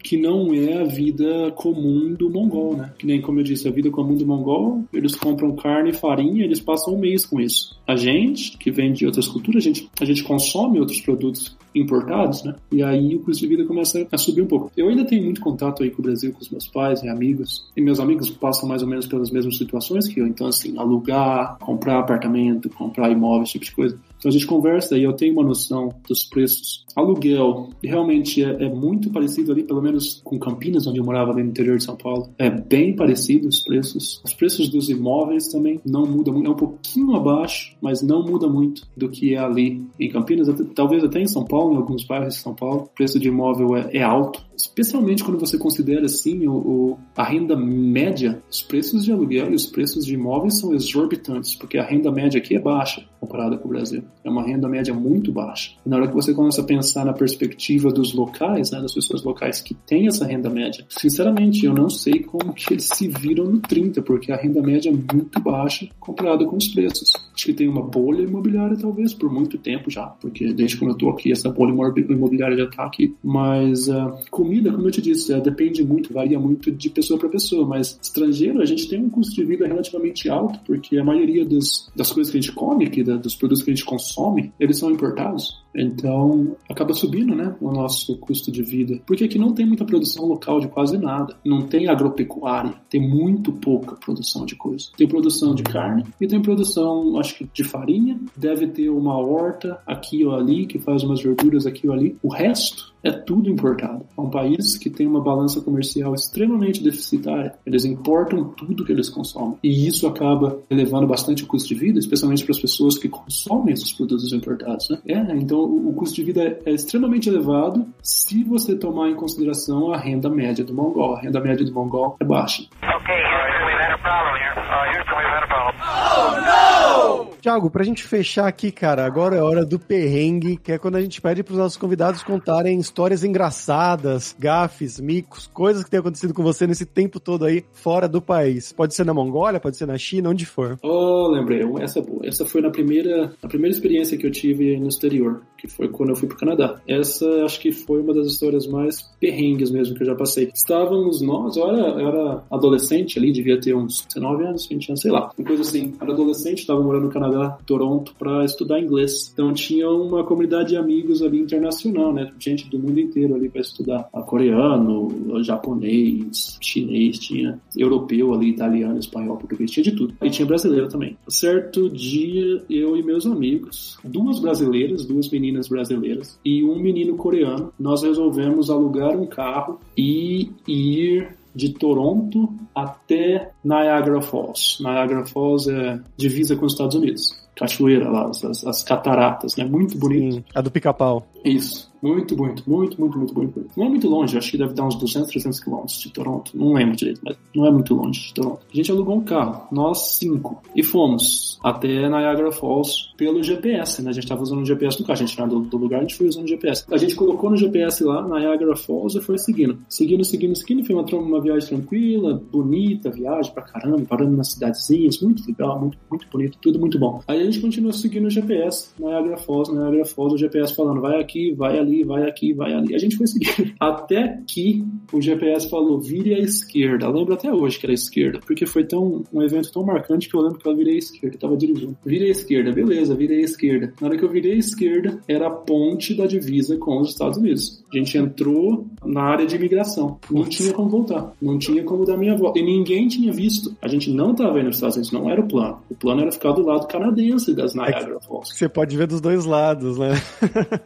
que 0.04 0.18
não 0.18 0.54
é 0.54 0.82
a 0.82 0.84
vida 0.84 1.52
comum 1.56 2.14
do 2.14 2.30
mongol, 2.30 2.76
né? 2.76 2.94
Que 2.98 3.06
nem 3.06 3.22
como 3.22 3.40
eu 3.40 3.44
disse, 3.44 3.68
a 3.68 3.72
vida 3.72 3.90
comum 3.90 4.16
do 4.16 4.26
mongol, 4.26 4.84
eles 4.94 5.16
compram 5.16 5.56
carne 5.56 5.92
e 5.92 5.94
farinha, 5.94 6.44
eles 6.44 6.60
passam 6.60 6.94
um 6.94 7.00
mês 7.00 7.26
com 7.26 7.40
isso. 7.40 7.78
A 7.88 7.96
gente, 7.96 8.58
que 8.58 8.72
vem 8.72 8.92
de 8.94 9.06
outras 9.06 9.28
culturas, 9.28 9.64
a 9.64 9.68
gente, 9.68 9.90
a 10.00 10.06
gente 10.06 10.24
consome 10.24 10.80
outros 10.80 11.02
produtos 11.02 11.56
importados, 11.82 12.44
né? 12.44 12.56
E 12.72 12.84
aí 12.84 13.16
o 13.16 13.20
custo 13.20 13.42
de 13.42 13.48
vida 13.48 13.66
começa 13.66 14.08
a 14.12 14.18
subir 14.18 14.42
um 14.42 14.48
pouco. 14.48 14.72
Eu 14.76 14.90
ainda 14.90 15.06
tenho 15.06 15.24
muito 15.24 15.42
contato 15.42 15.84
aí 15.84 15.92
com 15.92 16.02
o 16.02 16.04
Brasil, 16.04 16.32
com 16.34 16.40
os 16.40 16.50
meus 16.50 16.68
pais 16.68 17.04
e 17.04 17.10
amigos, 17.10 17.70
e 17.76 17.82
meus 17.82 18.00
amigos 18.00 18.30
passam 18.30 18.68
mais 18.68 18.82
ou 18.82 18.88
menos 18.88 19.08
pelas 19.08 19.32
mesmas 19.32 19.58
situações 19.58 20.08
que 20.08 20.20
eu, 20.20 20.28
então 20.28 20.48
assim, 20.48 20.78
alugar, 20.78 21.58
comprar 21.60 22.00
apartamento, 22.00 22.70
comprar 22.70 23.12
imóvel, 23.12 23.44
esse 23.44 23.54
tipo 23.54 23.66
de 23.66 23.72
coisa. 23.72 24.00
Então 24.18 24.30
a 24.30 24.32
gente 24.32 24.48
conversa 24.48 24.98
e 24.98 25.04
eu 25.04 25.14
tenho 25.14 25.34
uma 25.34 25.44
noção 25.44 25.90
dos 26.08 26.24
preços. 26.24 26.86
Aluguel 26.96 27.70
realmente 27.84 28.44
é, 28.44 28.64
é, 28.64 28.70
muito 28.70 29.12
parecido 29.12 29.52
ali, 29.52 29.64
pelo 29.64 29.82
menos 29.82 30.20
com 30.24 30.40
Campinas, 30.40 30.88
onde 30.88 30.98
eu 31.00 31.06
morava 31.06 31.32
ali 31.32 31.44
no 31.44 31.50
interior 31.50 31.78
de 31.78 31.84
São 31.84 31.96
Paulo. 31.96 32.30
É 32.40 32.50
bem 32.50 32.96
parecido 32.96 33.48
os 33.48 33.62
preços. 33.62 34.20
Os 34.26 34.34
preços 34.34 34.70
dos 34.70 34.90
imóveis 34.90 35.48
também 35.48 35.80
não 35.86 36.08
mudam 36.08 36.34
muito. 36.34 36.48
É 36.48 36.50
um 36.50 36.56
pouquinho 36.56 37.16
abaixo, 37.16 37.76
mas 37.80 38.02
não 38.02 38.24
muda 38.24 38.48
muito 38.48 38.88
do 38.98 39.10
que 39.10 39.36
é 39.36 39.38
ali 39.38 39.86
em 40.00 40.10
Campinas. 40.10 40.48
Talvez 40.74 41.04
até 41.04 41.22
em 41.22 41.28
São 41.28 41.46
Paulo, 41.46 41.67
em 41.74 41.78
alguns 41.78 42.06
bairros 42.06 42.36
de 42.36 42.40
São 42.42 42.54
Paulo. 42.54 42.84
O 42.84 42.88
preço 42.88 43.20
de 43.20 43.28
imóvel 43.28 43.76
é, 43.76 43.98
é 43.98 44.04
alto 44.04 44.47
especialmente 44.58 45.24
quando 45.24 45.40
você 45.40 45.58
considera 45.58 46.06
assim 46.06 46.48
o, 46.48 46.56
o, 46.56 46.98
a 47.16 47.24
renda 47.24 47.56
média, 47.56 48.42
os 48.50 48.62
preços 48.62 49.06
de 49.06 49.12
aluguel 49.12 49.52
e 49.52 49.56
os 49.56 49.68
preços 49.68 50.06
de 50.06 50.16
imóveis 50.16 50.60
são 50.60 50.74
exorbitantes, 50.74 51.56
porque 51.56 51.78
a 51.78 51.84
renda 51.84 52.12
média 52.12 52.40
aqui 52.40 52.56
é 52.56 52.60
baixa 52.60 53.06
comparada 53.20 53.58
com 53.58 53.68
o 53.68 53.72
Brasil. 53.72 54.04
É 54.24 54.30
uma 54.30 54.44
renda 54.44 54.68
média 54.68 54.94
muito 54.94 55.32
baixa. 55.32 55.72
E 55.86 55.90
na 55.90 55.98
hora 55.98 56.08
que 56.08 56.14
você 56.14 56.34
começa 56.34 56.62
a 56.62 56.64
pensar 56.64 57.06
na 57.06 57.14
perspectiva 57.14 57.92
dos 57.92 58.14
locais, 58.14 58.72
né, 58.72 58.82
das 58.82 58.94
pessoas 58.94 59.24
locais 59.24 59.62
que 59.62 59.74
têm 59.74 60.08
essa 60.08 60.26
renda 60.26 60.50
média, 60.50 60.86
sinceramente, 60.90 61.66
eu 61.66 61.74
não 61.74 61.90
sei 61.90 62.24
como 62.24 62.54
que 62.54 62.74
eles 62.74 62.86
se 62.86 63.08
viram 63.08 63.46
no 63.46 63.60
30, 63.60 64.02
porque 64.02 64.32
a 64.32 64.38
renda 64.38 64.62
média 64.62 64.90
é 64.90 64.94
muito 64.94 65.40
baixa 65.40 65.88
comparada 66.00 66.46
com 66.46 66.56
os 66.56 66.68
preços. 66.68 67.12
Acho 67.34 67.46
que 67.46 67.54
tem 67.54 67.68
uma 67.68 67.84
bolha 67.84 68.24
imobiliária 68.24 68.78
talvez 68.78 69.14
por 69.14 69.32
muito 69.32 69.58
tempo 69.58 69.90
já, 69.90 70.08
porque 70.08 70.54
desde 70.54 70.78
quando 70.78 70.92
eu 70.92 70.98
tô 70.98 71.10
aqui 71.10 71.32
essa 71.32 71.50
bolha 71.50 71.72
imobiliária 72.10 72.58
já 72.58 72.68
tá 72.68 72.86
aqui, 72.86 73.16
mas 73.24 73.88
uh, 73.88 74.14
comida, 74.48 74.72
como 74.72 74.88
eu 74.88 74.92
te 74.92 75.02
disse, 75.02 75.34
é, 75.34 75.42
depende 75.42 75.84
muito, 75.84 76.14
varia 76.14 76.40
muito 76.40 76.72
de 76.72 76.90
pessoa 76.90 77.20
para 77.20 77.28
pessoa, 77.28 77.68
mas 77.68 78.00
estrangeiro 78.02 78.62
a 78.62 78.66
gente 78.66 78.88
tem 78.88 79.04
um 79.04 79.10
custo 79.10 79.36
de 79.36 79.44
vida 79.44 79.68
relativamente 79.68 80.30
alto, 80.30 80.60
porque 80.66 80.98
a 80.98 81.04
maioria 81.04 81.46
dos, 81.46 81.92
das 81.94 82.12
coisas 82.12 82.32
que 82.32 82.38
a 82.38 82.42
gente 82.42 82.54
come 82.54 82.86
aqui, 82.86 83.04
da, 83.04 83.18
dos 83.18 83.36
produtos 83.36 83.64
que 83.64 83.72
a 83.72 83.76
gente 83.76 83.86
consome, 83.86 84.54
eles 84.58 84.78
são 84.78 84.90
importados. 84.90 85.62
Então, 85.78 86.56
acaba 86.68 86.94
subindo, 86.94 87.36
né, 87.36 87.56
o 87.62 87.72
nosso 87.72 88.18
custo 88.18 88.52
de 88.52 88.64
vida. 88.64 89.00
Porque 89.06 89.26
aqui 89.26 89.38
não 89.38 89.54
tem 89.54 89.66
muita 89.66 89.86
produção 89.86 90.26
local 90.26 90.60
de 90.60 90.68
quase 90.68 90.98
nada. 90.98 91.38
Não 91.46 91.62
tem 91.62 91.88
agropecuária. 91.88 92.74
Tem 92.90 93.00
muito 93.00 93.52
pouca 93.52 93.96
produção 93.96 94.44
de 94.44 94.56
coisa. 94.56 94.88
Tem 94.98 95.08
produção 95.08 95.54
de 95.54 95.62
carne 95.62 96.04
e 96.20 96.26
tem 96.26 96.42
produção, 96.42 97.20
acho 97.20 97.38
que 97.38 97.48
de 97.54 97.64
farinha. 97.64 98.20
Deve 98.36 98.66
ter 98.68 98.90
uma 98.90 99.18
horta 99.18 99.80
aqui 99.86 100.26
ou 100.26 100.34
ali, 100.34 100.66
que 100.66 100.80
faz 100.80 101.04
umas 101.04 101.22
verduras 101.22 101.68
aqui 101.68 101.88
ou 101.88 101.94
ali. 101.94 102.18
O 102.24 102.30
resto 102.30 102.97
é 103.08 103.12
tudo 103.12 103.50
importado. 103.50 104.06
É 104.18 104.22
um 104.22 104.30
país 104.30 104.78
que 104.78 104.90
tem 104.90 105.08
uma 105.08 105.22
balança 105.22 105.62
comercial 105.62 106.14
extremamente 106.14 106.84
deficitária. 106.84 107.54
Eles 107.66 107.86
importam 107.86 108.44
tudo 108.50 108.86
que 108.86 108.92
eles 108.92 109.10
consomem. 109.10 109.58
E 109.64 109.88
isso 109.88 110.08
acaba 110.08 110.60
elevando 110.70 111.08
bastante 111.08 111.44
o 111.44 111.48
custo 111.48 111.70
de 111.70 111.76
vida, 111.76 112.00
especialmente 112.00 112.44
para 112.44 112.52
as 112.52 112.60
pessoas 112.60 112.98
que 112.98 113.08
consomem 113.08 113.74
esses 113.74 113.92
produtos 113.94 114.34
importados. 114.34 114.90
Né? 114.90 115.00
É, 115.08 115.36
então 115.36 115.60
o 115.60 115.94
custo 115.94 116.16
de 116.16 116.24
vida 116.24 116.60
é 116.66 116.72
extremamente 116.72 117.30
elevado 117.30 117.86
se 118.02 118.44
você 118.44 118.76
tomar 118.76 119.10
em 119.10 119.16
consideração 119.16 119.92
a 119.92 119.98
renda 119.98 120.30
média 120.30 120.64
do 120.64 120.74
mongol. 120.74 121.16
A 121.16 121.22
renda 121.22 121.40
média 121.40 121.66
do 121.66 121.74
mongol 121.74 122.18
é 122.20 122.26
baixa. 122.26 122.64
Okay, 122.82 123.22
we've 123.66 123.80
had 123.80 123.94
a 123.94 123.98
problem 124.00 124.36
here. 124.36 124.54
Uh, 124.58 124.86
Houston, 124.94 125.16
we've 125.18 125.30
had 125.30 125.44
a 125.44 125.48
problem. 125.48 125.76
Oh, 125.80 127.24
no! 127.24 127.27
Tiago, 127.42 127.70
pra 127.70 127.84
gente 127.84 128.04
fechar 128.04 128.48
aqui, 128.48 128.72
cara, 128.72 129.06
agora 129.06 129.36
é 129.36 129.42
hora 129.42 129.66
do 129.66 129.80
perrengue, 129.80 130.58
que 130.58 130.72
é 130.72 130.78
quando 130.78 130.96
a 130.96 131.02
gente 131.02 131.22
pede 131.22 131.44
pros 131.44 131.58
nossos 131.58 131.78
convidados 131.78 132.24
contarem 132.24 132.80
histórias 132.80 133.24
engraçadas, 133.24 134.36
gafes, 134.38 135.00
micos, 135.00 135.48
coisas 135.54 135.84
que 135.84 135.90
têm 135.90 136.00
acontecido 136.00 136.34
com 136.34 136.44
você 136.44 136.66
nesse 136.66 136.86
tempo 136.86 137.20
todo 137.20 137.46
aí 137.46 137.64
fora 137.74 138.08
do 138.08 138.22
país. 138.22 138.72
Pode 138.72 138.94
ser 138.94 139.06
na 139.06 139.14
Mongólia, 139.14 139.60
pode 139.60 139.78
ser 139.78 139.86
na 139.86 139.98
China, 139.98 140.30
onde 140.30 140.46
for. 140.46 140.78
Oh, 140.84 141.28
lembrei, 141.28 141.62
essa. 141.80 142.04
Essa 142.24 142.46
foi 142.46 142.62
na 142.62 142.70
primeira, 142.70 143.34
a 143.42 143.48
primeira 143.48 143.74
experiência 143.74 144.18
que 144.18 144.26
eu 144.26 144.32
tive 144.32 144.78
no 144.78 144.88
exterior, 144.88 145.42
que 145.58 145.68
foi 145.68 145.88
quando 145.90 146.10
eu 146.10 146.16
fui 146.16 146.28
pro 146.28 146.38
Canadá. 146.38 146.80
Essa 146.88 147.28
acho 147.46 147.60
que 147.60 147.72
foi 147.72 148.02
uma 148.02 148.14
das 148.14 148.28
histórias 148.28 148.68
mais 148.68 149.02
perrengues 149.20 149.72
mesmo 149.72 149.96
que 149.96 150.04
eu 150.04 150.08
já 150.08 150.16
passei. 150.16 150.50
Estávamos 150.54 151.22
nós, 151.22 151.58
eu 151.58 151.68
era, 151.68 152.02
eu 152.02 152.08
era 152.08 152.44
adolescente 152.52 153.18
ali, 153.18 153.32
devia 153.32 153.60
ter 153.60 153.76
uns 153.76 154.06
19 154.06 154.46
anos, 154.46 154.68
20 154.68 154.90
anos, 154.90 155.02
sei 155.02 155.12
lá, 155.12 155.32
uma 155.38 155.48
coisa 155.48 155.62
assim. 155.62 155.94
Era 156.00 156.12
adolescente, 156.12 156.60
estava 156.60 156.82
morando 156.82 157.06
no 157.06 157.12
Canadá 157.12 157.27
Canadá, 157.28 157.58
Toronto, 157.66 158.16
para 158.18 158.44
estudar 158.46 158.80
inglês. 158.80 159.32
Então 159.34 159.54
tinha 159.54 159.90
uma 159.90 160.24
comunidade 160.24 160.70
de 160.70 160.78
amigos 160.78 161.22
ali 161.22 161.40
internacional, 161.40 162.14
né? 162.14 162.32
Gente 162.40 162.70
do 162.70 162.80
mundo 162.80 163.00
inteiro 163.00 163.36
ali 163.36 163.50
para 163.50 163.62
estudar. 163.62 164.08
A 164.14 164.22
coreano, 164.22 165.44
japonês, 165.44 166.58
chinês, 166.62 167.20
tinha 167.20 167.60
europeu 167.76 168.34
ali, 168.34 168.50
italiano, 168.50 168.98
espanhol, 168.98 169.38
português, 169.38 169.72
tinha 169.72 169.84
de 169.84 169.92
tudo. 169.92 170.14
E 170.22 170.30
tinha 170.30 170.46
brasileiro 170.46 170.88
também. 170.88 171.18
Certo 171.28 171.90
dia, 171.90 172.64
eu 172.70 172.96
e 172.96 173.04
meus 173.04 173.26
amigos, 173.26 173.98
duas 174.04 174.40
brasileiras, 174.40 175.06
duas 175.06 175.30
meninas 175.30 175.68
brasileiras 175.68 176.40
e 176.44 176.64
um 176.64 176.80
menino 176.80 177.16
coreano, 177.16 177.72
nós 177.80 178.04
resolvemos 178.04 178.70
alugar 178.70 179.18
um 179.18 179.26
carro 179.26 179.80
e 179.98 180.50
ir 180.68 181.38
de 181.58 181.74
Toronto 181.74 182.54
até 182.76 183.50
Niagara 183.64 184.22
Falls. 184.22 184.78
Niagara 184.80 185.26
Falls 185.26 185.68
é 185.68 186.00
divisa 186.16 186.56
com 186.56 186.68
os 186.68 186.74
Estados 186.74 186.96
Unidos. 186.96 187.48
Cachoeira 187.56 188.08
lá, 188.08 188.30
as, 188.30 188.64
as 188.64 188.84
cataratas, 188.84 189.56
né? 189.58 189.66
Muito 189.66 189.98
bonito. 189.98 190.36
Sim, 190.36 190.44
a 190.54 190.62
do 190.62 190.70
pica-pau. 190.70 191.26
Isso. 191.44 191.92
Muito, 192.02 192.38
muito, 192.38 192.70
muito, 192.70 193.00
muito, 193.00 193.18
muito, 193.18 193.34
muito, 193.34 193.66
Não 193.76 193.86
é 193.86 193.90
muito 193.90 194.08
longe, 194.08 194.38
acho 194.38 194.52
que 194.52 194.58
deve 194.58 194.74
dar 194.74 194.86
uns 194.86 194.96
200, 194.96 195.30
300 195.30 195.60
quilômetros 195.60 196.00
de 196.00 196.12
Toronto. 196.12 196.52
Não 196.56 196.74
lembro 196.74 196.96
direito, 196.96 197.22
mas 197.24 197.38
não 197.56 197.66
é 197.66 197.72
muito 197.72 197.94
longe 197.96 198.28
de 198.28 198.34
Toronto. 198.34 198.60
A 198.72 198.76
gente 198.76 198.92
alugou 198.92 199.16
um 199.16 199.24
carro, 199.24 199.68
nós 199.72 200.16
cinco, 200.18 200.62
e 200.76 200.84
fomos 200.84 201.60
até 201.64 202.08
Niagara 202.08 202.52
Falls 202.52 203.14
pelo 203.18 203.42
GPS, 203.44 204.02
né? 204.02 204.10
A 204.10 204.14
gente 204.14 204.24
estava 204.24 204.42
usando 204.42 204.62
o 204.62 204.66
GPS 204.66 204.98
do 204.98 205.04
carro, 205.04 205.20
a 205.20 205.26
gente 205.26 205.40
não 205.40 205.48
do, 205.48 205.60
do 205.62 205.78
lugar, 205.78 206.00
a 206.00 206.02
gente 206.02 206.16
foi 206.16 206.28
usando 206.28 206.46
o 206.46 206.48
GPS. 206.48 206.86
A 206.92 206.98
gente 206.98 207.16
colocou 207.16 207.50
no 207.50 207.58
GPS 207.58 208.04
lá, 208.04 208.22
Niagara 208.28 208.76
Falls, 208.76 209.18
e 209.18 209.22
foi 209.22 209.38
seguindo. 209.38 209.78
Seguindo, 209.90 210.24
seguindo, 210.24 210.56
seguindo, 210.56 210.86
foi 210.86 210.96
uma, 210.96 211.04
uma 211.04 211.42
viagem 211.42 211.70
tranquila, 211.70 212.42
bonita, 212.52 213.10
viagem 213.10 213.52
pra 213.54 213.64
caramba, 213.64 214.04
parando 214.08 214.38
nas 214.38 214.52
cidadezinhas, 214.52 215.20
muito 215.20 215.46
legal, 215.48 215.80
muito, 215.80 215.98
muito 216.10 216.28
bonito, 216.32 216.58
tudo 216.62 216.80
muito 216.80 217.00
bom. 217.00 217.22
Aí 217.28 217.42
a 217.42 217.46
gente 217.46 217.60
continuou 217.60 217.94
seguindo 217.94 218.26
o 218.26 218.30
GPS, 218.30 218.90
Niagara 219.00 219.38
Falls, 219.38 219.72
Niagara 219.72 220.06
Falls, 220.06 220.36
o 220.36 220.38
GPS 220.38 220.76
falando, 220.76 221.02
vai 221.02 221.20
aqui, 221.20 221.54
vai 221.54 221.80
ali, 221.80 221.87
ali, 221.88 222.04
vai 222.04 222.28
aqui, 222.28 222.54
vai 222.54 222.74
ali. 222.74 222.94
A 222.94 222.98
gente 222.98 223.18
foi 223.18 223.28
seguir. 223.28 223.76
Até 223.80 224.42
que 224.48 224.86
o 225.12 225.22
GPS 225.22 225.70
falou, 225.70 226.00
vire 226.00 226.34
à 226.34 226.40
esquerda. 226.40 227.06
Eu 227.06 227.12
lembro 227.12 227.34
até 227.34 227.52
hoje 227.52 227.80
que 227.80 227.86
era 227.86 227.94
a 227.94 227.96
esquerda, 227.96 228.40
porque 228.46 228.66
foi 228.66 228.84
tão, 228.84 229.24
um 229.32 229.42
evento 229.42 229.72
tão 229.72 229.84
marcante 229.84 230.28
que 230.28 230.36
eu 230.36 230.42
lembro 230.42 230.60
que 230.60 230.68
eu 230.68 230.76
virei 230.76 230.96
à 230.96 230.98
esquerda, 230.98 231.36
eu 231.36 231.40
tava 231.40 231.58
dirigindo. 231.58 231.98
Virei 232.06 232.28
à 232.28 232.32
esquerda, 232.32 232.72
beleza, 232.72 233.16
virei 233.16 233.42
à 233.42 233.46
esquerda. 233.46 233.94
Na 234.02 234.08
hora 234.08 234.18
que 234.18 234.26
eu 234.26 234.30
virei 234.30 234.54
à 234.54 234.58
esquerda, 234.58 235.20
era 235.28 235.48
a 235.48 235.50
ponte 235.50 236.14
da 236.14 236.26
divisa 236.26 236.78
com 236.78 237.00
os 237.00 237.10
Estados 237.10 237.38
Unidos. 237.38 237.84
A 237.94 237.98
gente 237.98 238.18
entrou 238.18 238.86
na 239.06 239.22
área 239.22 239.46
de 239.46 239.56
imigração. 239.56 240.20
Não 240.30 240.44
tinha 240.44 240.74
como 240.74 240.90
voltar. 240.90 241.34
Não 241.42 241.58
tinha 241.58 241.84
como 241.84 242.06
dar 242.06 242.18
minha 242.18 242.36
volta. 242.36 242.60
E 242.60 242.64
ninguém 242.64 243.08
tinha 243.08 243.32
visto. 243.32 243.76
A 243.82 243.88
gente 243.88 244.12
não 244.12 244.32
estava 244.32 244.60
indo 244.60 244.68
nos 244.68 244.76
Estados 244.76 244.98
Unidos, 244.98 245.12
não 245.12 245.30
era 245.30 245.42
o 245.42 245.48
plano. 245.48 245.80
O 245.90 245.96
plano 245.96 246.22
era 246.22 246.32
ficar 246.32 246.52
do 246.52 246.66
lado 246.66 246.88
canadense 246.88 247.54
das 247.54 247.76
é 247.76 247.80
Niagara 247.80 248.20
Falls. 248.20 248.54
Você 248.54 248.68
pode 248.68 248.96
ver 248.98 249.08
dos 249.08 249.22
dois 249.22 249.46
lados, 249.46 249.98
né? 249.98 250.14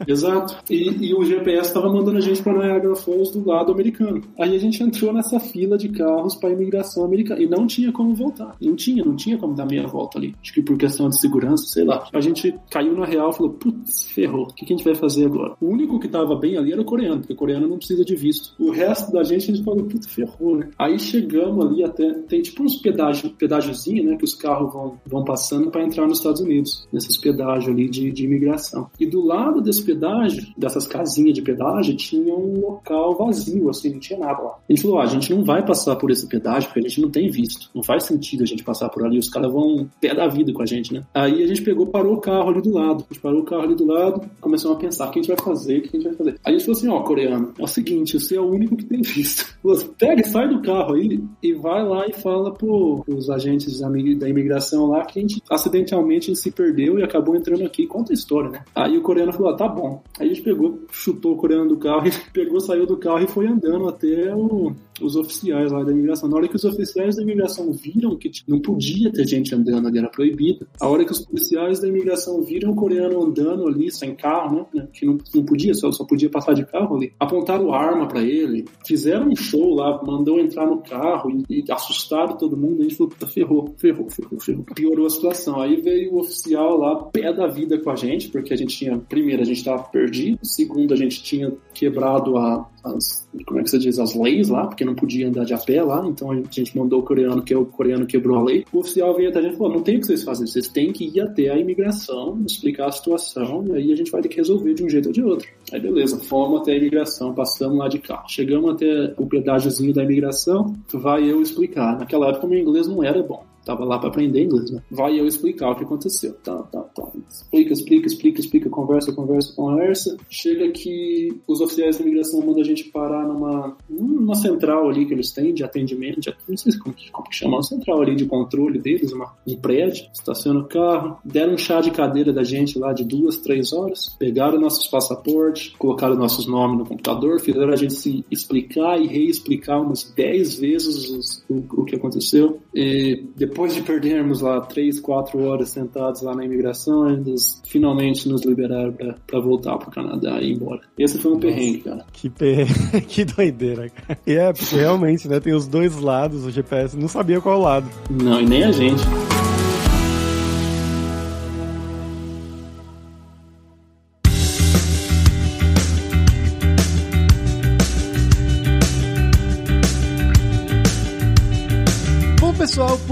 Exato. 0.07 0.57
E, 0.69 0.90
e 0.99 1.13
o 1.13 1.23
GPS 1.23 1.67
estava 1.67 1.91
mandando 1.91 2.17
a 2.17 2.21
gente 2.21 2.41
para 2.41 2.53
Niagara 2.53 2.95
Falls 2.95 3.31
do 3.31 3.47
lado 3.47 3.71
americano. 3.71 4.21
Aí 4.39 4.55
a 4.55 4.59
gente 4.59 4.81
entrou 4.83 5.13
nessa 5.13 5.39
fila 5.39 5.77
de 5.77 5.89
carros 5.89 6.35
para 6.35 6.51
imigração 6.51 7.03
americana. 7.05 7.41
E 7.41 7.47
não 7.47 7.67
tinha 7.67 7.91
como 7.91 8.13
voltar. 8.13 8.55
Não 8.61 8.75
tinha, 8.75 9.03
não 9.03 9.15
tinha 9.15 9.37
como 9.37 9.53
dar 9.53 9.65
meia 9.65 9.87
volta 9.87 10.17
ali. 10.17 10.35
Acho 10.41 10.53
que 10.53 10.61
por 10.61 10.77
questão 10.77 11.09
de 11.09 11.19
segurança, 11.19 11.65
sei 11.67 11.83
lá. 11.83 12.07
A 12.11 12.21
gente 12.21 12.53
caiu 12.69 12.95
na 12.95 13.05
real 13.05 13.29
e 13.29 13.33
falou: 13.33 13.53
putz, 13.53 14.05
ferrou. 14.11 14.43
O 14.43 14.53
que, 14.53 14.65
que 14.65 14.73
a 14.73 14.77
gente 14.77 14.85
vai 14.85 14.95
fazer 14.95 15.25
agora? 15.25 15.55
O 15.61 15.67
único 15.67 15.99
que 15.99 16.07
estava 16.07 16.35
bem 16.35 16.57
ali 16.57 16.71
era 16.71 16.81
o 16.81 16.85
coreano, 16.85 17.19
porque 17.19 17.33
o 17.33 17.37
coreano 17.37 17.67
não 17.67 17.77
precisa 17.77 18.03
de 18.03 18.15
visto. 18.15 18.53
O 18.59 18.71
resto 18.71 19.11
da 19.11 19.23
gente, 19.23 19.51
a 19.51 19.55
gente 19.55 19.63
falou, 19.63 19.85
puta, 19.85 20.07
ferrou, 20.07 20.57
né? 20.57 20.69
Aí 20.77 20.97
chegamos 20.99 21.65
ali 21.65 21.83
até, 21.83 22.13
tem 22.27 22.41
tipo 22.41 22.63
uns 22.63 22.77
pedágios, 22.77 23.31
pedágiozinho, 23.33 24.03
né, 24.03 24.17
que 24.17 24.23
os 24.23 24.35
carros 24.35 24.71
vão, 24.73 24.97
vão 25.05 25.23
passando 25.23 25.69
para 25.69 25.83
entrar 25.83 26.07
nos 26.07 26.17
Estados 26.17 26.41
Unidos, 26.41 26.87
nesses 26.91 27.17
pedágios 27.17 27.69
ali 27.69 27.89
de, 27.89 28.11
de 28.11 28.25
imigração. 28.25 28.89
E 28.99 29.05
do 29.05 29.25
lado 29.25 29.61
desse 29.61 29.83
pedágio, 29.83 30.45
dessas 30.81 30.87
casinhas 30.87 31.33
de 31.33 31.41
pedágio, 31.41 31.95
tinha 31.95 32.33
um 32.33 32.59
local 32.59 33.15
vazio, 33.15 33.69
assim, 33.69 33.91
não 33.91 33.99
tinha 33.99 34.19
nada 34.19 34.41
lá. 34.41 34.57
Gente 34.69 34.81
falou, 34.81 34.99
ah, 34.99 35.03
a 35.03 35.07
gente 35.07 35.33
não 35.33 35.43
vai 35.43 35.65
passar 35.65 35.95
por 35.95 36.11
esse 36.11 36.27
pedágio 36.27 36.69
porque 36.69 36.79
a 36.79 36.89
gente 36.89 37.01
não 37.01 37.09
tem 37.09 37.29
visto. 37.29 37.69
Não 37.73 37.83
faz 37.83 38.05
sentido 38.05 38.43
a 38.43 38.45
gente 38.45 38.63
passar 38.63 38.89
por 38.89 39.05
ali, 39.05 39.17
os 39.17 39.29
caras 39.29 39.51
vão 39.51 39.87
pé 39.99 40.13
da 40.13 40.27
vida 40.27 40.51
com 40.53 40.61
a 40.61 40.65
gente, 40.65 40.93
né? 40.93 41.03
Aí 41.13 41.43
a 41.43 41.47
gente 41.47 41.61
pegou, 41.61 41.87
parou 41.87 42.15
o 42.15 42.21
carro 42.21 42.49
ali 42.49 42.61
do 42.61 42.73
lado. 42.73 43.05
A 43.09 43.13
gente 43.13 43.21
parou 43.21 43.41
o 43.41 43.45
carro 43.45 43.63
ali 43.63 43.75
do 43.75 43.85
lado, 43.85 44.21
começamos 44.39 44.77
a 44.77 44.79
pensar, 44.79 45.07
o 45.07 45.11
que 45.11 45.19
a 45.19 45.21
gente 45.21 45.35
vai 45.35 45.45
fazer, 45.45 45.79
o 45.79 45.81
que 45.81 45.89
a 45.89 45.99
gente 45.99 46.03
vai 46.03 46.13
fazer. 46.13 46.35
Aí 46.43 46.55
a 46.55 46.57
gente 46.57 46.65
falou 46.65 46.77
assim, 46.77 46.89
ó, 46.89 47.01
coreano, 47.01 47.53
é 47.57 47.63
o 47.63 47.67
seguinte, 47.67 48.19
você 48.19 48.35
é 48.35 48.41
o 48.41 48.49
único 48.49 48.75
que 48.75 48.85
tem 48.85 49.01
visto. 49.01 49.51
Você 49.61 49.87
pega 49.97 50.21
e 50.21 50.25
sai 50.25 50.49
do 50.49 50.61
carro 50.63 50.95
aí 50.95 51.23
e 51.41 51.53
vai 51.53 51.87
lá 51.87 52.07
e 52.07 52.13
fala 52.13 52.51
pro, 52.51 53.03
pros 53.05 53.29
agentes 53.29 53.79
da 53.79 54.27
imigração 54.27 54.87
lá 54.87 55.05
que 55.05 55.19
a 55.19 55.21
gente 55.21 55.41
acidentalmente 55.49 56.35
se 56.35 56.49
perdeu 56.51 56.97
e 56.97 57.03
acabou 57.03 57.35
entrando 57.35 57.63
aqui. 57.63 57.85
Conta 57.85 58.11
a 58.11 58.15
história, 58.15 58.49
né? 58.49 58.63
Aí 58.75 58.97
o 58.97 59.01
coreano 59.01 59.31
falou: 59.31 59.49
ah, 59.49 59.55
tá 59.55 59.67
bom. 59.67 60.01
Aí 60.19 60.27
a 60.27 60.33
gente 60.33 60.41
pegou, 60.41 60.70
chutou 60.91 61.33
o 61.33 61.37
coreano 61.37 61.67
do 61.67 61.77
carro, 61.77 62.03
pegou, 62.33 62.59
saiu 62.59 62.85
do 62.85 62.97
carro 62.97 63.23
e 63.23 63.27
foi 63.27 63.47
andando 63.47 63.87
até 63.87 64.33
o, 64.35 64.73
os 65.01 65.15
oficiais 65.15 65.71
lá 65.71 65.83
da 65.83 65.91
imigração. 65.91 66.29
Na 66.29 66.37
hora 66.37 66.47
que 66.47 66.55
os 66.55 66.63
oficiais 66.63 67.15
da 67.15 67.23
imigração 67.23 67.71
viram 67.71 68.15
que 68.15 68.29
tipo, 68.29 68.49
não 68.49 68.59
podia 68.59 69.11
ter 69.11 69.27
gente 69.27 69.53
andando 69.53 69.87
ali, 69.87 69.99
era 69.99 70.09
proibido. 70.09 70.67
A 70.79 70.87
hora 70.87 71.05
que 71.05 71.11
os 71.11 71.25
policiais 71.25 71.79
da 71.79 71.87
imigração 71.87 72.41
viram 72.41 72.71
o 72.71 72.75
coreano 72.75 73.21
andando 73.23 73.67
ali, 73.67 73.91
sem 73.91 74.15
carro, 74.15 74.67
né? 74.73 74.87
Que 74.93 75.05
não, 75.05 75.17
não 75.33 75.43
podia, 75.43 75.73
só, 75.73 75.91
só 75.91 76.03
podia 76.03 76.29
passar 76.29 76.53
de 76.53 76.65
carro 76.65 76.95
ali. 76.95 77.13
Apontaram 77.19 77.73
arma 77.73 78.07
para 78.07 78.21
ele, 78.23 78.65
fizeram 78.85 79.29
um 79.29 79.35
show 79.35 79.73
lá, 79.73 80.01
mandou 80.03 80.39
entrar 80.39 80.65
no 80.65 80.77
carro 80.77 81.29
e, 81.49 81.63
e 81.65 81.71
assustaram 81.71 82.37
todo 82.37 82.57
mundo. 82.57 82.81
A 82.81 82.83
gente 82.83 82.95
falou, 82.95 83.11
puta, 83.11 83.27
ferrou, 83.27 83.73
ferrou, 83.77 84.09
ferrou, 84.09 84.39
ferrou. 84.39 84.65
Piorou 84.75 85.05
a 85.05 85.09
situação. 85.09 85.59
Aí 85.59 85.81
veio 85.81 86.13
o 86.13 86.19
oficial 86.19 86.77
lá, 86.77 86.95
pé 87.05 87.33
da 87.33 87.47
vida 87.47 87.77
com 87.77 87.89
a 87.89 87.95
gente, 87.95 88.29
porque 88.29 88.53
a 88.53 88.57
gente 88.57 88.77
tinha, 88.77 88.97
primeiro, 88.97 89.41
a 89.41 89.45
gente 89.45 89.63
tava 89.63 89.83
perdido, 89.83 90.39
segundo, 90.43 90.93
a 90.93 90.97
gente 90.97 91.21
tinha 91.23 91.51
quebrado 91.73 92.37
a, 92.37 92.67
as, 92.83 93.27
como 93.45 93.59
é 93.59 93.63
que 93.63 93.69
você 93.69 93.77
diz, 93.77 93.99
as 93.99 94.15
leis 94.15 94.49
lá, 94.49 94.67
porque 94.67 94.85
não 94.85 94.95
podia 94.95 95.27
andar 95.27 95.45
de 95.45 95.53
a 95.53 95.57
pé 95.57 95.81
lá, 95.81 96.05
então 96.07 96.31
a 96.31 96.35
gente 96.35 96.77
mandou 96.77 96.99
o 96.99 97.03
coreano, 97.03 97.41
que 97.41 97.53
é 97.53 97.57
o 97.57 97.65
coreano 97.65 98.05
quebrou 98.05 98.37
a 98.37 98.43
lei. 98.43 98.65
O 98.71 98.79
oficial 98.79 99.15
veio 99.15 99.29
até 99.29 99.39
a 99.39 99.41
gente 99.41 99.53
e 99.53 99.57
falou, 99.57 99.73
não 99.73 99.83
tem 99.83 99.97
o 99.97 99.99
que 99.99 100.07
vocês 100.07 100.23
fazem, 100.23 100.47
vocês 100.47 100.67
têm 100.67 100.91
que 100.91 101.05
ir 101.05 101.21
até 101.21 101.49
a 101.49 101.57
imigração, 101.57 102.41
explicar 102.45 102.87
a 102.87 102.91
situação, 102.91 103.65
e 103.67 103.73
aí 103.73 103.91
a 103.91 103.95
gente 103.95 104.11
vai 104.11 104.21
ter 104.21 104.29
que 104.29 104.37
resolver 104.37 104.73
de 104.73 104.83
um 104.83 104.89
jeito 104.89 105.07
ou 105.07 105.13
de 105.13 105.23
outro. 105.23 105.47
Aí 105.71 105.79
beleza, 105.79 106.19
fomos 106.19 106.61
até 106.61 106.73
a 106.73 106.77
imigração, 106.77 107.33
passamos 107.33 107.77
lá 107.77 107.87
de 107.87 107.99
carro. 107.99 108.25
Chegamos 108.27 108.71
até 108.71 109.13
o 109.17 109.25
pedágiozinho 109.25 109.93
da 109.93 110.03
imigração, 110.03 110.75
vai 110.93 111.29
eu 111.29 111.41
explicar. 111.41 111.97
Naquela 111.97 112.29
época 112.29 112.47
meu 112.47 112.59
inglês 112.59 112.87
não 112.87 113.03
era 113.03 113.21
bom 113.21 113.50
tava 113.65 113.85
lá 113.85 113.99
para 113.99 114.09
aprender 114.09 114.43
inglês, 114.43 114.71
né? 114.71 114.81
Vai 114.89 115.19
eu 115.19 115.25
explicar 115.25 115.71
o 115.71 115.75
que 115.75 115.83
aconteceu. 115.83 116.33
Tá, 116.43 116.57
tá, 116.63 116.81
tá. 116.81 117.11
Explica, 117.29 117.73
explica, 117.73 118.07
explica, 118.07 118.39
explica, 118.41 118.69
conversa, 118.69 119.13
conversa, 119.13 119.53
conversa. 119.55 120.17
Chega 120.29 120.69
que 120.71 121.29
os 121.47 121.61
oficiais 121.61 121.97
da 121.97 122.03
imigração 122.03 122.39
mandam 122.41 122.61
a 122.61 122.65
gente 122.65 122.85
parar 122.85 123.27
numa, 123.27 123.77
numa 123.89 124.35
central 124.35 124.89
ali 124.89 125.05
que 125.05 125.13
eles 125.13 125.31
têm 125.31 125.53
de 125.53 125.63
atendimento, 125.63 126.19
de, 126.19 126.33
não 126.47 126.57
sei 126.57 126.77
como, 126.77 126.95
como 127.11 127.29
que 127.29 127.35
chama, 127.35 127.57
uma 127.57 127.63
central 127.63 128.01
ali 128.01 128.15
de 128.15 128.25
controle 128.25 128.79
deles, 128.79 129.11
uma, 129.11 129.33
um 129.47 129.55
prédio, 129.55 130.05
estaciona 130.13 130.61
o 130.61 130.65
carro, 130.65 131.17
deram 131.23 131.53
um 131.53 131.57
chá 131.57 131.81
de 131.81 131.91
cadeira 131.91 132.33
da 132.33 132.43
gente 132.43 132.79
lá 132.79 132.93
de 132.93 133.03
duas, 133.03 133.37
três 133.37 133.73
horas, 133.73 134.15
pegaram 134.19 134.59
nossos 134.59 134.87
passaportes, 134.87 135.73
colocaram 135.77 136.15
nossos 136.15 136.47
nomes 136.47 136.79
no 136.79 136.85
computador, 136.85 137.39
fizeram 137.39 137.73
a 137.73 137.75
gente 137.75 137.93
se 137.93 138.25
explicar 138.31 138.99
e 138.99 139.07
reexplicar 139.07 139.81
umas 139.81 140.11
dez 140.15 140.55
vezes 140.55 141.09
os, 141.09 141.43
o, 141.49 141.81
o 141.81 141.85
que 141.85 141.95
aconteceu. 141.95 142.59
E 142.73 143.25
depois 143.35 143.50
de 143.73 143.81
perdermos 143.81 144.41
lá 144.41 144.61
três, 144.61 144.99
quatro 144.99 145.43
horas 145.43 145.69
sentados 145.69 146.21
lá 146.21 146.35
na 146.35 146.43
imigração, 146.43 147.09
eles 147.09 147.61
finalmente 147.65 148.27
nos 148.27 148.43
liberaram 148.43 148.93
para 149.27 149.39
voltar 149.39 149.77
pro 149.77 149.91
Canadá 149.91 150.41
e 150.41 150.49
ir 150.49 150.55
embora. 150.55 150.81
Esse 150.97 151.17
foi 151.17 151.31
um 151.31 151.35
Nossa, 151.35 151.47
perrengue, 151.47 151.79
cara. 151.79 152.05
Que 152.11 152.29
perrengue, 152.29 153.01
que 153.07 153.25
doideira, 153.25 153.89
cara. 153.89 154.19
E 154.25 154.33
é, 154.33 154.53
porque 154.53 154.75
realmente, 154.75 155.27
né, 155.27 155.39
tem 155.39 155.53
os 155.53 155.67
dois 155.67 155.95
lados, 155.99 156.45
o 156.45 156.51
GPS 156.51 156.97
não 156.97 157.07
sabia 157.07 157.41
qual 157.41 157.59
lado. 157.59 157.87
Não, 158.09 158.39
e 158.39 158.45
nem 158.45 158.63
a 158.63 158.71
gente. 158.71 159.01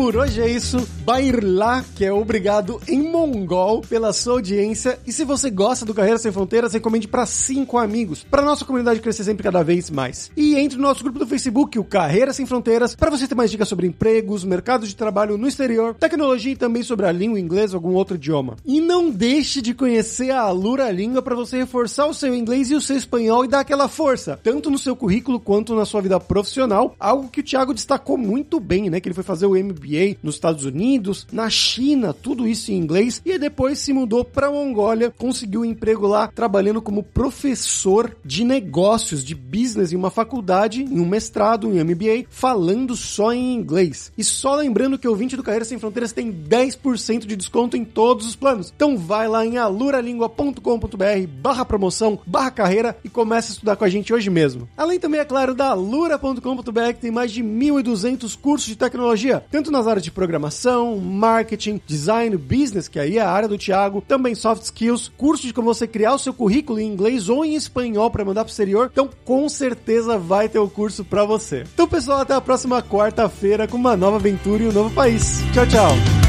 Por 0.09 0.17
hoje 0.17 0.41
é 0.41 0.49
isso. 0.49 0.79
Bairla, 1.05 1.85
que 1.95 2.03
é 2.03 2.11
obrigado 2.11 2.81
em 2.87 2.99
mongol 2.99 3.81
pela 3.81 4.11
sua 4.11 4.33
audiência. 4.33 4.97
E 5.05 5.11
se 5.11 5.23
você 5.23 5.51
gosta 5.51 5.85
do 5.85 5.93
Carreira 5.93 6.17
Sem 6.17 6.31
Fronteiras, 6.31 6.73
recomende 6.73 7.07
para 7.07 7.27
cinco 7.27 7.77
amigos, 7.77 8.23
para 8.23 8.41
nossa 8.41 8.65
comunidade 8.65 9.01
crescer 9.01 9.23
sempre 9.23 9.43
cada 9.43 9.61
vez 9.61 9.91
mais. 9.91 10.31
E 10.35 10.55
entre 10.55 10.77
no 10.77 10.83
nosso 10.83 11.03
grupo 11.03 11.19
do 11.19 11.27
Facebook, 11.27 11.77
o 11.77 11.83
Carreira 11.83 12.33
Sem 12.33 12.47
Fronteiras, 12.47 12.95
para 12.95 13.11
você 13.11 13.27
ter 13.27 13.35
mais 13.35 13.51
dicas 13.51 13.67
sobre 13.67 13.85
empregos, 13.85 14.43
mercado 14.43 14.87
de 14.87 14.95
trabalho 14.95 15.37
no 15.37 15.47
exterior, 15.47 15.93
tecnologia 15.93 16.53
e 16.53 16.55
também 16.55 16.81
sobre 16.81 17.05
a 17.05 17.11
língua 17.11 17.39
inglesa 17.39 17.77
ou 17.77 17.77
algum 17.77 17.95
outro 17.95 18.15
idioma. 18.15 18.57
E 18.65 18.81
não 18.81 19.11
deixe 19.11 19.61
de 19.61 19.75
conhecer 19.75 20.31
a 20.31 20.41
Alura 20.41 20.89
Língua 20.89 21.21
para 21.21 21.35
você 21.35 21.57
reforçar 21.57 22.07
o 22.07 22.15
seu 22.15 22.33
inglês 22.33 22.71
e 22.71 22.75
o 22.75 22.81
seu 22.81 22.97
espanhol 22.97 23.45
e 23.45 23.47
dar 23.47 23.59
aquela 23.59 23.87
força, 23.87 24.39
tanto 24.43 24.71
no 24.71 24.77
seu 24.79 24.95
currículo 24.95 25.39
quanto 25.39 25.75
na 25.75 25.85
sua 25.85 26.01
vida 26.01 26.19
profissional, 26.19 26.95
algo 26.99 27.29
que 27.29 27.41
o 27.41 27.43
Thiago 27.43 27.75
destacou 27.75 28.17
muito 28.17 28.59
bem, 28.59 28.89
né, 28.89 28.99
que 28.99 29.07
ele 29.07 29.13
foi 29.13 29.23
fazer 29.23 29.45
o 29.45 29.55
MBA 29.55 29.98
nos 30.21 30.35
Estados 30.35 30.65
Unidos, 30.65 31.27
na 31.31 31.49
China, 31.49 32.13
tudo 32.13 32.47
isso 32.47 32.71
em 32.71 32.77
inglês, 32.77 33.21
e 33.25 33.37
depois 33.37 33.79
se 33.79 33.93
mudou 33.93 34.23
para 34.23 34.51
Mongólia, 34.51 35.13
conseguiu 35.17 35.61
um 35.61 35.65
emprego 35.65 36.07
lá 36.07 36.27
trabalhando 36.27 36.81
como 36.81 37.03
professor 37.03 38.15
de 38.23 38.43
negócios, 38.43 39.23
de 39.23 39.35
business 39.35 39.91
em 39.91 39.95
uma 39.95 40.09
faculdade, 40.09 40.83
em 40.83 40.99
um 40.99 41.07
mestrado, 41.07 41.67
em 41.67 41.83
MBA, 41.83 42.25
falando 42.29 42.95
só 42.95 43.33
em 43.33 43.53
inglês. 43.53 44.11
E 44.17 44.23
só 44.23 44.55
lembrando 44.55 44.97
que 44.97 45.07
o 45.07 45.15
20 45.15 45.35
do 45.35 45.43
Carreira 45.43 45.65
Sem 45.65 45.79
Fronteiras 45.79 46.11
tem 46.11 46.31
10% 46.31 47.25
de 47.25 47.35
desconto 47.35 47.75
em 47.75 47.85
todos 47.85 48.25
os 48.25 48.35
planos. 48.35 48.71
Então 48.75 48.97
vai 48.97 49.27
lá 49.27 49.45
em 49.45 49.57
aluralingua.com.br 49.57 51.27
barra 51.41 51.65
promoção, 51.65 52.19
barra 52.25 52.51
carreira 52.51 52.97
e 53.03 53.09
comece 53.09 53.51
a 53.51 53.53
estudar 53.53 53.75
com 53.75 53.83
a 53.83 53.89
gente 53.89 54.13
hoje 54.13 54.29
mesmo. 54.29 54.67
Além 54.77 54.99
também, 54.99 55.19
é 55.19 55.25
claro, 55.25 55.53
da 55.55 55.69
alura.com.br 55.69 56.93
que 56.93 57.01
tem 57.01 57.11
mais 57.11 57.31
de 57.31 57.43
1.200 57.43 58.37
cursos 58.39 58.67
de 58.67 58.75
tecnologia, 58.75 59.43
tanto 59.51 59.71
nas 59.71 59.87
áreas 59.89 60.03
de 60.03 60.11
programação, 60.11 60.97
marketing, 60.97 61.81
design, 61.85 62.35
business, 62.37 62.87
que 62.87 62.99
aí 62.99 63.17
é 63.17 63.21
a 63.21 63.29
área 63.29 63.47
do 63.47 63.57
Thiago, 63.57 64.03
também 64.07 64.35
soft 64.35 64.63
skills, 64.63 65.11
curso 65.17 65.45
de 65.45 65.53
como 65.53 65.73
você 65.73 65.87
criar 65.87 66.13
o 66.13 66.19
seu 66.19 66.33
currículo 66.33 66.79
em 66.79 66.87
inglês 66.87 67.29
ou 67.29 67.43
em 67.43 67.55
espanhol 67.55 68.09
para 68.09 68.25
mandar 68.25 68.43
pro 68.43 68.51
exterior. 68.51 68.89
Então, 68.91 69.09
com 69.25 69.47
certeza 69.49 70.17
vai 70.17 70.47
ter 70.47 70.59
o 70.59 70.69
curso 70.69 71.03
para 71.03 71.25
você. 71.25 71.63
Então, 71.73 71.87
pessoal, 71.87 72.21
até 72.21 72.33
a 72.33 72.41
próxima 72.41 72.81
quarta-feira 72.81 73.67
com 73.67 73.77
uma 73.77 73.97
nova 73.97 74.17
aventura 74.17 74.63
em 74.63 74.67
um 74.67 74.71
novo 74.71 74.93
país. 74.93 75.41
Tchau, 75.53 75.65
tchau. 75.67 76.28